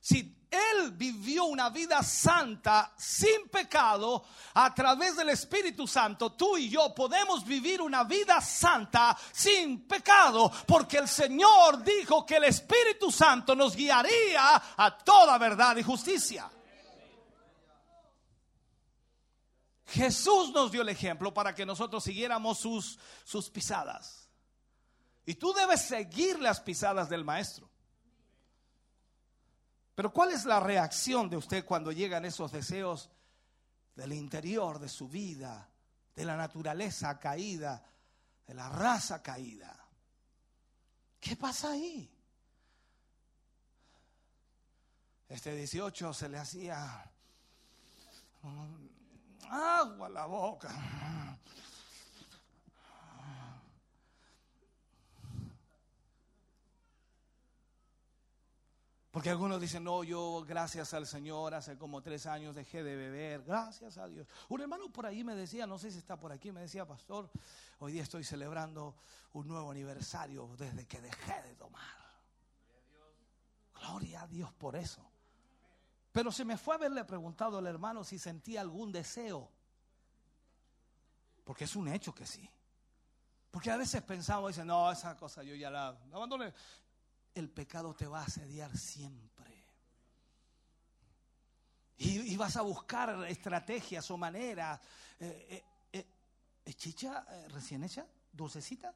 [0.00, 4.24] Si Él vivió una vida santa, sin pecado,
[4.54, 10.50] a través del Espíritu Santo, tú y yo podemos vivir una vida santa sin pecado,
[10.66, 16.50] porque el Señor dijo que el Espíritu Santo nos guiaría a toda verdad y justicia.
[19.94, 24.28] Jesús nos dio el ejemplo para que nosotros siguiéramos sus, sus pisadas.
[25.24, 27.70] Y tú debes seguir las pisadas del Maestro.
[29.94, 33.08] Pero ¿cuál es la reacción de usted cuando llegan esos deseos
[33.94, 35.70] del interior de su vida,
[36.16, 37.84] de la naturaleza caída,
[38.48, 39.78] de la raza caída?
[41.20, 42.10] ¿Qué pasa ahí?
[45.28, 47.08] Este 18 se le hacía
[49.50, 50.70] agua a la boca.
[59.14, 63.44] Porque algunos dicen, no, yo gracias al Señor hace como tres años dejé de beber,
[63.44, 64.26] gracias a Dios.
[64.48, 67.30] Un hermano por ahí me decía, no sé si está por aquí, me decía, pastor,
[67.78, 68.96] hoy día estoy celebrando
[69.34, 71.80] un nuevo aniversario desde que dejé de tomar.
[73.72, 75.13] Gloria a Dios por eso.
[76.14, 79.50] Pero se me fue haberle preguntado al hermano si sentía algún deseo.
[81.42, 82.48] Porque es un hecho que sí.
[83.50, 86.54] Porque a veces pensamos, dicen, no, esa cosa yo ya la abandoné
[87.34, 89.64] el pecado te va a asediar siempre.
[91.96, 94.80] Y, y vas a buscar estrategias o maneras.
[95.18, 96.06] Eh, eh,
[96.64, 98.06] ¿Es chicha eh, recién hecha?
[98.30, 98.94] ¿Dulcecita?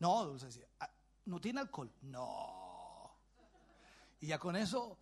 [0.00, 0.66] No, dulcecita.
[0.80, 0.90] Ah,
[1.24, 1.90] ¿No tiene alcohol?
[2.02, 3.10] No.
[4.20, 4.98] Y ya con eso,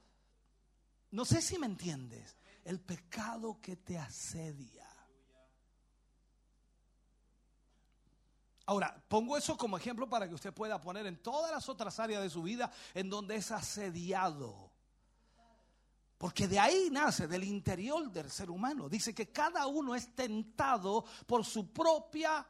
[1.15, 4.85] no sé si me entiendes, el pecado que te asedia.
[8.67, 12.21] Ahora, pongo eso como ejemplo para que usted pueda poner en todas las otras áreas
[12.21, 14.73] de su vida en donde es asediado.
[16.19, 18.89] Porque de ahí nace, del interior del ser humano.
[18.89, 22.45] Dice que cada uno es tentado por su propia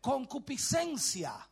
[0.00, 1.48] concupiscencia.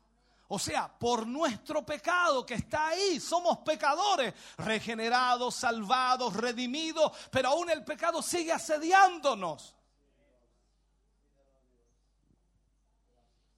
[0.52, 3.20] O sea, por nuestro pecado que está ahí.
[3.20, 9.76] Somos pecadores, regenerados, salvados, redimidos, pero aún el pecado sigue asediándonos.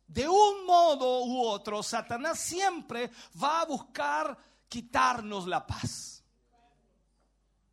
[0.07, 3.11] de un modo u otro, Satanás siempre
[3.43, 4.37] va a buscar
[4.69, 6.23] quitarnos la paz.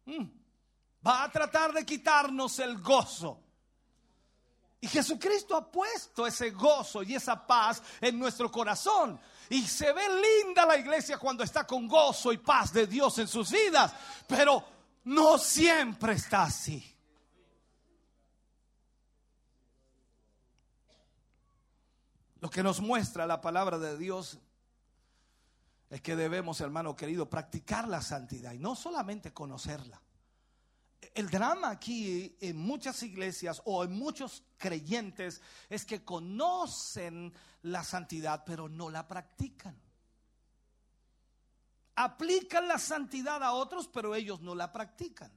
[0.05, 0.25] Mm.
[1.05, 3.48] Va a tratar de quitarnos el gozo.
[4.81, 9.19] Y Jesucristo ha puesto ese gozo y esa paz en nuestro corazón.
[9.49, 13.27] Y se ve linda la iglesia cuando está con gozo y paz de Dios en
[13.27, 13.93] sus vidas.
[14.27, 14.63] Pero
[15.05, 16.95] no siempre está así.
[22.39, 24.39] Lo que nos muestra la palabra de Dios
[25.89, 30.01] es que debemos, hermano querido, practicar la santidad y no solamente conocerla.
[31.13, 38.43] El drama aquí en muchas iglesias o en muchos creyentes es que conocen la santidad
[38.45, 39.79] pero no la practican.
[41.95, 45.31] Aplican la santidad a otros pero ellos no la practican.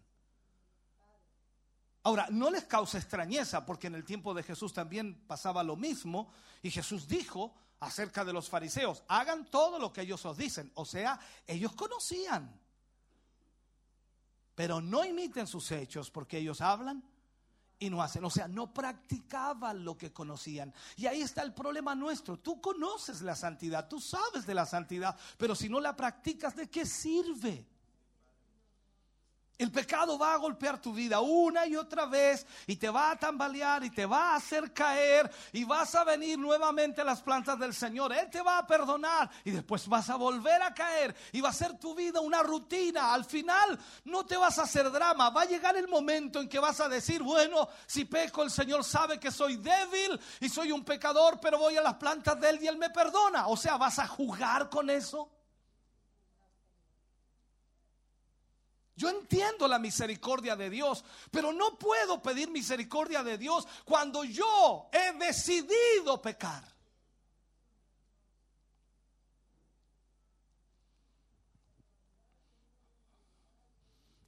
[2.04, 6.32] Ahora, no les causa extrañeza porque en el tiempo de Jesús también pasaba lo mismo
[6.60, 10.70] y Jesús dijo acerca de los fariseos, hagan todo lo que ellos os dicen.
[10.74, 12.60] O sea, ellos conocían,
[14.54, 17.02] pero no imiten sus hechos porque ellos hablan
[17.78, 18.24] y no hacen.
[18.24, 20.72] O sea, no practicaban lo que conocían.
[20.96, 22.38] Y ahí está el problema nuestro.
[22.38, 26.70] Tú conoces la santidad, tú sabes de la santidad, pero si no la practicas, ¿de
[26.70, 27.66] qué sirve?
[29.62, 33.16] El pecado va a golpear tu vida una y otra vez y te va a
[33.16, 37.56] tambalear y te va a hacer caer y vas a venir nuevamente a las plantas
[37.60, 38.12] del Señor.
[38.12, 41.52] Él te va a perdonar y después vas a volver a caer y va a
[41.52, 43.14] ser tu vida una rutina.
[43.14, 45.30] Al final no te vas a hacer drama.
[45.30, 48.82] Va a llegar el momento en que vas a decir, bueno, si peco el Señor
[48.82, 52.58] sabe que soy débil y soy un pecador, pero voy a las plantas de Él
[52.62, 53.46] y Él me perdona.
[53.46, 55.30] O sea, vas a jugar con eso.
[58.94, 64.88] Yo entiendo la misericordia de Dios, pero no puedo pedir misericordia de Dios cuando yo
[64.92, 66.62] he decidido pecar.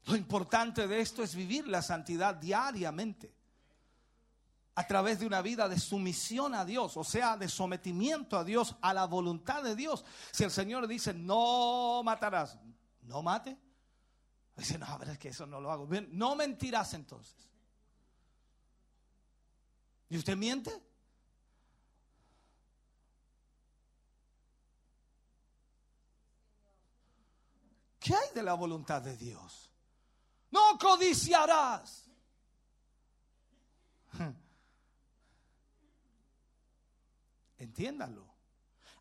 [0.07, 3.35] Lo importante de esto es vivir la santidad diariamente
[4.75, 8.77] a través de una vida de sumisión a Dios, o sea, de sometimiento a Dios,
[8.81, 10.05] a la voluntad de Dios.
[10.33, 12.59] Si el Señor dice, no matarás,
[13.03, 13.57] no mate.
[14.57, 15.87] Dice, no, pero es que eso no lo hago.
[15.87, 17.49] Bien, no mentirás entonces.
[20.09, 20.71] ¿Y usted miente?
[27.99, 29.73] ¿Qué hay de la voluntad de Dios?
[30.51, 32.09] No codiciarás.
[37.59, 38.33] Entiéndalo.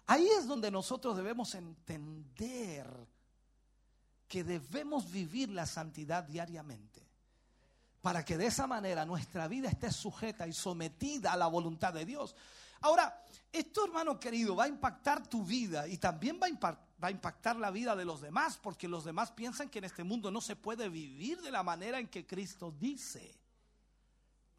[0.05, 2.87] Ahí es donde nosotros debemos entender
[4.33, 7.07] que debemos vivir la santidad diariamente.
[8.01, 12.03] Para que de esa manera nuestra vida esté sujeta y sometida a la voluntad de
[12.03, 12.35] Dios.
[12.81, 17.11] Ahora, esto hermano querido va a impactar tu vida y también va a, va a
[17.11, 20.41] impactar la vida de los demás, porque los demás piensan que en este mundo no
[20.41, 23.39] se puede vivir de la manera en que Cristo dice.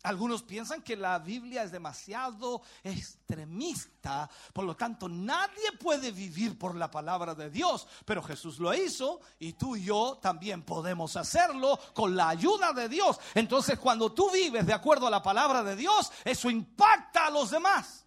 [0.05, 6.74] Algunos piensan que la Biblia es demasiado extremista, por lo tanto nadie puede vivir por
[6.74, 11.81] la palabra de Dios, pero Jesús lo hizo y tú y yo también podemos hacerlo
[11.94, 13.18] con la ayuda de Dios.
[13.35, 17.51] Entonces cuando tú vives de acuerdo a la palabra de Dios, eso impacta a los
[17.51, 18.05] demás.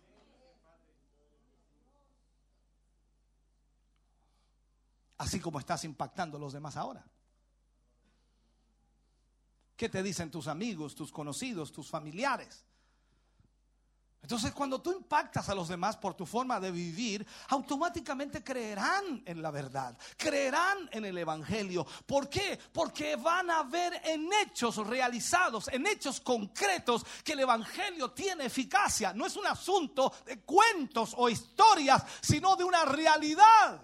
[5.17, 7.03] Así como estás impactando a los demás ahora.
[9.77, 12.65] ¿Qué te dicen tus amigos, tus conocidos, tus familiares?
[14.23, 19.41] Entonces cuando tú impactas a los demás por tu forma de vivir, automáticamente creerán en
[19.41, 21.85] la verdad, creerán en el Evangelio.
[22.05, 22.59] ¿Por qué?
[22.73, 29.13] Porque van a ver en hechos realizados, en hechos concretos, que el Evangelio tiene eficacia.
[29.13, 33.79] No es un asunto de cuentos o historias, sino de una realidad.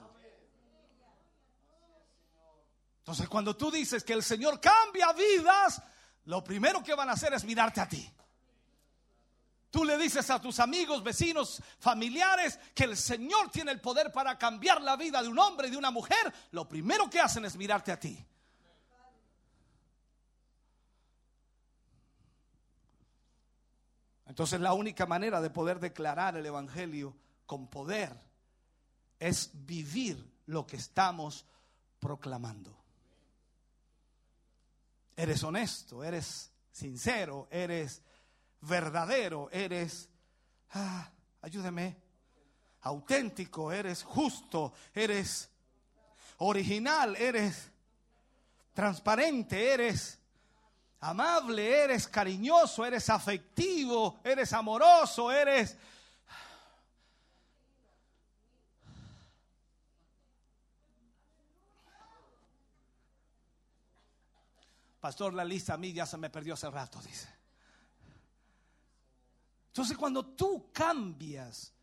[3.04, 5.82] Entonces cuando tú dices que el Señor cambia vidas,
[6.24, 8.10] lo primero que van a hacer es mirarte a ti.
[9.70, 14.38] Tú le dices a tus amigos, vecinos, familiares que el Señor tiene el poder para
[14.38, 16.34] cambiar la vida de un hombre y de una mujer.
[16.52, 18.26] Lo primero que hacen es mirarte a ti.
[24.26, 28.18] Entonces la única manera de poder declarar el Evangelio con poder
[29.20, 31.46] es vivir lo que estamos
[32.00, 32.82] proclamando.
[35.15, 38.02] Eres honesto, eres sincero, eres
[38.61, 40.10] verdadero, eres,
[40.72, 41.10] ah,
[41.41, 41.95] ayúdeme,
[42.81, 45.49] auténtico, eres justo, eres
[46.38, 47.69] original, eres
[48.73, 50.19] transparente, eres
[50.99, 55.77] amable, eres cariñoso, eres afectivo, eres amoroso, eres...
[65.04, 67.28] Pastor, la lista a mí ya se me perdió hace rato, dice.
[69.68, 71.74] Entonces cuando tú cambias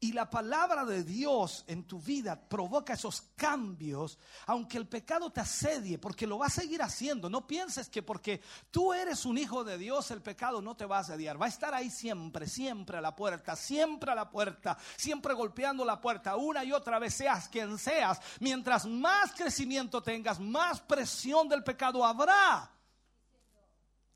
[0.00, 4.16] y la palabra de Dios en tu vida provoca esos cambios,
[4.46, 8.40] aunque el pecado te asedie, porque lo va a seguir haciendo, no pienses que porque
[8.70, 11.48] tú eres un hijo de Dios el pecado no te va a asediar, va a
[11.50, 16.36] estar ahí siempre, siempre a la puerta, siempre a la puerta, siempre golpeando la puerta
[16.36, 22.04] una y otra vez, seas quien seas, mientras más crecimiento tengas, más presión del pecado
[22.04, 22.70] habrá.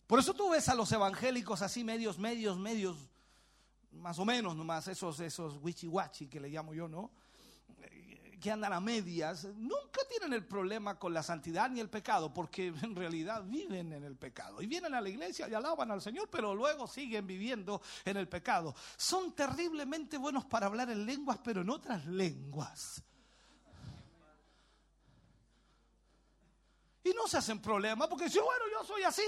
[0.07, 2.97] Por eso tú ves a los evangélicos así medios, medios, medios,
[3.93, 7.11] más o menos nomás, esos, esos wichiwachi que le llamo yo, ¿no?
[8.41, 12.67] Que andan a medias, nunca tienen el problema con la santidad ni el pecado, porque
[12.83, 14.61] en realidad viven en el pecado.
[14.61, 18.29] Y vienen a la iglesia y alaban al Señor, pero luego siguen viviendo en el
[18.29, 18.75] pecado.
[18.97, 23.03] Son terriblemente buenos para hablar en lenguas, pero en otras lenguas.
[27.05, 29.23] Y no se hacen problema porque dicen, bueno, yo soy así.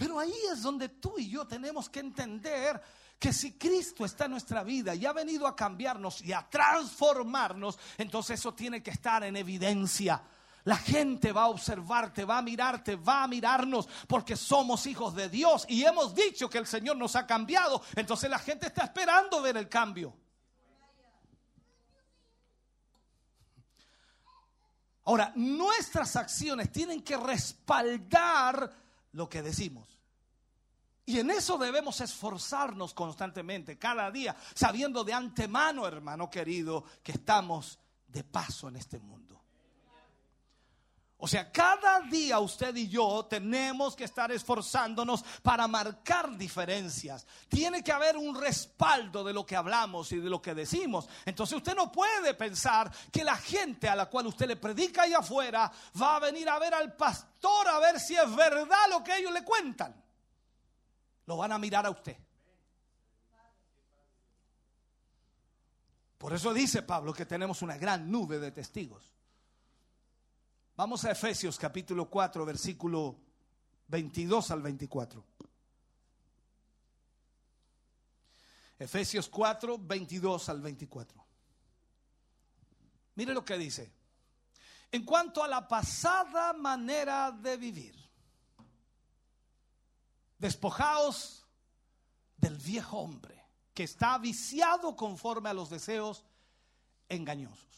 [0.00, 2.80] Pero ahí es donde tú y yo tenemos que entender
[3.18, 7.78] que si Cristo está en nuestra vida y ha venido a cambiarnos y a transformarnos,
[7.98, 10.22] entonces eso tiene que estar en evidencia.
[10.64, 15.28] La gente va a observarte, va a mirarte, va a mirarnos porque somos hijos de
[15.28, 17.82] Dios y hemos dicho que el Señor nos ha cambiado.
[17.94, 20.16] Entonces la gente está esperando ver el cambio.
[25.04, 28.80] Ahora, nuestras acciones tienen que respaldar
[29.12, 29.98] lo que decimos.
[31.06, 37.78] Y en eso debemos esforzarnos constantemente, cada día, sabiendo de antemano, hermano querido, que estamos
[38.06, 39.29] de paso en este mundo.
[41.22, 47.26] O sea, cada día usted y yo tenemos que estar esforzándonos para marcar diferencias.
[47.46, 51.06] Tiene que haber un respaldo de lo que hablamos y de lo que decimos.
[51.26, 55.18] Entonces usted no puede pensar que la gente a la cual usted le predica allá
[55.18, 55.70] afuera
[56.00, 59.32] va a venir a ver al pastor a ver si es verdad lo que ellos
[59.32, 59.94] le cuentan.
[61.26, 62.16] Lo van a mirar a usted.
[66.16, 69.19] Por eso dice Pablo que tenemos una gran nube de testigos.
[70.80, 73.14] Vamos a Efesios capítulo 4, versículo
[73.88, 75.22] 22 al 24.
[78.78, 81.26] Efesios 4, 22 al 24.
[83.16, 83.92] Mire lo que dice.
[84.90, 87.94] En cuanto a la pasada manera de vivir,
[90.38, 91.44] despojaos
[92.38, 93.38] del viejo hombre
[93.74, 96.24] que está viciado conforme a los deseos
[97.06, 97.69] engañosos.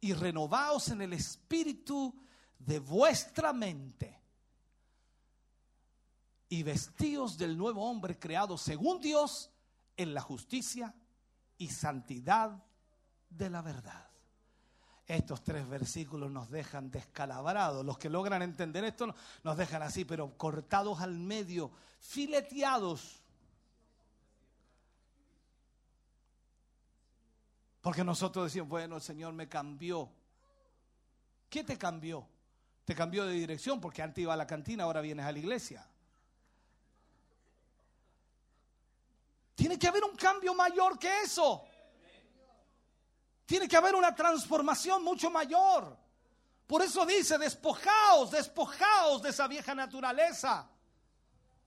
[0.00, 2.14] Y renovaos en el espíritu
[2.58, 4.18] de vuestra mente.
[6.48, 9.50] Y vestíos del nuevo hombre creado según Dios
[9.96, 10.94] en la justicia
[11.58, 12.64] y santidad
[13.28, 14.10] de la verdad.
[15.06, 17.84] Estos tres versículos nos dejan descalabrados.
[17.84, 19.12] Los que logran entender esto
[19.42, 23.19] nos dejan así, pero cortados al medio, fileteados.
[27.80, 30.10] Porque nosotros decimos, bueno, el Señor me cambió.
[31.48, 32.28] ¿Qué te cambió?
[32.84, 35.86] Te cambió de dirección porque antes iba a la cantina, ahora vienes a la iglesia.
[39.54, 41.64] Tiene que haber un cambio mayor que eso.
[43.46, 45.98] Tiene que haber una transformación mucho mayor.
[46.66, 50.70] Por eso dice, despojaos, despojaos de esa vieja naturaleza.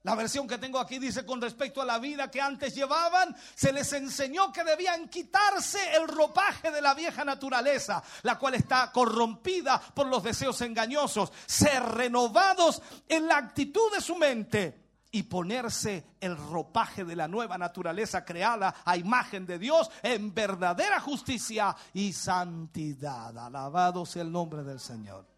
[0.03, 3.71] La versión que tengo aquí dice con respecto a la vida que antes llevaban, se
[3.71, 9.79] les enseñó que debían quitarse el ropaje de la vieja naturaleza, la cual está corrompida
[9.79, 16.35] por los deseos engañosos, ser renovados en la actitud de su mente y ponerse el
[16.35, 23.37] ropaje de la nueva naturaleza creada a imagen de Dios en verdadera justicia y santidad.
[23.37, 25.32] Alabado sea el nombre del Señor.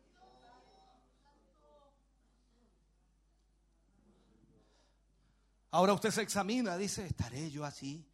[5.75, 8.07] Ahora usted se examina, dice, ¿estaré yo así?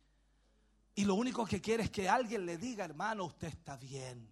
[0.96, 4.28] Y lo único que quiere es que alguien le diga, hermano, usted está bien.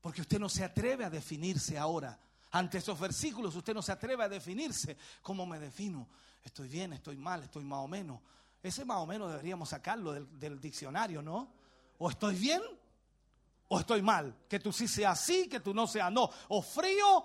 [0.00, 2.18] Porque usted no se atreve a definirse ahora.
[2.50, 4.96] Ante esos versículos usted no se atreve a definirse.
[5.22, 6.08] ¿Cómo me defino?
[6.42, 8.20] Estoy bien, estoy mal, estoy más o menos.
[8.60, 11.52] Ese más o menos deberíamos sacarlo del, del diccionario, ¿no?
[11.98, 12.62] O estoy bien
[13.68, 14.34] o estoy mal.
[14.48, 16.28] Que tú sí seas sí, que tú no seas no.
[16.48, 17.24] O frío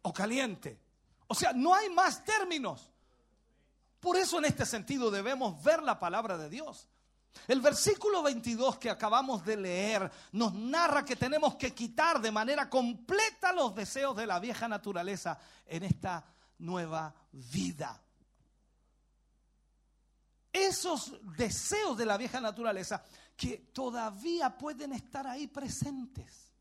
[0.00, 0.83] o caliente.
[1.26, 2.90] O sea, no hay más términos.
[4.00, 6.88] Por eso en este sentido debemos ver la palabra de Dios.
[7.48, 12.70] El versículo 22 que acabamos de leer nos narra que tenemos que quitar de manera
[12.70, 16.24] completa los deseos de la vieja naturaleza en esta
[16.58, 18.00] nueva vida.
[20.52, 23.02] Esos deseos de la vieja naturaleza
[23.36, 26.52] que todavía pueden estar ahí presentes.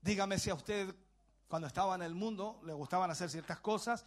[0.00, 0.94] Dígame si a usted
[1.48, 4.04] cuando estaba en el mundo le gustaban hacer ciertas cosas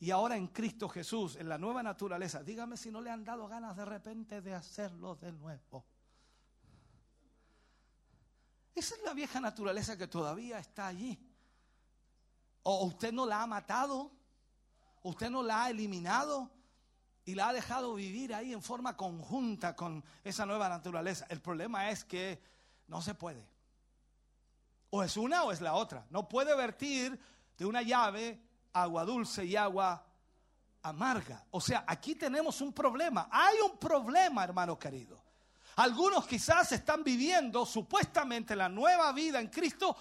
[0.00, 3.48] y ahora en Cristo Jesús, en la nueva naturaleza, dígame si no le han dado
[3.48, 5.84] ganas de repente de hacerlo de nuevo.
[8.74, 11.18] Esa es la vieja naturaleza que todavía está allí.
[12.62, 14.12] O usted no la ha matado,
[15.02, 16.48] usted no la ha eliminado
[17.24, 21.26] y la ha dejado vivir ahí en forma conjunta con esa nueva naturaleza.
[21.28, 22.40] El problema es que
[22.86, 23.57] no se puede.
[24.90, 26.06] O es una o es la otra.
[26.10, 27.18] No puede vertir
[27.56, 28.40] de una llave
[28.72, 30.04] agua dulce y agua
[30.82, 31.44] amarga.
[31.50, 33.28] O sea, aquí tenemos un problema.
[33.30, 35.22] Hay un problema, hermano querido.
[35.76, 39.96] Algunos quizás están viviendo supuestamente la nueva vida en Cristo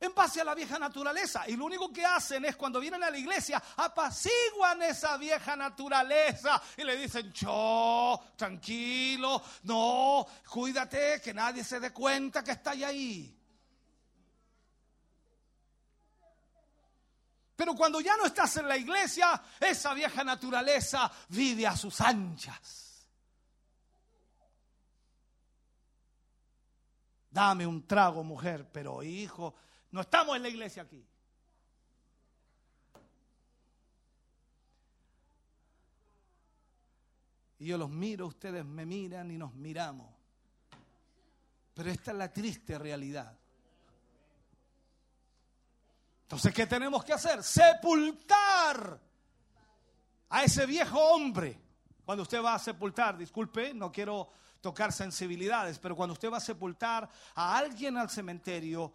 [0.00, 1.44] en base a la vieja naturaleza.
[1.46, 6.60] Y lo único que hacen es cuando vienen a la iglesia, apaciguan esa vieja naturaleza
[6.76, 13.41] y le dicen, yo, tranquilo, no, cuídate, que nadie se dé cuenta que está ahí.
[17.62, 23.06] Pero cuando ya no estás en la iglesia, esa vieja naturaleza vive a sus anchas.
[27.30, 29.54] Dame un trago, mujer, pero hijo,
[29.92, 31.06] no estamos en la iglesia aquí.
[37.60, 40.12] Y yo los miro, ustedes me miran y nos miramos.
[41.74, 43.38] Pero esta es la triste realidad.
[46.32, 47.42] Entonces, ¿qué tenemos que hacer?
[47.42, 48.98] Sepultar
[50.30, 51.60] a ese viejo hombre.
[52.06, 54.30] Cuando usted va a sepultar, disculpe, no quiero
[54.62, 58.94] tocar sensibilidades, pero cuando usted va a sepultar a alguien al cementerio,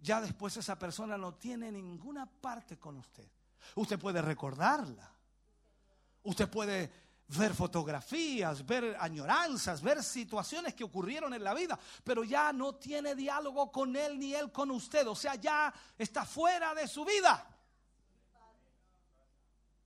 [0.00, 3.30] ya después esa persona no tiene ninguna parte con usted.
[3.74, 5.12] Usted puede recordarla.
[6.22, 6.90] Usted puede
[7.28, 13.14] ver fotografías, ver añoranzas, ver situaciones que ocurrieron en la vida, pero ya no tiene
[13.14, 17.46] diálogo con él ni él con usted, o sea, ya está fuera de su vida.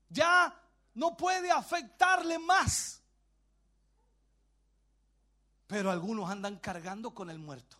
[0.09, 0.55] Ya
[0.94, 3.02] no puede afectarle más.
[5.66, 7.78] Pero algunos andan cargando con el muerto.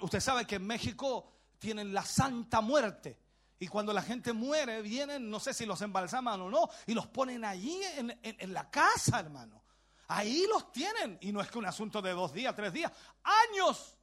[0.00, 3.27] Usted sabe que en México tienen la Santa Muerte
[3.60, 7.06] Y cuando la gente muere, vienen, no sé si los embalsaman o no, y los
[7.08, 9.62] ponen allí en, en- la casa, hermano.
[10.06, 11.18] Ahí los tienen.
[11.20, 12.92] Y no es que un asunto de dos días, tres días,
[13.24, 13.96] años.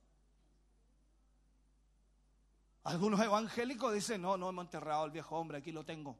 [2.84, 6.18] Algunos evangélicos dicen, no, no hemos enterrado al viejo hombre, aquí lo tengo.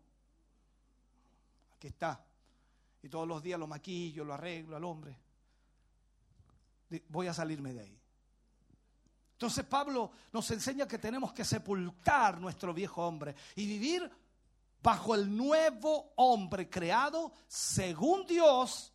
[1.76, 2.26] Aquí está.
[3.04, 5.16] Y todos los días lo maquillo, lo arreglo al hombre.
[7.10, 8.02] Voy a salirme de ahí.
[9.36, 14.10] Entonces Pablo nos enseña que tenemos que sepultar nuestro viejo hombre y vivir
[14.82, 18.94] bajo el nuevo hombre creado según Dios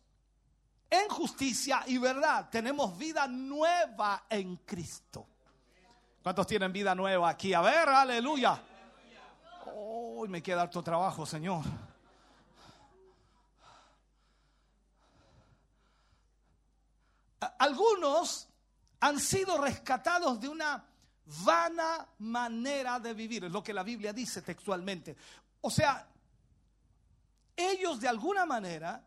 [0.89, 2.49] en justicia y verdad.
[2.49, 5.27] Tenemos vida nueva en Cristo.
[6.23, 7.53] ¿Cuántos tienen vida nueva aquí?
[7.53, 8.59] A ver, aleluya.
[9.75, 11.63] Hoy me queda harto trabajo, Señor.
[17.59, 18.50] Algunos
[19.01, 20.83] han sido rescatados de una
[21.43, 25.15] vana manera de vivir, es lo que la Biblia dice textualmente.
[25.61, 26.07] O sea,
[27.55, 29.03] ellos de alguna manera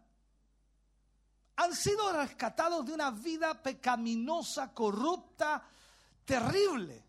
[1.56, 5.62] han sido rescatados de una vida pecaminosa, corrupta,
[6.24, 7.04] terrible.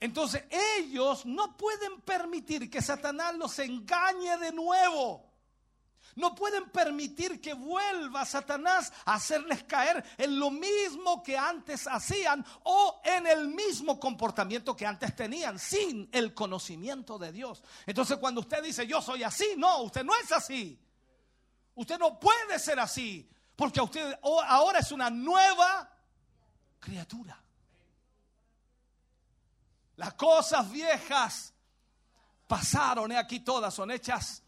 [0.00, 0.44] Entonces
[0.78, 5.31] ellos no pueden permitir que Satanás los engañe de nuevo.
[6.16, 12.44] No pueden permitir que vuelva Satanás a hacerles caer en lo mismo que antes hacían
[12.64, 17.62] o en el mismo comportamiento que antes tenían sin el conocimiento de Dios.
[17.86, 20.78] Entonces cuando usted dice yo soy así, no, usted no es así.
[21.74, 25.90] Usted no puede ser así porque usted ahora es una nueva
[26.78, 27.42] criatura.
[29.96, 31.54] Las cosas viejas
[32.46, 34.41] pasaron, aquí todas son hechas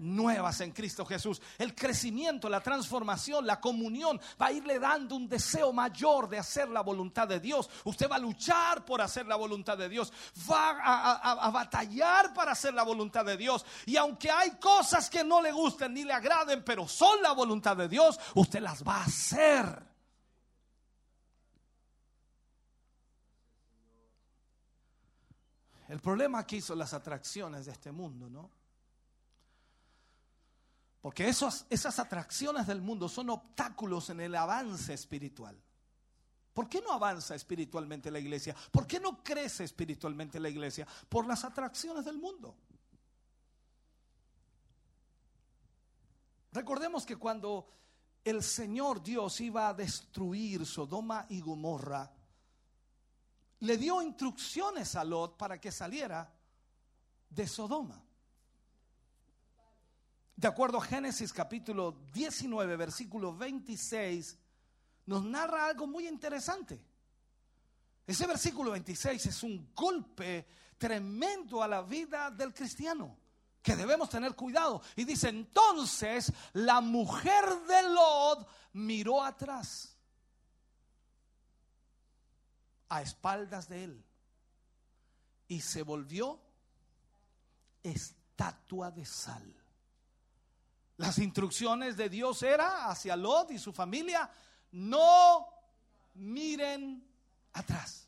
[0.00, 1.40] nuevas en Cristo Jesús.
[1.58, 6.68] El crecimiento, la transformación, la comunión va a irle dando un deseo mayor de hacer
[6.68, 7.68] la voluntad de Dios.
[7.84, 10.12] Usted va a luchar por hacer la voluntad de Dios,
[10.50, 13.64] va a, batallar para hacer la voluntad de Dios.
[13.86, 17.76] Y aunque hay cosas que no le gusten ni le agraden, pero son la voluntad
[17.76, 19.90] de Dios, usted las va a hacer.
[25.88, 28.59] El problema aquí son las atracciones de este mundo, ¿no?
[31.00, 35.58] Porque esos- esas atracciones del mundo son obstáculos en el avance espiritual.
[36.52, 38.54] ¿Por qué no avanza espiritualmente la iglesia?
[38.70, 40.86] ¿Por qué no crece espiritualmente la iglesia?
[41.08, 42.54] Por las atracciones del mundo.
[46.52, 47.68] Recordemos que cuando
[48.24, 52.12] el Señor Dios iba a destruir Sodoma y Gomorra,
[53.60, 56.30] le dio instrucciones a Lot para que saliera
[57.30, 58.02] de Sodoma.
[60.40, 64.38] De acuerdo a Génesis capítulo 19, versículo 26,
[65.04, 66.82] nos narra algo muy interesante.
[68.06, 70.46] Ese versículo 26 es un golpe
[70.78, 73.18] tremendo a la vida del cristiano,
[73.60, 74.80] que debemos tener cuidado.
[74.96, 79.94] Y dice, entonces la mujer de Lot miró atrás,
[82.88, 84.04] a espaldas de él,
[85.48, 86.40] y se volvió
[87.82, 89.59] estatua de sal.
[91.00, 94.30] Las instrucciones de Dios era hacia Lot y su familia,
[94.72, 95.46] no
[96.12, 97.02] miren
[97.54, 98.06] atrás.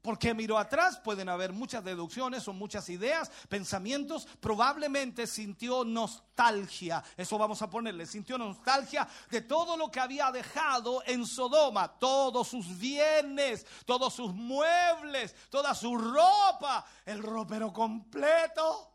[0.00, 1.00] ¿Por qué miró atrás?
[1.00, 4.28] Pueden haber muchas deducciones o muchas ideas, pensamientos.
[4.38, 7.02] Probablemente sintió nostalgia.
[7.16, 8.06] Eso vamos a ponerle.
[8.06, 11.98] Sintió nostalgia de todo lo que había dejado en Sodoma.
[11.98, 18.89] Todos sus bienes, todos sus muebles, toda su ropa, el ropero completo.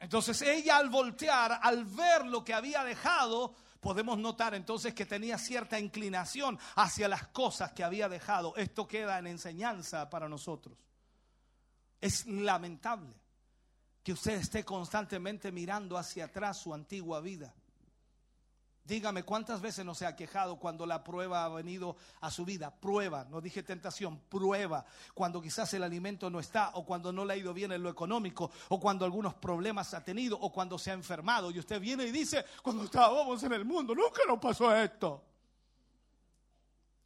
[0.00, 5.36] Entonces ella al voltear, al ver lo que había dejado, podemos notar entonces que tenía
[5.36, 8.56] cierta inclinación hacia las cosas que había dejado.
[8.56, 10.76] Esto queda en enseñanza para nosotros.
[12.00, 13.14] Es lamentable
[14.02, 17.54] que usted esté constantemente mirando hacia atrás su antigua vida.
[18.90, 22.74] Dígame cuántas veces no se ha quejado cuando la prueba ha venido a su vida.
[22.74, 24.84] Prueba, no dije tentación, prueba.
[25.14, 27.88] Cuando quizás el alimento no está, o cuando no le ha ido bien en lo
[27.88, 31.52] económico, o cuando algunos problemas ha tenido, o cuando se ha enfermado.
[31.52, 35.22] Y usted viene y dice, cuando estábamos en el mundo, nunca nos pasó esto.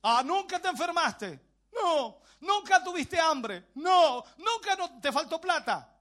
[0.04, 1.38] Ah, nunca te enfermaste.
[1.74, 3.72] No, nunca tuviste hambre.
[3.74, 5.94] No, nunca no- te faltó plata.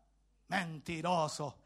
[0.47, 1.57] Mentiroso.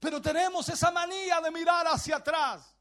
[0.00, 2.74] Pero tenemos esa manía de mirar hacia atrás.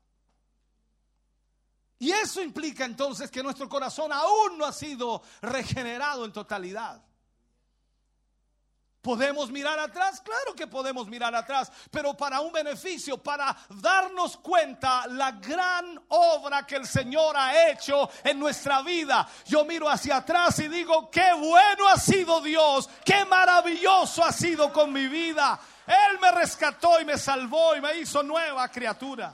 [1.99, 7.01] Y eso implica entonces que nuestro corazón aún no ha sido regenerado en totalidad.
[9.01, 10.19] ¿Podemos mirar atrás?
[10.19, 16.65] Claro que podemos mirar atrás, pero para un beneficio, para darnos cuenta la gran obra
[16.67, 19.25] que el Señor ha hecho en nuestra vida.
[19.45, 24.73] Yo miro hacia atrás y digo, qué bueno ha sido Dios, qué maravilloso ha sido
[24.73, 25.57] con mi vida.
[25.87, 29.33] Él me rescató y me salvó y me hizo nueva criatura.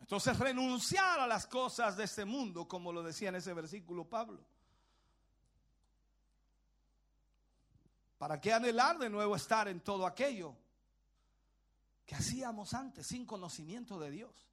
[0.00, 4.42] Entonces renunciar a las cosas de este mundo, como lo decía en ese versículo Pablo.
[8.18, 10.56] ¿Para qué anhelar de nuevo estar en todo aquello
[12.04, 14.48] que hacíamos antes sin conocimiento de Dios?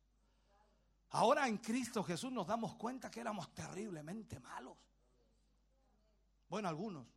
[1.12, 4.78] Ahora en Cristo Jesús nos damos cuenta que éramos terriblemente malos.
[6.50, 7.08] Bueno, algunos.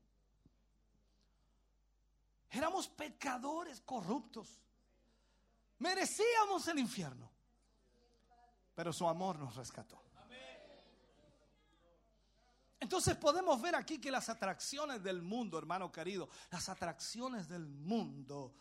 [2.50, 4.60] Éramos pecadores corruptos.
[5.78, 7.30] Merecíamos el infierno
[8.80, 10.02] pero su amor nos rescató.
[12.80, 18.54] Entonces podemos ver aquí que las atracciones del mundo, hermano querido, las atracciones del mundo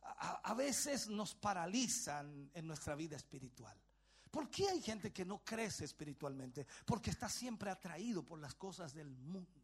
[0.00, 3.78] a, veces nos paralizan en nuestra vida espiritual.
[4.30, 6.66] ¿Por qué hay gente que no crece espiritualmente?
[6.86, 9.59] Porque está siempre atraído por las cosas del mundo.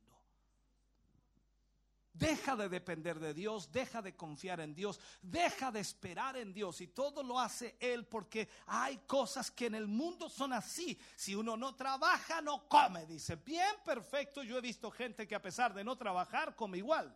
[2.19, 6.81] Deja de depender de Dios, deja de confiar en Dios, deja de esperar en Dios
[6.81, 10.99] y todo lo hace Él porque hay cosas que en el mundo son así.
[11.15, 13.36] Si uno no trabaja, no come, dice.
[13.36, 17.15] Bien, perfecto, yo he visto gente que a pesar de no trabajar, come igual.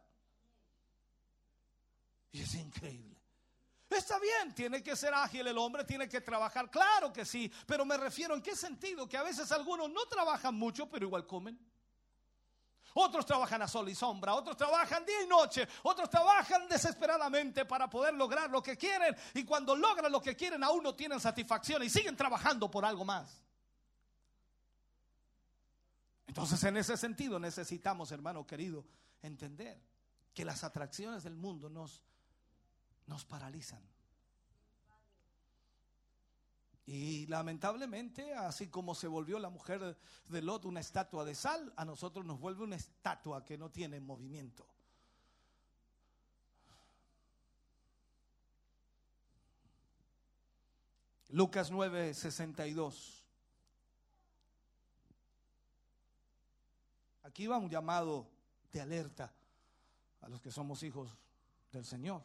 [2.33, 3.17] Y es increíble.
[3.89, 7.85] Está bien, tiene que ser ágil el hombre, tiene que trabajar, claro que sí, pero
[7.85, 11.59] me refiero en qué sentido, que a veces algunos no trabajan mucho, pero igual comen.
[12.95, 17.89] Otros trabajan a sol y sombra, otros trabajan día y noche, otros trabajan desesperadamente para
[17.89, 21.83] poder lograr lo que quieren y cuando logran lo que quieren aún no tienen satisfacción
[21.83, 23.43] y siguen trabajando por algo más.
[26.27, 28.85] Entonces en ese sentido necesitamos, hermano querido,
[29.23, 29.81] entender
[30.33, 32.03] que las atracciones del mundo nos,
[33.07, 33.83] nos paralizan.
[36.93, 39.97] Y lamentablemente, así como se volvió la mujer
[40.27, 44.01] de Lot una estatua de sal, a nosotros nos vuelve una estatua que no tiene
[44.01, 44.67] movimiento.
[51.29, 53.25] Lucas 9, 62.
[57.23, 58.29] Aquí va un llamado
[58.73, 59.33] de alerta
[60.23, 61.17] a los que somos hijos
[61.71, 62.25] del Señor.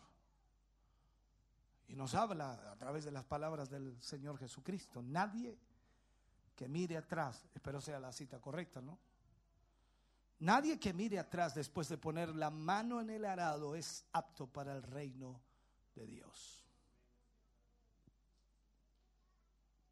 [1.88, 5.02] Y nos habla a través de las palabras del Señor Jesucristo.
[5.02, 5.58] Nadie
[6.56, 8.98] que mire atrás, espero sea la cita correcta, ¿no?
[10.40, 14.74] Nadie que mire atrás después de poner la mano en el arado es apto para
[14.74, 15.42] el reino
[15.96, 16.66] de Dios.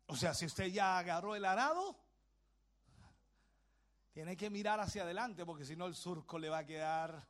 [0.07, 1.97] O sea, si usted ya agarró el arado,
[4.11, 7.25] tiene que mirar hacia adelante porque si no el surco le va a quedar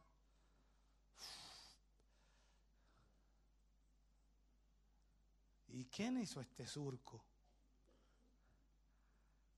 [5.74, 7.24] ¿Y quién hizo este surco?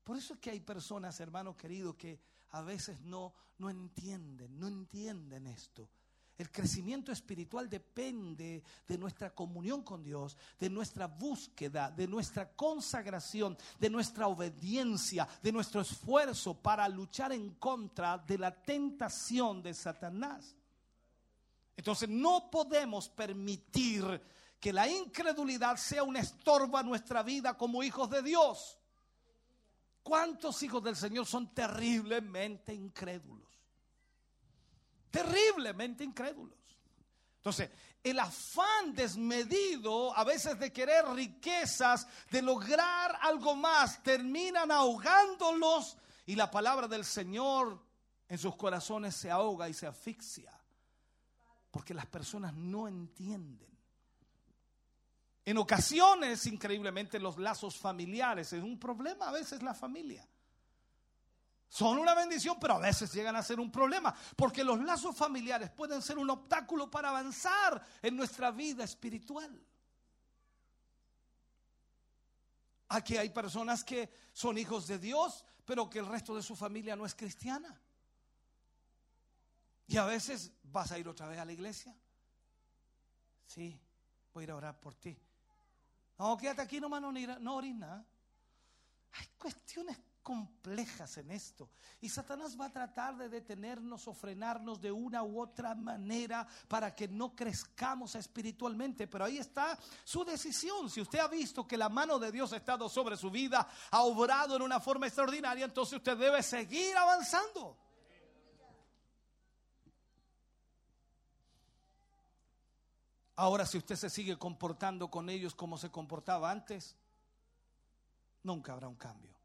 [0.03, 2.19] Por eso es que hay personas, hermanos queridos, que
[2.51, 5.89] a veces no, no entienden, no entienden esto.
[6.37, 13.57] El crecimiento espiritual depende de nuestra comunión con Dios, de nuestra búsqueda, de nuestra consagración,
[13.79, 20.55] de nuestra obediencia, de nuestro esfuerzo para luchar en contra de la tentación de Satanás.
[21.75, 24.21] Entonces no podemos permitir
[24.59, 28.79] que la incredulidad sea un estorbo a nuestra vida como hijos de Dios.
[30.01, 33.49] ¿Cuántos hijos del Señor son terriblemente incrédulos?
[35.09, 36.59] Terriblemente incrédulos.
[37.37, 37.69] Entonces,
[38.03, 46.35] el afán desmedido a veces de querer riquezas, de lograr algo más, terminan ahogándolos y
[46.35, 47.83] la palabra del Señor
[48.27, 50.51] en sus corazones se ahoga y se asfixia.
[51.71, 53.74] Porque las personas no entienden
[55.45, 60.27] en ocasiones, increíblemente, los lazos familiares es un problema a veces la familia.
[61.69, 65.69] Son una bendición, pero a veces llegan a ser un problema, porque los lazos familiares
[65.69, 69.61] pueden ser un obstáculo para avanzar en nuestra vida espiritual.
[72.87, 76.95] Aquí hay personas que son hijos de Dios, pero que el resto de su familia
[76.95, 77.79] no es cristiana.
[79.87, 81.95] Y a veces vas a ir otra vez a la iglesia.
[83.45, 83.79] Sí,
[84.33, 85.19] voy a ir a orar por ti.
[86.17, 88.05] No, quédate aquí nomás, no, no orís nada.
[89.13, 91.69] Hay cuestiones complejas en esto.
[92.01, 96.95] Y Satanás va a tratar de detenernos o frenarnos de una u otra manera para
[96.95, 99.05] que no crezcamos espiritualmente.
[99.05, 100.89] Pero ahí está su decisión.
[100.89, 104.01] Si usted ha visto que la mano de Dios ha estado sobre su vida, ha
[104.01, 107.84] obrado en una forma extraordinaria, entonces usted debe seguir avanzando.
[113.37, 116.95] Ahora, si usted se sigue comportando con ellos como se comportaba antes,
[118.43, 119.35] nunca habrá un cambio.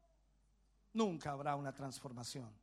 [0.93, 2.53] Nunca habrá una transformación.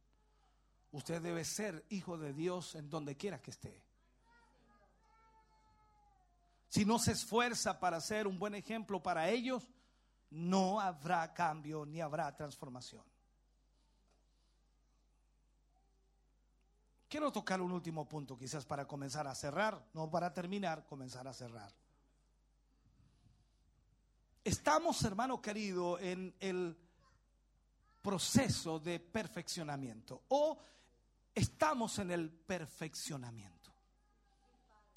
[0.91, 3.83] Usted debe ser hijo de Dios en donde quiera que esté.
[6.69, 9.69] Si no se esfuerza para ser un buen ejemplo para ellos,
[10.31, 13.05] no habrá cambio ni habrá transformación.
[17.09, 21.33] Quiero tocar un último punto, quizás para comenzar a cerrar, no para terminar, comenzar a
[21.33, 21.73] cerrar.
[24.45, 26.77] Estamos, hermano querido, en el
[28.03, 30.59] proceso de perfeccionamiento o
[31.35, 33.73] estamos en el perfeccionamiento.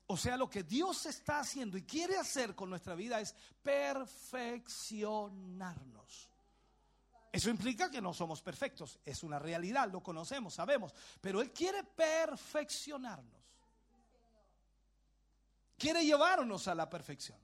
[0.07, 6.30] O sea, lo que Dios está haciendo y quiere hacer con nuestra vida es perfeccionarnos.
[7.31, 11.83] Eso implica que no somos perfectos, es una realidad, lo conocemos, sabemos, pero Él quiere
[11.83, 13.39] perfeccionarnos.
[15.77, 17.39] Quiere llevarnos a la perfección.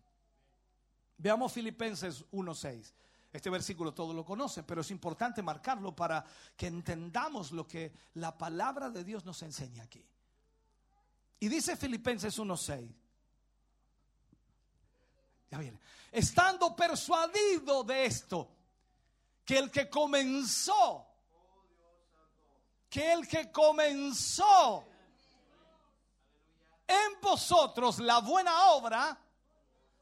[1.18, 2.94] Veamos Filipenses 1.6.
[3.32, 6.24] Este versículo todos lo conocen, pero es importante marcarlo para
[6.56, 10.06] que entendamos lo que la palabra de Dios nos enseña aquí.
[11.40, 12.90] Y dice Filipenses 1.6.
[15.50, 15.80] Ya viene.
[16.12, 18.57] Estando persuadido de esto,
[19.48, 21.08] que el que comenzó,
[22.90, 24.86] que el que comenzó
[26.86, 29.18] en vosotros la buena obra,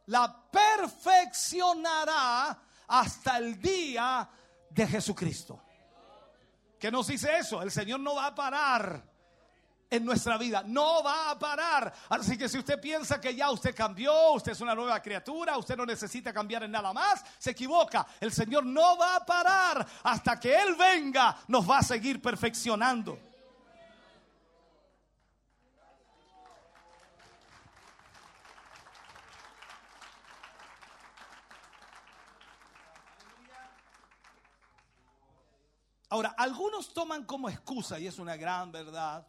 [0.08, 4.28] la perfeccionará hasta el día
[4.72, 5.62] de Jesucristo.
[6.80, 7.62] ¿Qué nos dice eso?
[7.62, 9.15] El Señor no va a parar
[9.90, 10.64] en nuestra vida.
[10.66, 11.94] No va a parar.
[12.10, 15.78] Así que si usted piensa que ya usted cambió, usted es una nueva criatura, usted
[15.78, 18.06] no necesita cambiar en nada más, se equivoca.
[18.20, 23.20] El Señor no va a parar hasta que Él venga, nos va a seguir perfeccionando.
[36.08, 39.28] Ahora, algunos toman como excusa, y es una gran verdad,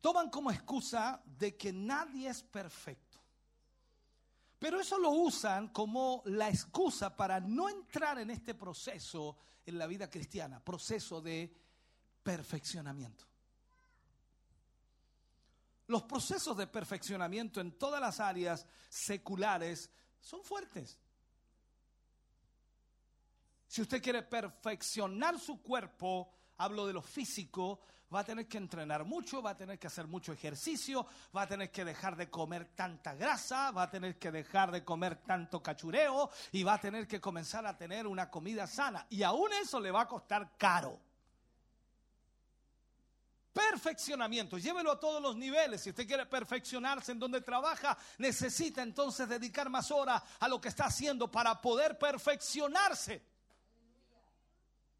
[0.00, 3.18] toman como excusa de que nadie es perfecto.
[4.58, 9.86] Pero eso lo usan como la excusa para no entrar en este proceso en la
[9.86, 11.54] vida cristiana, proceso de
[12.22, 13.24] perfeccionamiento.
[15.86, 20.98] Los procesos de perfeccionamiento en todas las áreas seculares son fuertes.
[23.66, 27.80] Si usted quiere perfeccionar su cuerpo, hablo de lo físico,
[28.14, 31.06] va a tener que entrenar mucho, va a tener que hacer mucho ejercicio,
[31.36, 34.84] va a tener que dejar de comer tanta grasa, va a tener que dejar de
[34.84, 39.06] comer tanto cachureo y va a tener que comenzar a tener una comida sana.
[39.10, 40.98] Y aún eso le va a costar caro.
[43.52, 45.82] Perfeccionamiento, llévelo a todos los niveles.
[45.82, 50.68] Si usted quiere perfeccionarse en donde trabaja, necesita entonces dedicar más horas a lo que
[50.68, 53.20] está haciendo para poder perfeccionarse.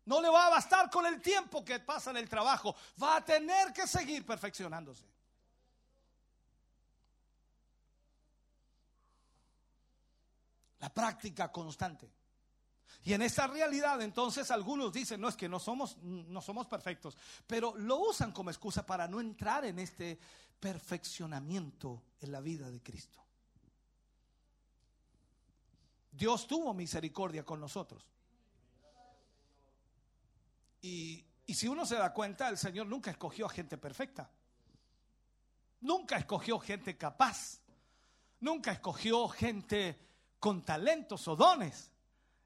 [0.09, 2.75] No le va a bastar con el tiempo que pasa en el trabajo.
[3.01, 5.05] Va a tener que seguir perfeccionándose.
[10.79, 12.11] La práctica constante.
[13.05, 17.15] Y en esta realidad entonces algunos dicen, no es que no somos, no somos perfectos,
[17.47, 20.19] pero lo usan como excusa para no entrar en este
[20.59, 23.23] perfeccionamiento en la vida de Cristo.
[26.11, 28.09] Dios tuvo misericordia con nosotros.
[30.81, 34.31] Y, si uno se da cuenta, el Señor nunca escogió a gente perfecta.
[35.81, 37.61] Nunca escogió gente capaz.
[38.41, 39.99] Nunca escogió gente
[40.39, 41.91] con talentos o dones.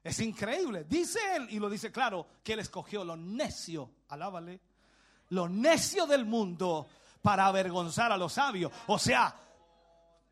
[0.03, 0.85] Es increíble.
[0.85, 4.59] Dice él, y lo dice claro, que él escogió lo necio, alábale,
[5.29, 6.87] lo necio del mundo
[7.21, 8.71] para avergonzar a los sabios.
[8.87, 9.33] O sea,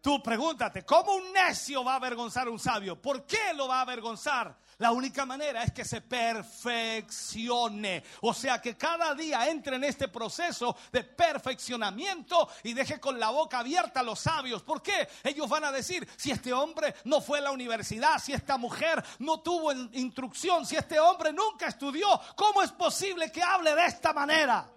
[0.01, 2.99] Tú pregúntate, ¿cómo un necio va a avergonzar a un sabio?
[2.99, 4.57] ¿Por qué lo va a avergonzar?
[4.79, 8.03] La única manera es que se perfeccione.
[8.21, 13.29] O sea, que cada día entre en este proceso de perfeccionamiento y deje con la
[13.29, 14.63] boca abierta a los sabios.
[14.63, 15.07] ¿Por qué?
[15.23, 19.05] Ellos van a decir, si este hombre no fue a la universidad, si esta mujer
[19.19, 24.13] no tuvo instrucción, si este hombre nunca estudió, ¿cómo es posible que hable de esta
[24.13, 24.67] manera?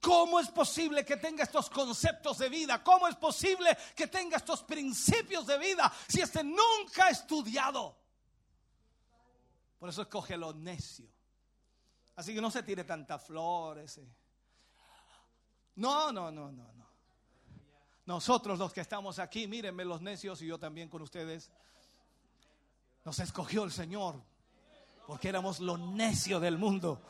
[0.00, 2.82] ¿Cómo es posible que tenga estos conceptos de vida?
[2.82, 7.96] ¿Cómo es posible que tenga estos principios de vida si este nunca ha estudiado?
[9.78, 11.08] Por eso escoge lo necio.
[12.16, 13.98] Así que no se tire tantas flores.
[13.98, 14.08] eh.
[15.76, 16.86] No, no, no, no, no.
[18.06, 21.50] Nosotros los que estamos aquí, mírenme los necios y yo también con ustedes.
[23.04, 24.20] Nos escogió el Señor
[25.06, 27.02] porque éramos lo necio del mundo.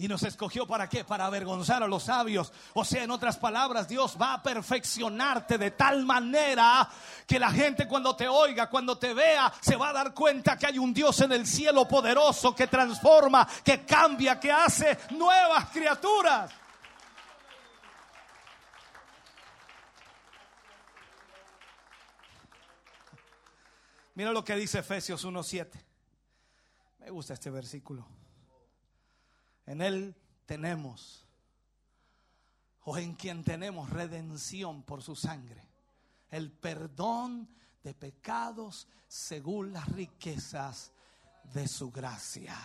[0.00, 1.04] Y nos escogió para qué?
[1.04, 2.50] Para avergonzar a los sabios.
[2.72, 6.88] O sea, en otras palabras, Dios va a perfeccionarte de tal manera
[7.26, 10.68] que la gente cuando te oiga, cuando te vea, se va a dar cuenta que
[10.68, 16.50] hay un Dios en el cielo poderoso que transforma, que cambia, que hace nuevas criaturas.
[24.14, 25.68] Mira lo que dice Efesios 1.7.
[27.00, 28.19] Me gusta este versículo.
[29.70, 30.16] En Él
[30.46, 31.24] tenemos,
[32.82, 35.62] o en quien tenemos redención por su sangre,
[36.28, 37.48] el perdón
[37.80, 40.90] de pecados según las riquezas
[41.54, 42.58] de su gracia.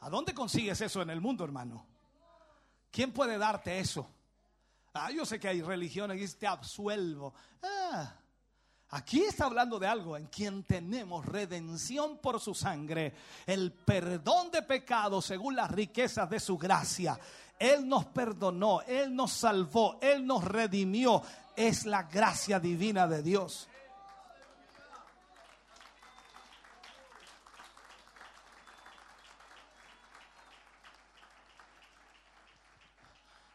[0.00, 1.86] ¿A dónde consigues eso en el mundo, hermano?
[2.90, 4.06] ¿Quién puede darte eso?
[4.92, 7.32] Ah, yo sé que hay religiones que te absuelvo.
[7.62, 8.14] Ah,
[8.92, 13.14] Aquí está hablando de algo en quien tenemos redención por su sangre,
[13.46, 17.18] el perdón de pecados según las riquezas de su gracia.
[17.56, 21.22] Él nos perdonó, Él nos salvó, Él nos redimió.
[21.54, 23.68] Es la gracia divina de Dios.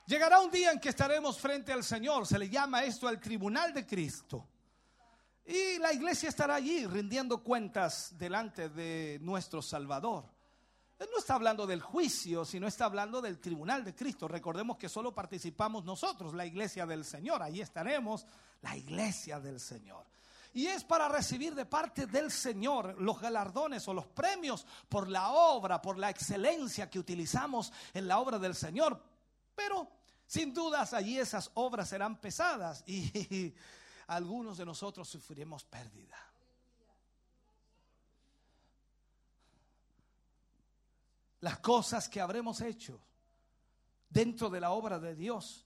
[0.06, 2.26] Llegará un día en que estaremos frente al Señor.
[2.26, 4.48] Se le llama esto el tribunal de Cristo.
[5.46, 10.26] Y la iglesia estará allí rindiendo cuentas delante de nuestro Salvador.
[10.98, 14.28] Él no está hablando del juicio, sino está hablando del tribunal de Cristo.
[14.28, 17.44] Recordemos que solo participamos nosotros, la iglesia del Señor.
[17.44, 18.26] Allí estaremos,
[18.62, 20.06] la iglesia del Señor.
[20.54, 25.30] Y es para recibir de parte del Señor los galardones o los premios por la
[25.30, 29.00] obra, por la excelencia que utilizamos en la obra del Señor.
[29.54, 29.88] Pero
[30.26, 33.54] sin dudas allí esas obras serán pesadas y
[34.08, 36.18] algunos de nosotros sufriremos pérdida.
[41.42, 43.00] Las cosas que habremos hecho
[44.10, 45.66] dentro de la obra de Dios,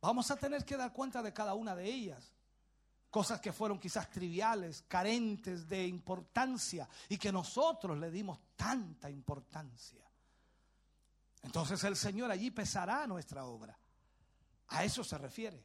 [0.00, 2.32] vamos a tener que dar cuenta de cada una de ellas.
[3.10, 10.04] Cosas que fueron quizás triviales, carentes de importancia y que nosotros le dimos tanta importancia.
[11.42, 13.78] Entonces el Señor allí pesará nuestra obra.
[14.68, 15.64] A eso se refiere.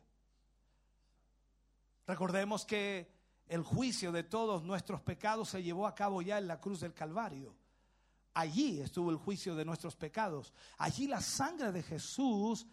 [2.06, 3.11] Recordemos que
[3.48, 6.93] el juicio de todos nuestros pecados se llevó a cabo ya en la cruz del
[6.93, 7.56] Calvario.
[8.33, 10.53] Allí estuvo el juicio de nuestros pecados.
[10.77, 12.65] Allí la sangre de Jesús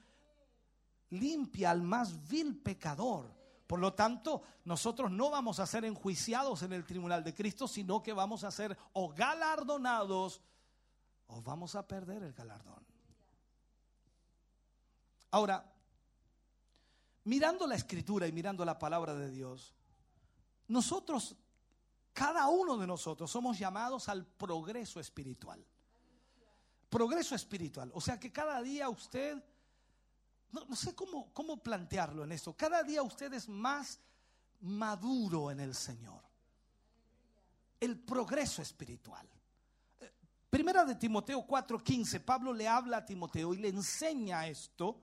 [1.11, 3.39] limpia al más vil pecador.
[3.67, 8.03] Por lo tanto, nosotros no vamos a ser enjuiciados en el tribunal de Cristo, sino
[8.03, 10.41] que vamos a ser o galardonados
[11.29, 12.85] o vamos a perder el galardón.
[15.31, 15.70] Ahora,
[17.25, 19.75] mirando la escritura y mirando la palabra de Dios,
[20.69, 21.37] nosotros,
[22.13, 25.65] cada uno de nosotros, somos llamados al progreso espiritual.
[26.89, 27.91] Progreso espiritual.
[27.95, 29.43] O sea que cada día usted,
[30.53, 34.01] no, sé cómo, cómo plantearlo en esto, cada día usted es más
[34.61, 36.23] maduro en el Señor.
[37.79, 39.29] El progreso espiritual.
[40.01, 40.13] Eh,
[40.51, 45.01] Primera de Timoteo 4:15, Pablo le habla a Timoteo y le enseña esto.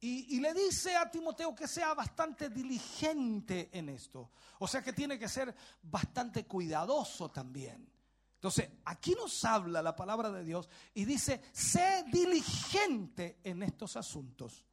[0.00, 4.30] Y, le dice a Timoteo que sea bastante diligente en esto.
[4.60, 5.52] O sea que tiene que ser
[5.82, 7.90] bastante cuidadoso también.
[8.34, 14.64] Entonces, aquí nos habla la palabra de Dios y dice, sé diligente en estos asuntos.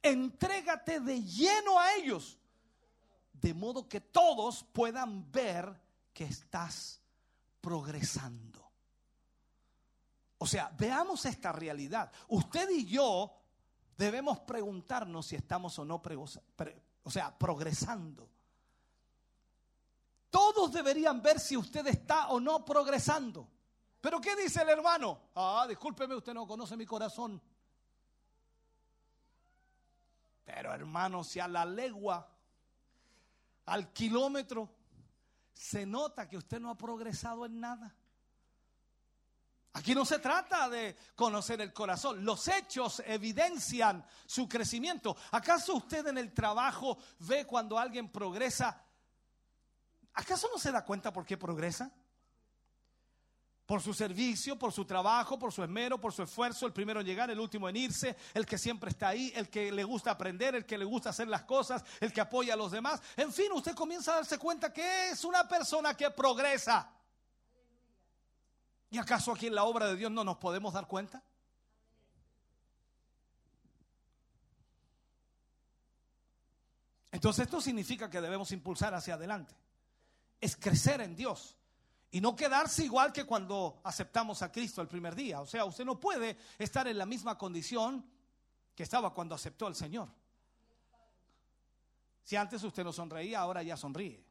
[0.00, 2.38] Entrégate de lleno a ellos,
[3.32, 5.80] de modo que todos puedan ver
[6.12, 7.00] que estás
[7.60, 8.70] progresando.
[10.38, 12.12] O sea, veamos esta realidad.
[12.28, 13.41] Usted y yo
[14.02, 16.02] debemos preguntarnos si estamos o no,
[17.04, 18.28] o sea, progresando.
[20.28, 23.48] Todos deberían ver si usted está o no progresando.
[24.00, 25.20] Pero ¿qué dice el hermano?
[25.36, 27.40] Ah, discúlpeme, usted no conoce mi corazón.
[30.44, 32.28] Pero hermano, si a la legua,
[33.66, 34.68] al kilómetro,
[35.52, 37.94] se nota que usted no ha progresado en nada.
[39.74, 42.24] Aquí no se trata de conocer el corazón.
[42.24, 45.16] Los hechos evidencian su crecimiento.
[45.30, 48.84] ¿Acaso usted en el trabajo ve cuando alguien progresa?
[50.12, 51.90] ¿Acaso no se da cuenta por qué progresa?
[53.64, 57.06] Por su servicio, por su trabajo, por su esmero, por su esfuerzo, el primero en
[57.06, 60.54] llegar, el último en irse, el que siempre está ahí, el que le gusta aprender,
[60.54, 63.00] el que le gusta hacer las cosas, el que apoya a los demás.
[63.16, 66.92] En fin, usted comienza a darse cuenta que es una persona que progresa.
[68.92, 71.22] ¿Y acaso aquí en la obra de Dios no nos podemos dar cuenta?
[77.10, 79.54] Entonces esto significa que debemos impulsar hacia adelante.
[80.38, 81.56] Es crecer en Dios.
[82.10, 85.40] Y no quedarse igual que cuando aceptamos a Cristo el primer día.
[85.40, 88.04] O sea, usted no puede estar en la misma condición
[88.74, 90.10] que estaba cuando aceptó al Señor.
[92.24, 94.22] Si antes usted no sonreía, ahora ya sonríe.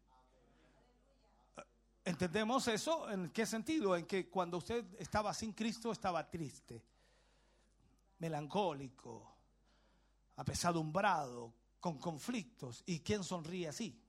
[2.03, 3.09] ¿Entendemos eso?
[3.09, 3.95] ¿En qué sentido?
[3.95, 6.83] En que cuando usted estaba sin Cristo estaba triste,
[8.17, 9.35] melancólico,
[10.35, 12.83] apesadumbrado, con conflictos.
[12.85, 13.99] ¿Y quién sonríe así?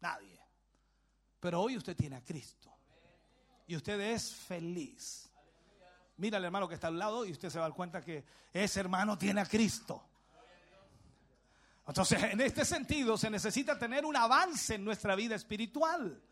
[0.00, 0.40] Nadie.
[1.40, 2.72] Pero hoy usted tiene a Cristo.
[3.66, 5.28] Y usted es feliz.
[6.16, 8.24] Mira al hermano que está al lado y usted se va a dar cuenta que
[8.52, 10.04] ese hermano tiene a Cristo.
[11.86, 16.22] Entonces, en este sentido, se necesita tener un avance en nuestra vida espiritual.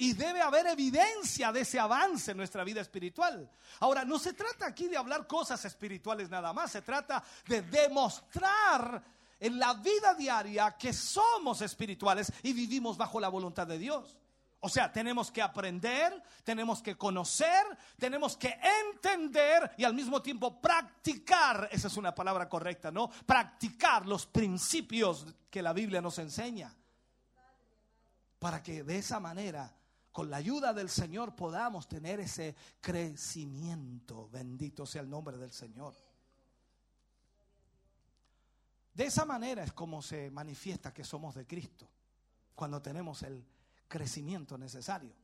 [0.00, 3.50] Y debe haber evidencia de ese avance en nuestra vida espiritual.
[3.80, 9.04] Ahora, no se trata aquí de hablar cosas espirituales nada más, se trata de demostrar
[9.38, 14.16] en la vida diaria que somos espirituales y vivimos bajo la voluntad de Dios.
[14.60, 17.66] O sea, tenemos que aprender, tenemos que conocer,
[17.98, 18.58] tenemos que
[18.92, 23.10] entender y al mismo tiempo practicar, esa es una palabra correcta, ¿no?
[23.26, 26.74] Practicar los principios que la Biblia nos enseña.
[28.38, 29.70] Para que de esa manera,
[30.12, 34.28] con la ayuda del Señor, podamos tener ese crecimiento.
[34.28, 35.94] Bendito sea el nombre del Señor.
[38.92, 41.88] De esa manera es como se manifiesta que somos de Cristo,
[42.54, 43.44] cuando tenemos el
[43.88, 45.14] crecimiento necesario.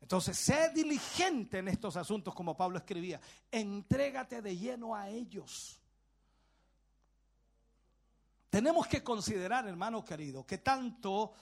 [0.00, 3.20] Entonces, sé diligente en estos asuntos, como Pablo escribía.
[3.50, 5.80] Entrégate de lleno a ellos.
[8.48, 11.32] Tenemos que considerar, hermano querido, que tanto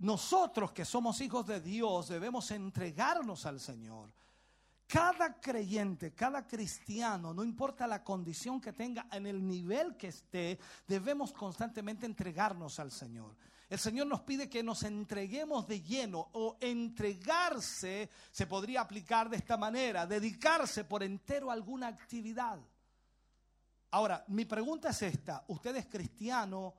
[0.00, 4.10] nosotros que somos hijos de Dios debemos entregarnos al Señor.
[4.86, 10.58] Cada creyente, cada cristiano, no importa la condición que tenga, en el nivel que esté,
[10.88, 13.36] debemos constantemente entregarnos al Señor.
[13.68, 19.36] El Señor nos pide que nos entreguemos de lleno o entregarse, se podría aplicar de
[19.36, 22.58] esta manera, dedicarse por entero a alguna actividad.
[23.92, 26.74] Ahora, mi pregunta es esta, ¿usted es cristiano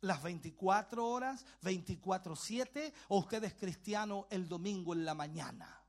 [0.00, 5.82] las 24 horas, 24/7 o usted es cristiano el domingo en la mañana?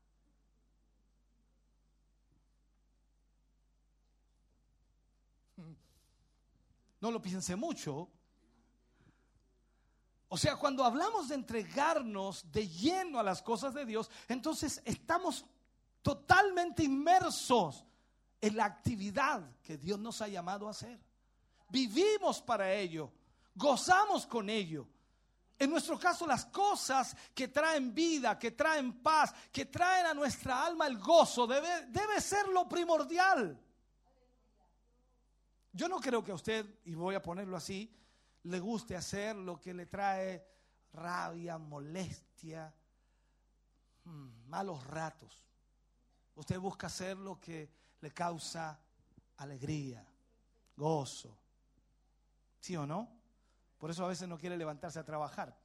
[7.00, 8.10] No lo piense mucho.
[10.30, 15.46] O sea, cuando hablamos de entregarnos de lleno a las cosas de Dios, entonces estamos
[16.02, 17.86] totalmente inmersos
[18.42, 21.00] en la actividad que Dios nos ha llamado a hacer.
[21.70, 23.12] Vivimos para ello,
[23.58, 24.88] gozamos con ello.
[25.60, 30.64] En nuestro caso, las cosas que traen vida, que traen paz, que traen a nuestra
[30.64, 33.60] alma el gozo, debe, debe ser lo primordial.
[35.74, 37.92] Yo no creo que a usted, y voy a ponerlo así,
[38.44, 40.48] le guste hacer lo que le trae
[40.94, 42.74] rabia, molestia,
[44.04, 45.44] mm, malos ratos.
[46.36, 47.70] Usted busca hacer lo que
[48.02, 48.80] le causa
[49.38, 50.06] alegría,
[50.76, 51.36] gozo.
[52.60, 53.17] ¿Sí o no?
[53.78, 55.58] Por eso a veces no quiere levantarse a trabajar.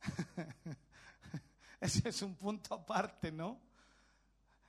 [1.80, 3.60] Ese es un punto aparte, ¿no?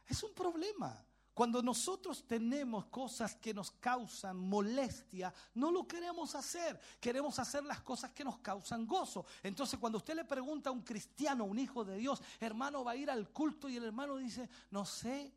[0.08, 1.06] Es un problema.
[1.34, 6.80] Cuando nosotros tenemos cosas que nos causan molestia, no lo queremos hacer.
[7.02, 9.26] Queremos hacer las cosas que nos causan gozo.
[9.44, 12.96] Entonces, cuando usted le pregunta a un cristiano, un hijo de Dios, hermano, va a
[12.96, 15.34] ir al culto y el hermano dice, no sé.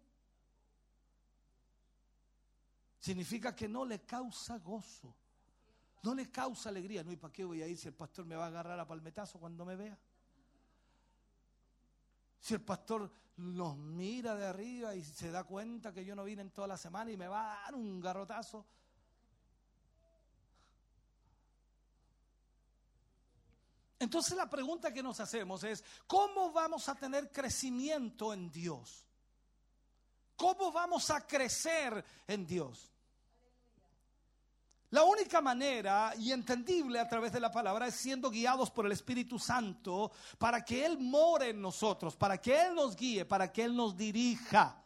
[3.00, 5.16] Significa que no le causa gozo.
[6.02, 7.02] No le causa alegría.
[7.02, 8.86] No, ¿y para qué voy a ir si el pastor me va a agarrar a
[8.86, 9.98] palmetazo cuando me vea?
[12.40, 16.42] Si el pastor nos mira de arriba y se da cuenta que yo no vine
[16.42, 18.66] en toda la semana y me va a dar un garrotazo.
[23.98, 29.04] Entonces la pregunta que nos hacemos es, ¿cómo vamos a tener crecimiento en Dios?
[30.36, 32.92] ¿Cómo vamos a crecer en Dios?
[34.90, 38.92] La única manera y entendible a través de la palabra es siendo guiados por el
[38.92, 43.64] Espíritu Santo para que Él more en nosotros, para que Él nos guíe, para que
[43.64, 44.82] Él nos dirija.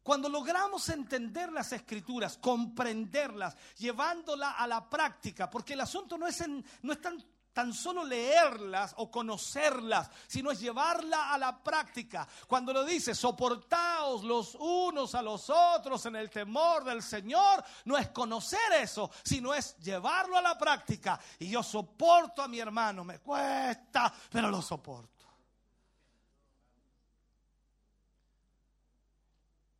[0.00, 6.40] Cuando logramos entender las escrituras, comprenderlas, llevándola a la práctica, porque el asunto no es,
[6.42, 7.20] en, no es tan
[7.56, 12.28] tan solo leerlas o conocerlas, sino es llevarla a la práctica.
[12.46, 17.96] Cuando lo dice, soportaos los unos a los otros en el temor del Señor, no
[17.96, 21.18] es conocer eso, sino es llevarlo a la práctica.
[21.38, 25.24] Y yo soporto a mi hermano, me cuesta, pero lo soporto.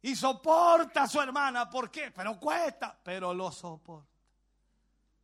[0.01, 2.11] Y soporta a su hermana, ¿por qué?
[2.11, 4.17] Pero cuesta, pero lo soporto.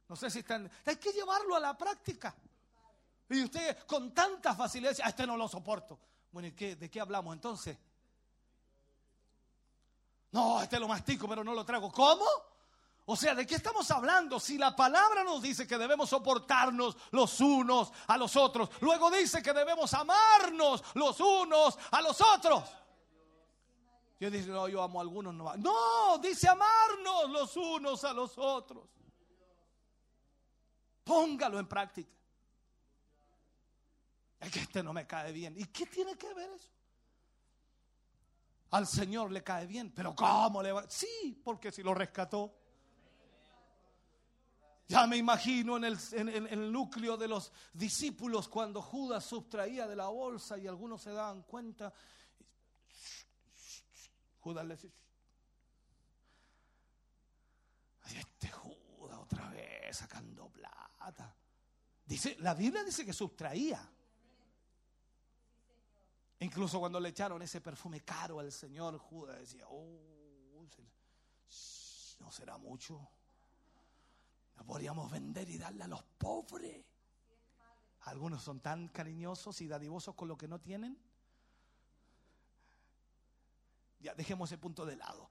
[0.06, 0.70] No sé si están.
[0.84, 2.36] Hay que llevarlo a la práctica.
[3.28, 5.99] Y usted con tanta facilidad dice, a este no lo soporto.
[6.31, 6.76] Bueno, ¿y qué?
[6.76, 7.78] ¿De qué hablamos entonces?
[10.33, 11.91] No, este lo mastico, pero no lo trago.
[11.92, 12.25] ¿Cómo?
[13.05, 14.39] O sea, ¿de qué estamos hablando?
[14.39, 19.42] Si la palabra nos dice que debemos soportarnos los unos a los otros, luego dice
[19.42, 22.65] que debemos amarnos los unos a los otros.
[24.20, 25.52] Yo dice, no, yo amo a algunos, no.
[25.57, 28.89] No, dice amarnos los unos a los otros.
[31.02, 32.22] Póngalo en práctica.
[34.42, 35.54] Es que este no me cae bien.
[35.56, 36.68] ¿Y qué tiene que ver eso?
[38.70, 40.84] Al Señor le cae bien, pero ¿cómo le va?
[40.90, 42.58] Sí, porque si lo rescató.
[44.88, 50.58] Ya me imagino en el, núcleo de los discípulos cuando Judas sustraía de la bolsa
[50.58, 51.94] y algunos se daban cuenta.
[54.40, 54.76] Judas le
[58.02, 61.36] "Ay, este Judas otra vez sacando plata.
[62.04, 63.88] Dice, la Biblia dice que sustraía.
[66.42, 70.66] Incluso cuando le echaron ese perfume caro al Señor, Judas decía, oh,
[72.18, 73.08] no será mucho.
[74.56, 76.84] Lo podríamos vender y darle a los pobres.
[78.00, 80.98] Algunos son tan cariñosos y dadivosos con lo que no tienen.
[84.00, 85.30] Ya dejemos ese punto de lado.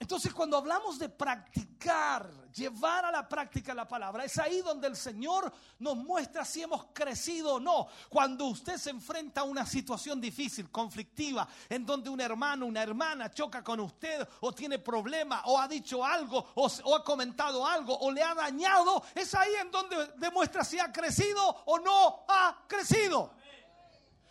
[0.00, 4.96] Entonces, cuando hablamos de practicar, llevar a la práctica la palabra, es ahí donde el
[4.96, 7.88] Señor nos muestra si hemos crecido o no.
[8.08, 13.30] Cuando usted se enfrenta a una situación difícil, conflictiva, en donde un hermano, una hermana
[13.32, 17.98] choca con usted, o tiene problemas, o ha dicho algo, o, o ha comentado algo,
[17.98, 22.64] o le ha dañado, es ahí en donde demuestra si ha crecido o no ha
[22.68, 23.32] crecido.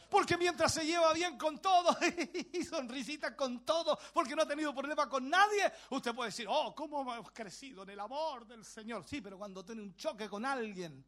[0.09, 1.95] Porque mientras se lleva bien con todo
[2.53, 6.73] y sonrisita con todo, porque no ha tenido problema con nadie, usted puede decir, oh,
[6.73, 9.05] ¿cómo hemos crecido en el amor del Señor?
[9.07, 11.05] Sí, pero cuando tiene un choque con alguien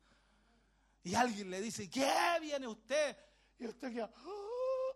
[1.03, 2.11] y alguien le dice, ¿qué
[2.41, 3.17] viene usted?
[3.57, 4.95] Y usted queda, "Oh".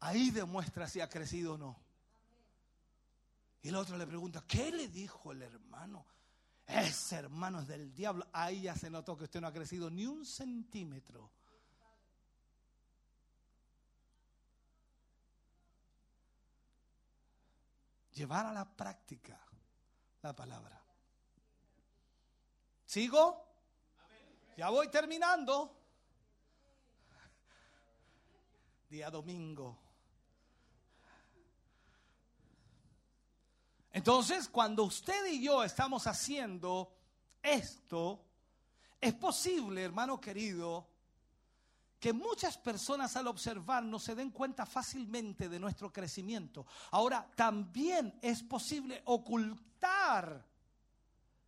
[0.00, 1.80] ahí demuestra si ha crecido o no.
[3.62, 6.06] Y el otro le pregunta, ¿qué le dijo el hermano?
[6.66, 8.26] Ese hermano es del diablo.
[8.32, 11.32] Ahí ya se notó que usted no ha crecido ni un centímetro.
[18.18, 19.38] Llevar a la práctica
[20.22, 20.82] la palabra.
[22.84, 23.46] ¿Sigo?
[24.56, 25.72] Ya voy terminando.
[28.90, 29.78] Día domingo.
[33.92, 36.92] Entonces, cuando usted y yo estamos haciendo
[37.40, 38.24] esto,
[39.00, 40.87] es posible, hermano querido,
[41.98, 46.64] que muchas personas al observarnos se den cuenta fácilmente de nuestro crecimiento.
[46.92, 50.46] Ahora, también es posible ocultar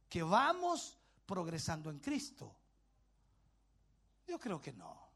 [0.09, 2.57] que vamos progresando en Cristo.
[4.27, 5.09] Yo creo que no.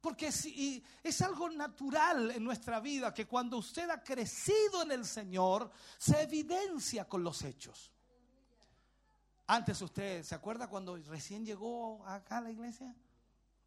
[0.00, 5.04] Porque si- es algo natural en nuestra vida que cuando usted ha crecido en el
[5.04, 7.90] Señor, se evidencia con los hechos.
[9.48, 12.94] Antes usted, ¿se acuerda cuando recién llegó acá a la iglesia?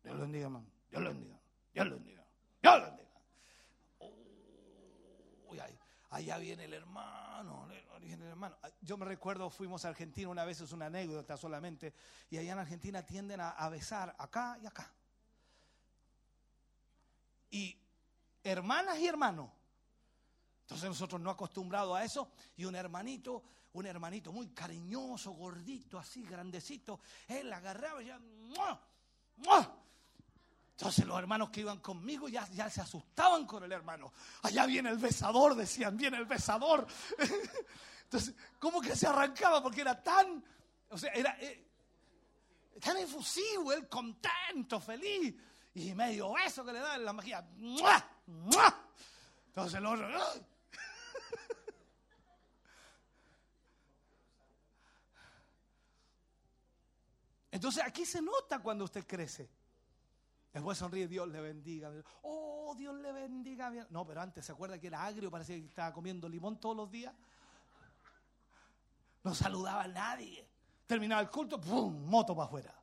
[0.03, 0.65] Dios lo bendiga, hermano.
[0.89, 1.39] Dios lo bendiga.
[1.73, 2.25] Dios lo bendiga.
[2.61, 3.09] Dios lo bendiga.
[5.47, 5.79] Uy, ay,
[6.09, 7.67] allá viene el hermano.
[8.01, 8.57] viene el hermano.
[8.81, 11.93] Yo me recuerdo, fuimos a Argentina una vez, es una anécdota solamente,
[12.29, 14.91] y allá en Argentina tienden a, a besar acá y acá.
[17.51, 17.77] Y
[18.43, 19.49] hermanas y hermanos.
[20.61, 26.23] Entonces nosotros no acostumbrados a eso, y un hermanito, un hermanito muy cariñoso, gordito, así,
[26.23, 28.79] grandecito, él agarraba y ya, ¡mua!
[29.37, 29.78] ¡mua!
[30.79, 34.13] Entonces los hermanos que iban conmigo ya, ya se asustaban con el hermano.
[34.43, 36.87] Allá viene el besador, decían, viene el besador.
[38.03, 39.61] Entonces, ¿cómo que se arrancaba?
[39.61, 40.41] Porque era tan,
[40.89, 41.67] o sea, era eh,
[42.79, 45.35] tan efusivo, él contento, feliz.
[45.73, 47.41] Y medio beso que le da en la mejilla.
[47.57, 48.01] ¡mua!
[48.27, 48.87] ¡mua!
[49.47, 49.85] Entonces el.
[57.51, 59.58] Entonces aquí se nota cuando usted crece.
[60.53, 61.91] Después sonríe, Dios le bendiga.
[62.23, 63.71] Oh, Dios le bendiga.
[63.89, 65.29] No, pero antes, ¿se acuerda que era agrio?
[65.29, 67.13] Parecía que estaba comiendo limón todos los días.
[69.23, 70.47] No saludaba a nadie.
[70.87, 72.05] Terminaba el culto, ¡pum!
[72.05, 72.75] Moto para afuera.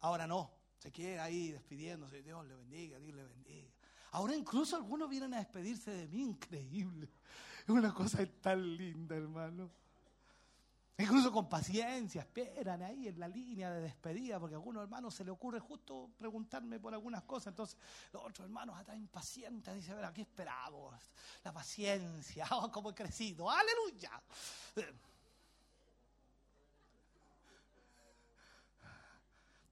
[0.00, 0.50] Ahora no.
[0.78, 2.22] Se queda ahí despidiéndose.
[2.22, 3.70] Dios le bendiga, Dios le bendiga.
[4.12, 6.22] Ahora incluso algunos vienen a despedirse de mí.
[6.22, 7.10] Increíble.
[7.62, 9.70] Es una cosa tan linda, hermano.
[11.00, 15.24] Incluso con paciencia, esperan ahí en la línea de despedida, porque a algunos hermanos se
[15.24, 17.52] le ocurre justo preguntarme por algunas cosas.
[17.52, 17.78] Entonces,
[18.12, 20.96] los otros hermanos están impacientes, dicen, ver, aquí esperamos,
[21.44, 24.20] la paciencia, oh, cómo he crecido, aleluya.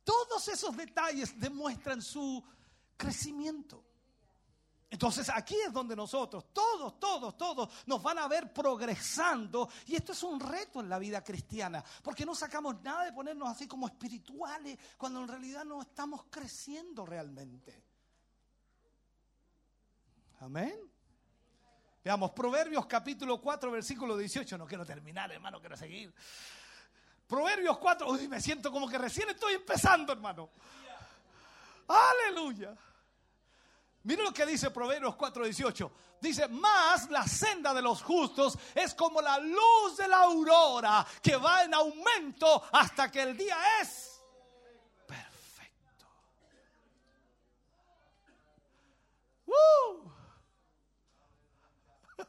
[0.04, 2.40] Todos esos detalles demuestran su
[2.96, 3.85] crecimiento.
[4.96, 9.68] Entonces aquí es donde nosotros, todos, todos, todos, nos van a ver progresando.
[9.84, 13.46] Y esto es un reto en la vida cristiana, porque no sacamos nada de ponernos
[13.46, 17.84] así como espirituales cuando en realidad no estamos creciendo realmente.
[20.40, 20.90] Amén.
[22.02, 24.56] Veamos, Proverbios capítulo 4, versículo 18.
[24.56, 26.14] No quiero terminar, hermano, quiero seguir.
[27.26, 30.48] Proverbios 4, uy, me siento como que recién estoy empezando, hermano.
[31.86, 32.74] Aleluya.
[34.06, 35.90] Mira lo que dice Proverbios 4:18.
[36.20, 41.34] Dice, más la senda de los justos es como la luz de la aurora que
[41.34, 44.22] va en aumento hasta que el día es
[45.06, 46.06] perfecto.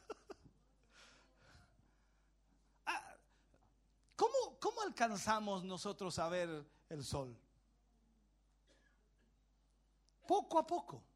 [2.87, 3.15] Ah,
[4.15, 7.37] ¿Cómo, ¿Cómo alcanzamos nosotros a ver el sol?
[10.25, 11.06] Poco a poco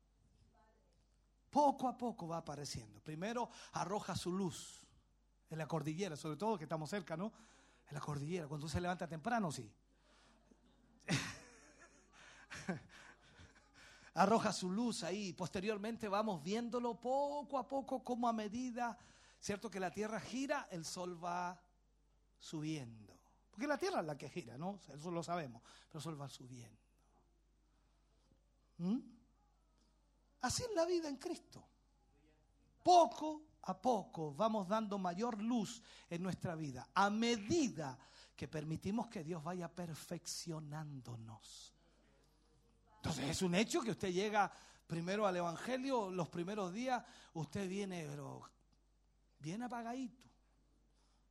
[1.51, 2.99] poco a poco va apareciendo.
[3.01, 4.87] Primero arroja su luz
[5.49, 7.31] en la cordillera, sobre todo que estamos cerca, ¿no?
[7.89, 9.69] En la cordillera, cuando se levanta temprano, sí.
[14.13, 15.33] arroja su luz ahí.
[15.33, 18.97] Posteriormente vamos viéndolo poco a poco, como a medida,
[19.39, 19.69] ¿cierto?
[19.69, 21.61] Que la Tierra gira, el Sol va
[22.39, 23.19] subiendo.
[23.51, 24.79] Porque la Tierra es la que gira, ¿no?
[24.93, 26.79] Eso lo sabemos, pero el Sol va subiendo.
[28.77, 28.99] ¿Mm?
[30.41, 31.63] Así es la vida en Cristo.
[32.83, 37.97] Poco a poco vamos dando mayor luz en nuestra vida a medida
[38.35, 41.75] que permitimos que Dios vaya perfeccionándonos.
[42.95, 44.51] Entonces es un hecho que usted llega
[44.87, 47.03] primero al Evangelio, los primeros días,
[47.33, 48.41] usted viene, pero
[49.39, 50.27] viene apagadito,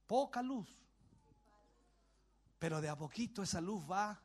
[0.07, 0.69] poca luz.
[2.59, 4.21] Pero de a poquito esa luz va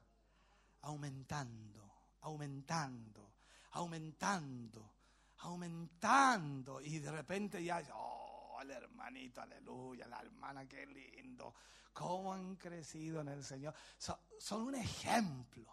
[0.81, 1.91] aumentando,
[2.21, 3.34] aumentando
[3.75, 4.93] aumentando,
[5.39, 6.81] aumentando.
[6.81, 11.53] Y de repente ya, oh, el hermanito, aleluya, la hermana, qué lindo.
[11.93, 13.73] Cómo han crecido en el Señor.
[13.97, 15.71] Son, un ejemplo.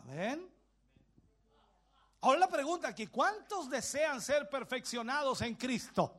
[0.00, 0.50] Amén.
[2.22, 6.18] Ahora la pregunta aquí, ¿cuántos desean ser perfeccionados en Cristo?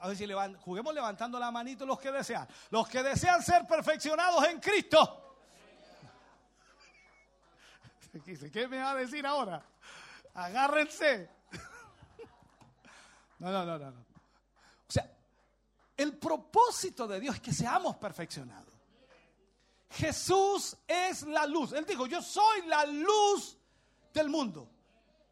[0.00, 2.48] A ver si levan, juguemos levantando la manito los que desean.
[2.70, 5.23] Los que desean ser perfeccionados en Cristo.
[8.52, 9.64] ¿Qué me va a decir ahora?
[10.34, 11.30] Agárrense.
[13.36, 13.88] No, no, no, no.
[13.90, 15.12] O sea,
[15.96, 18.72] el propósito de Dios es que seamos perfeccionados.
[19.90, 21.72] Jesús es la luz.
[21.72, 23.58] Él dijo, yo soy la luz
[24.14, 24.70] del mundo.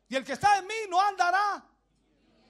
[0.08, 1.64] Y el que está en mí no andará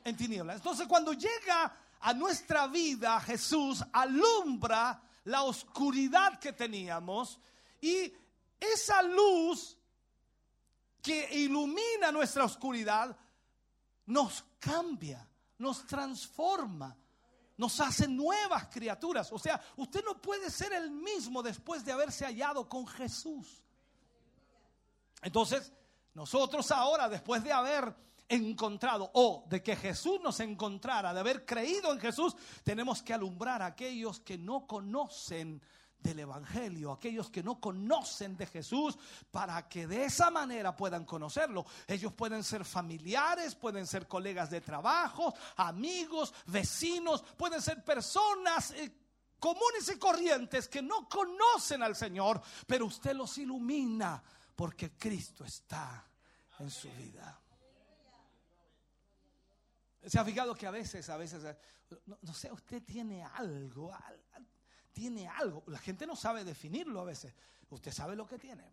[0.02, 0.57] en tinieblas.
[0.57, 7.39] Entonces cuando llega a nuestra vida Jesús alumbra la oscuridad que teníamos
[7.81, 8.12] y
[8.59, 9.78] esa luz
[11.03, 13.17] que ilumina nuestra oscuridad,
[14.07, 16.97] nos cambia, nos transforma,
[17.57, 19.31] nos hace nuevas criaturas.
[19.33, 23.63] O sea, usted no puede ser el mismo después de haberse hallado con Jesús.
[25.23, 25.73] Entonces,
[26.15, 27.95] nosotros ahora, después de haber
[28.29, 33.61] encontrado o de que Jesús nos encontrara, de haber creído en Jesús, tenemos que alumbrar
[33.61, 35.61] a aquellos que no conocen
[36.03, 38.99] del Evangelio, aquellos que no conocen de Jesús,
[39.31, 41.65] para que de esa manera puedan conocerlo.
[41.87, 48.93] Ellos pueden ser familiares, pueden ser colegas de trabajo, amigos, vecinos, pueden ser personas eh,
[49.39, 54.23] comunes y corrientes que no conocen al Señor, pero usted los ilumina
[54.57, 56.07] porque Cristo está
[56.59, 57.41] en su vida.
[60.05, 61.57] Se ha fijado que a veces, a veces, eh,
[62.07, 63.93] no, no sé, usted tiene algo,
[64.93, 65.62] tiene algo.
[65.67, 67.35] La gente no sabe definirlo a veces.
[67.71, 68.71] Usted sabe lo que tiene.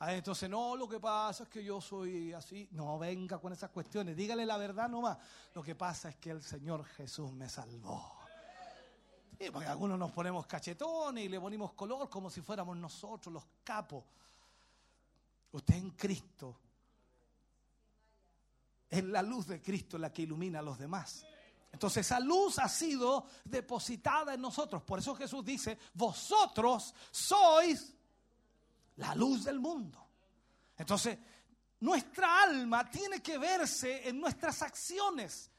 [0.00, 2.68] Ah, entonces, no, lo que pasa es que yo soy así.
[2.72, 4.16] No venga con esas cuestiones.
[4.16, 5.18] Dígale la verdad nomás.
[5.54, 8.16] Lo que pasa es que el Señor Jesús me salvó.
[9.38, 13.44] Y porque algunos nos ponemos cachetones y le ponemos color como si fuéramos nosotros los
[13.62, 14.04] capos.
[15.52, 16.58] Usted en Cristo.
[18.88, 21.24] Es la luz de Cristo la que ilumina a los demás.
[21.72, 24.82] Entonces esa luz ha sido depositada en nosotros.
[24.82, 27.94] Por eso Jesús dice, vosotros sois
[28.96, 30.06] la luz del mundo.
[30.76, 31.18] Entonces,
[31.80, 35.49] nuestra alma tiene que verse en nuestras acciones.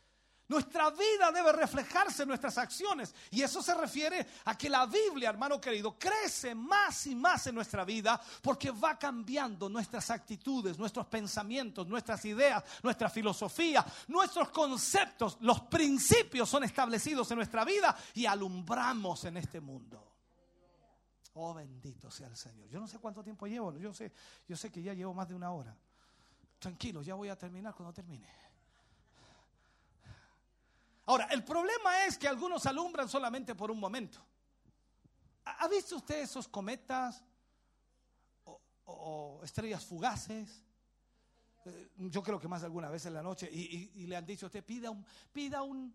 [0.51, 3.15] Nuestra vida debe reflejarse en nuestras acciones.
[3.29, 7.55] Y eso se refiere a que la Biblia, hermano querido, crece más y más en
[7.55, 15.37] nuestra vida porque va cambiando nuestras actitudes, nuestros pensamientos, nuestras ideas, nuestra filosofía, nuestros conceptos.
[15.39, 20.05] Los principios son establecidos en nuestra vida y alumbramos en este mundo.
[21.35, 22.67] Oh, bendito sea el Señor.
[22.67, 24.11] Yo no sé cuánto tiempo llevo, yo sé,
[24.45, 25.73] yo sé que ya llevo más de una hora.
[26.59, 28.50] Tranquilo, ya voy a terminar cuando termine.
[31.11, 34.25] Ahora, el problema es que algunos alumbran solamente por un momento.
[35.43, 37.21] ¿Ha visto usted esos cometas
[38.85, 40.63] o, estrellas fugaces?
[41.65, 44.45] Eh, Yo creo que más de alguna vez en la noche y le han dicho
[44.45, 45.93] a usted, pida un, pida un,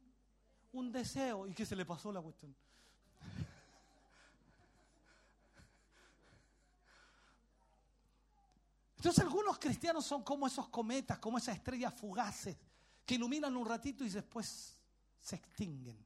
[0.73, 1.47] un deseo.
[1.47, 2.55] ¿Y qué se le pasó la cuestión?
[8.99, 12.55] Entonces algunos cristianos son como esos cometas, como esas estrellas fugaces
[13.07, 14.76] que iluminan un ratito y después
[15.27, 15.99] se extinguen.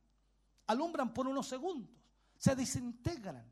[0.69, 1.91] Alumbran por unos segundos,
[2.39, 3.45] se desintegran.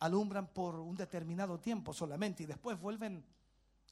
[0.00, 3.22] Alumbran por un determinado tiempo solamente y después vuelven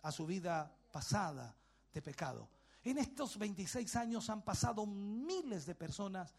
[0.00, 1.54] a su vida pasada
[1.92, 2.48] de pecado.
[2.82, 6.34] En estos 26 años han pasado miles de personas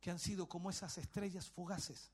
[0.00, 2.12] que han sido como esas estrellas fugaces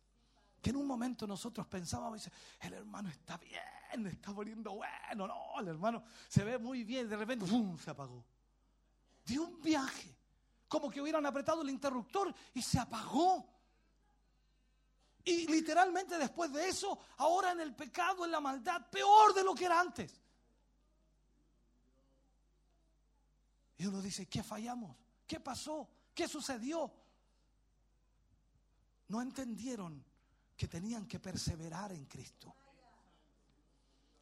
[0.60, 2.28] que en un momento nosotros pensábamos,
[2.60, 7.16] el hermano está bien, está poniendo bueno, no, el hermano se ve muy bien, de
[7.16, 7.46] repente
[7.82, 8.24] se apagó.
[9.24, 10.17] Dio un viaje,
[10.68, 13.48] como que hubieran apretado el interruptor y se apagó.
[15.24, 19.54] Y literalmente después de eso, ahora en el pecado, en la maldad, peor de lo
[19.54, 20.20] que era antes.
[23.78, 24.96] Y uno dice, ¿qué fallamos?
[25.26, 25.88] ¿Qué pasó?
[26.14, 26.92] ¿Qué sucedió?
[29.08, 30.04] No entendieron
[30.56, 32.54] que tenían que perseverar en Cristo.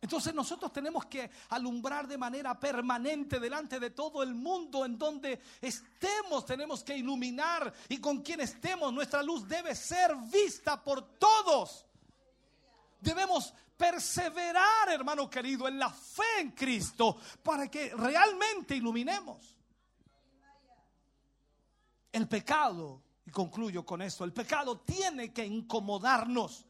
[0.07, 5.41] Entonces nosotros tenemos que alumbrar de manera permanente delante de todo el mundo en donde
[5.61, 11.85] estemos, tenemos que iluminar y con quien estemos, nuestra luz debe ser vista por todos.
[13.01, 19.57] Debemos perseverar, hermano querido, en la fe en Cristo para que realmente iluminemos.
[22.13, 26.65] El pecado, y concluyo con esto, el pecado tiene que incomodarnos,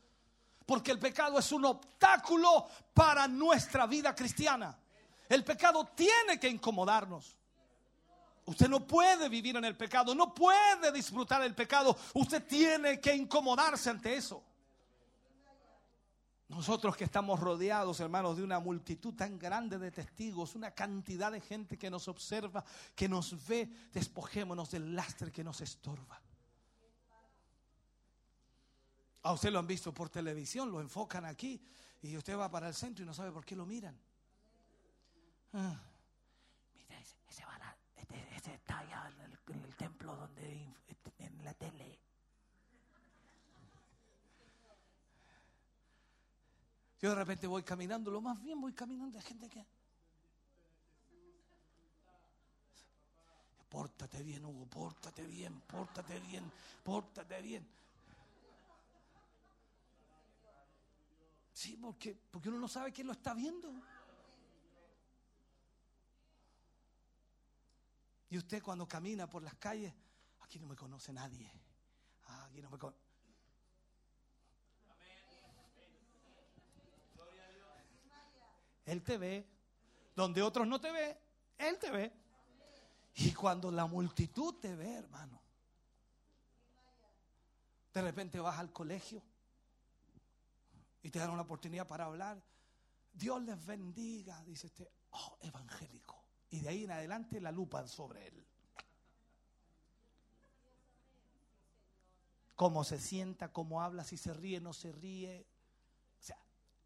[0.66, 4.76] porque el pecado es un obstáculo para nuestra vida cristiana.
[5.28, 7.38] El pecado tiene que incomodarnos.
[8.44, 13.14] Usted no puede vivir en el pecado, no puede disfrutar el pecado, usted tiene que
[13.14, 14.42] incomodarse ante eso.
[16.48, 21.40] Nosotros que estamos rodeados, hermanos, de una multitud tan grande de testigos, una cantidad de
[21.40, 22.64] gente que nos observa,
[22.94, 26.20] que nos ve, despojémonos del lastre que nos estorba.
[29.26, 31.60] A usted lo han visto por televisión, lo enfocan aquí
[32.02, 33.98] y usted va para el centro y no sabe por qué lo miran.
[35.52, 35.82] Ah,
[36.76, 40.14] mira, ese, ese va a la- este- ese está allá en el, en el templo
[40.14, 41.98] donde inf- en la tele.
[47.00, 49.66] Yo de repente voy caminando, lo más bien voy caminando, hay gente que...
[53.68, 56.44] Pórtate bien, Hugo, pórtate bien, pórtate bien,
[56.84, 57.68] pórtate bien.
[61.80, 63.72] Porque, porque uno no sabe quién lo está viendo.
[68.28, 69.92] Y usted cuando camina por las calles,
[70.40, 71.50] aquí no me conoce nadie.
[72.26, 73.06] Ah, aquí no me conoce.
[78.86, 79.46] Él te ve.
[80.14, 81.18] Donde otros no te ve,
[81.58, 82.10] Él te ve.
[83.16, 85.42] Y cuando la multitud te ve, hermano,
[87.92, 89.22] de repente vas al colegio
[91.06, 92.42] y te dan una oportunidad para hablar.
[93.12, 96.20] Dios les bendiga, dice este, oh, evangélico.
[96.50, 98.44] Y de ahí en adelante la lupa sobre él.
[102.56, 105.46] Cómo se sienta, cómo habla, si se ríe, no se ríe.
[106.18, 106.38] O sea,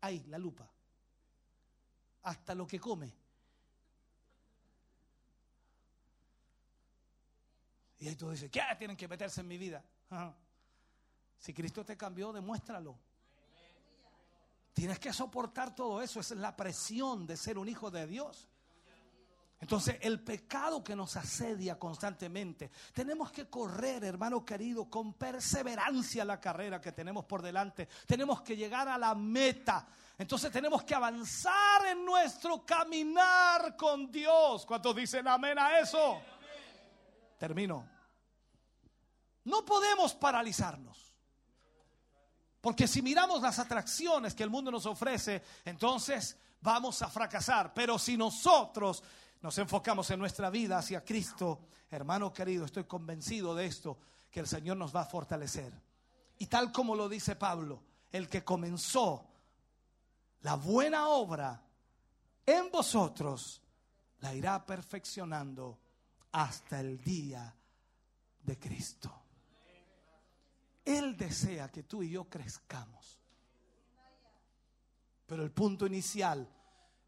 [0.02, 0.70] ahí, la lupa.
[2.24, 3.16] Hasta lo que come.
[8.00, 9.82] Y ahí tú dices, ¿qué tienen que meterse en mi vida?
[11.39, 12.99] Si Cristo te cambió, demuéstralo.
[14.81, 16.20] Tienes que soportar todo eso.
[16.20, 18.49] Es la presión de ser un hijo de Dios.
[19.60, 26.41] Entonces, el pecado que nos asedia constantemente, tenemos que correr, hermano querido, con perseverancia la
[26.41, 27.91] carrera que tenemos por delante.
[28.07, 29.86] Tenemos que llegar a la meta.
[30.17, 34.65] Entonces, tenemos que avanzar en nuestro caminar con Dios.
[34.65, 36.23] ¿Cuántos dicen amén a eso?
[37.36, 37.86] Termino.
[39.44, 41.09] No podemos paralizarnos.
[42.60, 47.72] Porque si miramos las atracciones que el mundo nos ofrece, entonces vamos a fracasar.
[47.72, 49.02] Pero si nosotros
[49.40, 53.98] nos enfocamos en nuestra vida hacia Cristo, hermano querido, estoy convencido de esto,
[54.30, 55.72] que el Señor nos va a fortalecer.
[56.39, 57.82] Y tal como lo dice Pablo,
[58.12, 59.26] el que comenzó
[60.42, 61.62] la buena obra
[62.47, 63.62] en vosotros,
[64.20, 65.78] la irá perfeccionando
[66.32, 67.55] hasta el día
[68.42, 69.19] de Cristo.
[70.84, 73.20] Él desea que tú y yo crezcamos.
[75.26, 76.49] Pero el punto inicial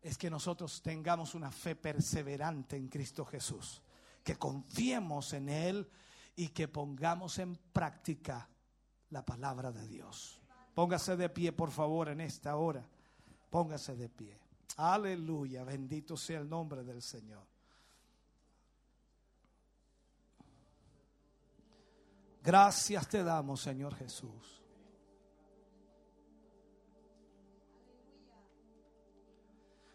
[0.01, 3.83] es que nosotros tengamos una fe perseverante en Cristo Jesús,
[4.23, 5.89] que confiemos en Él
[6.37, 8.49] y que pongamos en práctica
[9.11, 10.41] la palabra de Dios.
[10.75, 12.89] Póngase de pie, por favor, en esta hora.
[13.51, 14.41] Póngase de pie.
[14.77, 17.52] Aleluya, bendito sea el nombre del Señor.
[22.43, 24.63] Gracias te damos, Señor Jesús.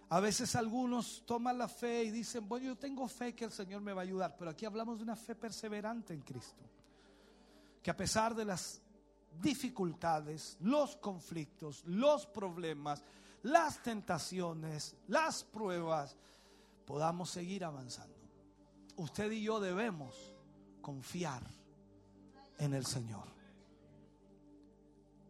[0.10, 3.82] A veces algunos toman la fe y dicen, bueno, yo tengo fe que el Señor
[3.82, 6.64] me va a ayudar, pero aquí hablamos de una fe perseverante en Cristo.
[7.84, 8.82] Que a pesar de las
[9.42, 13.04] dificultades, los conflictos, los problemas,
[13.44, 16.16] las tentaciones, las pruebas,
[16.86, 18.16] podamos seguir avanzando.
[18.96, 20.34] Usted y yo debemos
[20.82, 21.57] confiar
[22.58, 23.28] en el Señor.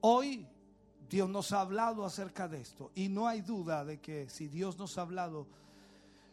[0.02, 0.48] Hoy
[1.10, 4.78] Dios nos ha hablado acerca de esto y no hay duda de que si Dios
[4.78, 5.48] nos ha hablado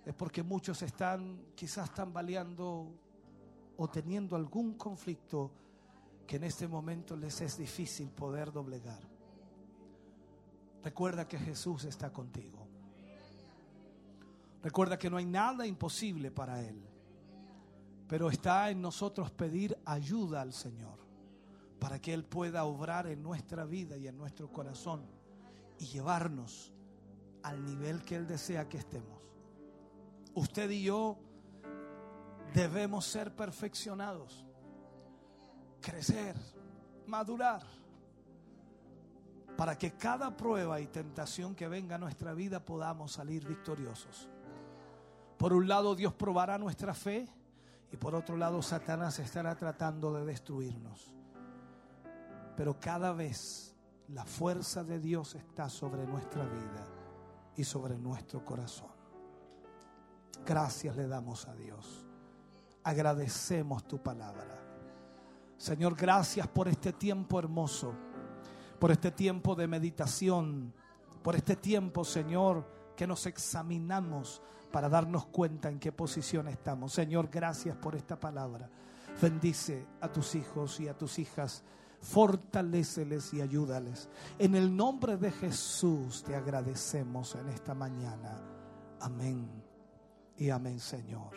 [0.05, 2.92] es porque muchos están quizás tambaleando
[3.76, 5.50] o teniendo algún conflicto
[6.26, 9.00] que en este momento les es difícil poder doblegar.
[10.82, 12.66] Recuerda que Jesús está contigo.
[14.62, 16.82] Recuerda que no hay nada imposible para Él.
[18.08, 20.99] Pero está en nosotros pedir ayuda al Señor
[21.78, 25.07] para que Él pueda obrar en nuestra vida y en nuestro corazón
[25.78, 26.73] y llevarnos
[27.42, 29.20] al nivel que Él desea que estemos.
[30.34, 31.18] Usted y yo
[32.55, 34.44] debemos ser perfeccionados,
[35.81, 36.36] crecer,
[37.07, 37.62] madurar,
[39.57, 44.28] para que cada prueba y tentación que venga a nuestra vida podamos salir victoriosos.
[45.39, 47.28] Por un lado Dios probará nuestra fe
[47.94, 51.14] y por otro lado Satanás estará tratando de destruirnos.
[52.56, 53.73] Pero cada vez
[54.08, 56.89] la fuerza de Dios está sobre nuestra vida
[57.55, 58.90] y sobre nuestro corazón.
[60.44, 62.05] Gracias le damos a Dios.
[62.82, 64.60] Agradecemos tu palabra.
[65.56, 67.94] Señor, gracias por este tiempo hermoso,
[68.81, 70.74] por este tiempo de meditación,
[71.23, 74.42] por este tiempo, Señor, que nos examinamos
[74.75, 76.93] para darnos cuenta en qué posición estamos.
[76.93, 78.69] Señor, gracias por esta palabra.
[79.23, 81.62] Bendice a tus hijos y a tus hijas.
[82.01, 84.09] Fortaléceles y ayúdales.
[84.36, 88.36] En el nombre de Jesús te agradecemos en esta mañana.
[88.99, 89.49] Amén.
[90.39, 91.31] Y amén, Señor.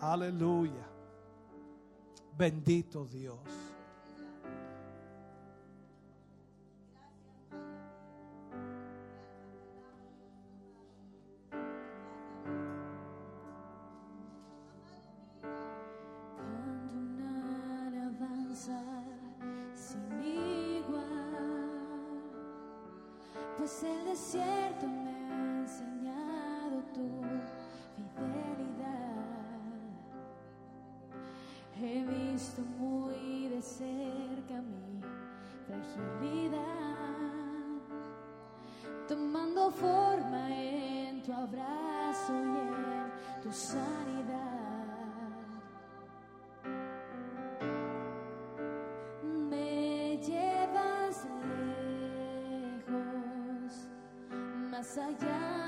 [0.00, 0.88] Aleluya.
[2.38, 3.40] Bendito Dios.
[54.80, 55.59] Más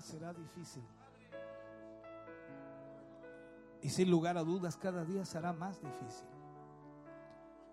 [0.00, 0.82] será difícil.
[3.82, 6.26] Y sin lugar a dudas, cada día será más difícil.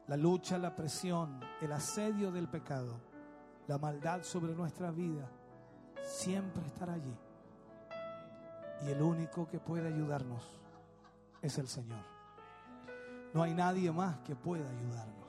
[0.07, 2.99] La lucha, la presión, el asedio del pecado,
[3.67, 5.29] la maldad sobre nuestra vida,
[6.03, 7.17] siempre estará allí.
[8.81, 10.59] Y el único que puede ayudarnos
[11.41, 12.03] es el Señor.
[13.33, 15.27] No hay nadie más que pueda ayudarnos.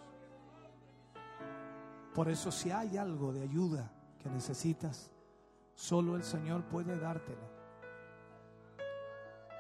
[2.15, 5.13] Por eso si hay algo de ayuda que necesitas,
[5.75, 7.49] solo el Señor puede dártela.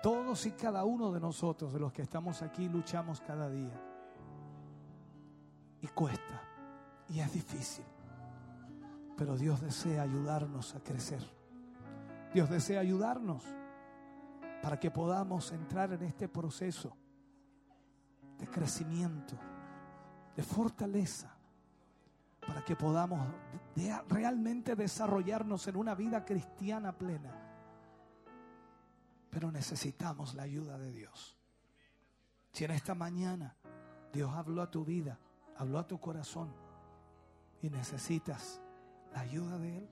[0.02, 3.80] Todos y cada uno de nosotros, de los que estamos aquí, luchamos cada día.
[5.80, 6.42] Y cuesta.
[7.08, 7.84] Y es difícil.
[9.16, 11.22] Pero Dios desea ayudarnos a crecer.
[12.34, 13.44] Dios desea ayudarnos
[14.62, 16.96] para que podamos entrar en este proceso
[18.38, 19.36] de crecimiento,
[20.34, 21.31] de fortaleza,
[22.46, 23.20] para que podamos
[24.08, 27.32] realmente desarrollarnos en una vida cristiana plena.
[29.30, 31.38] Pero necesitamos la ayuda de Dios.
[32.52, 33.56] Si en esta mañana
[34.12, 35.18] Dios habló a tu vida,
[35.56, 36.52] habló a tu corazón
[37.62, 38.60] y necesitas
[39.12, 39.88] la ayuda de Él,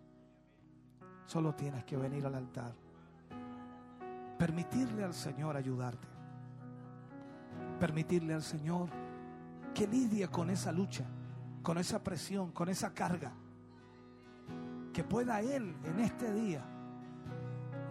[1.27, 2.75] solo tienes que venir al altar.
[4.39, 6.09] Permitirle al Señor ayudarte.
[7.79, 8.91] Permitirle al Señor
[9.75, 11.05] que lidie con esa lucha,
[11.63, 13.33] con esa presión, con esa carga.
[14.93, 16.65] Que pueda Él en este día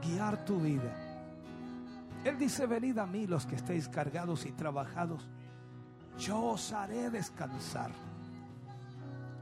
[0.01, 0.93] guiar tu vida.
[2.23, 5.27] Él dice, venid a mí los que estéis cargados y trabajados,
[6.17, 7.91] yo os haré descansar.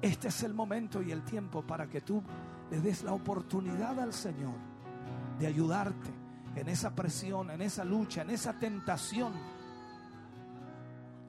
[0.01, 2.21] Este es el momento y el tiempo para que tú
[2.69, 4.53] le des la oportunidad al Señor
[5.39, 6.09] de ayudarte
[6.55, 9.33] en esa presión, en esa lucha, en esa tentación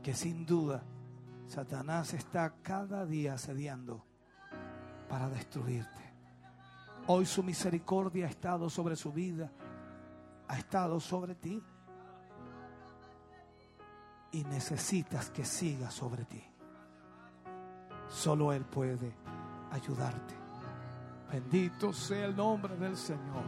[0.02, 0.82] que sin duda
[1.48, 4.04] Satanás está cada día asediando
[5.08, 6.12] para destruirte.
[7.06, 9.50] Hoy su misericordia ha estado sobre su vida,
[10.46, 11.62] ha estado sobre ti
[14.32, 16.44] y necesitas que siga sobre ti.
[18.10, 19.14] Solo Él puede
[19.70, 20.34] ayudarte.
[21.32, 23.44] Bendito sea el nombre del Señor.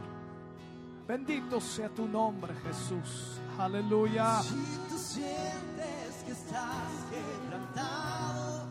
[1.07, 3.39] Bendito sea tu nombre, Jesús.
[3.59, 4.41] Aleluya.
[4.41, 4.55] Si
[4.89, 8.65] tú sientes que estás quebrantado,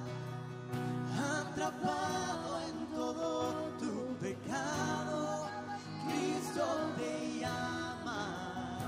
[1.41, 5.49] atrapado en todo tu pecado,
[6.07, 6.65] Cristo
[6.97, 8.79] te llama.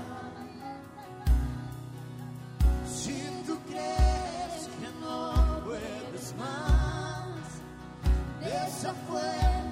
[2.85, 7.37] Si tú crees que no puedes más,
[8.41, 9.62] esa fuente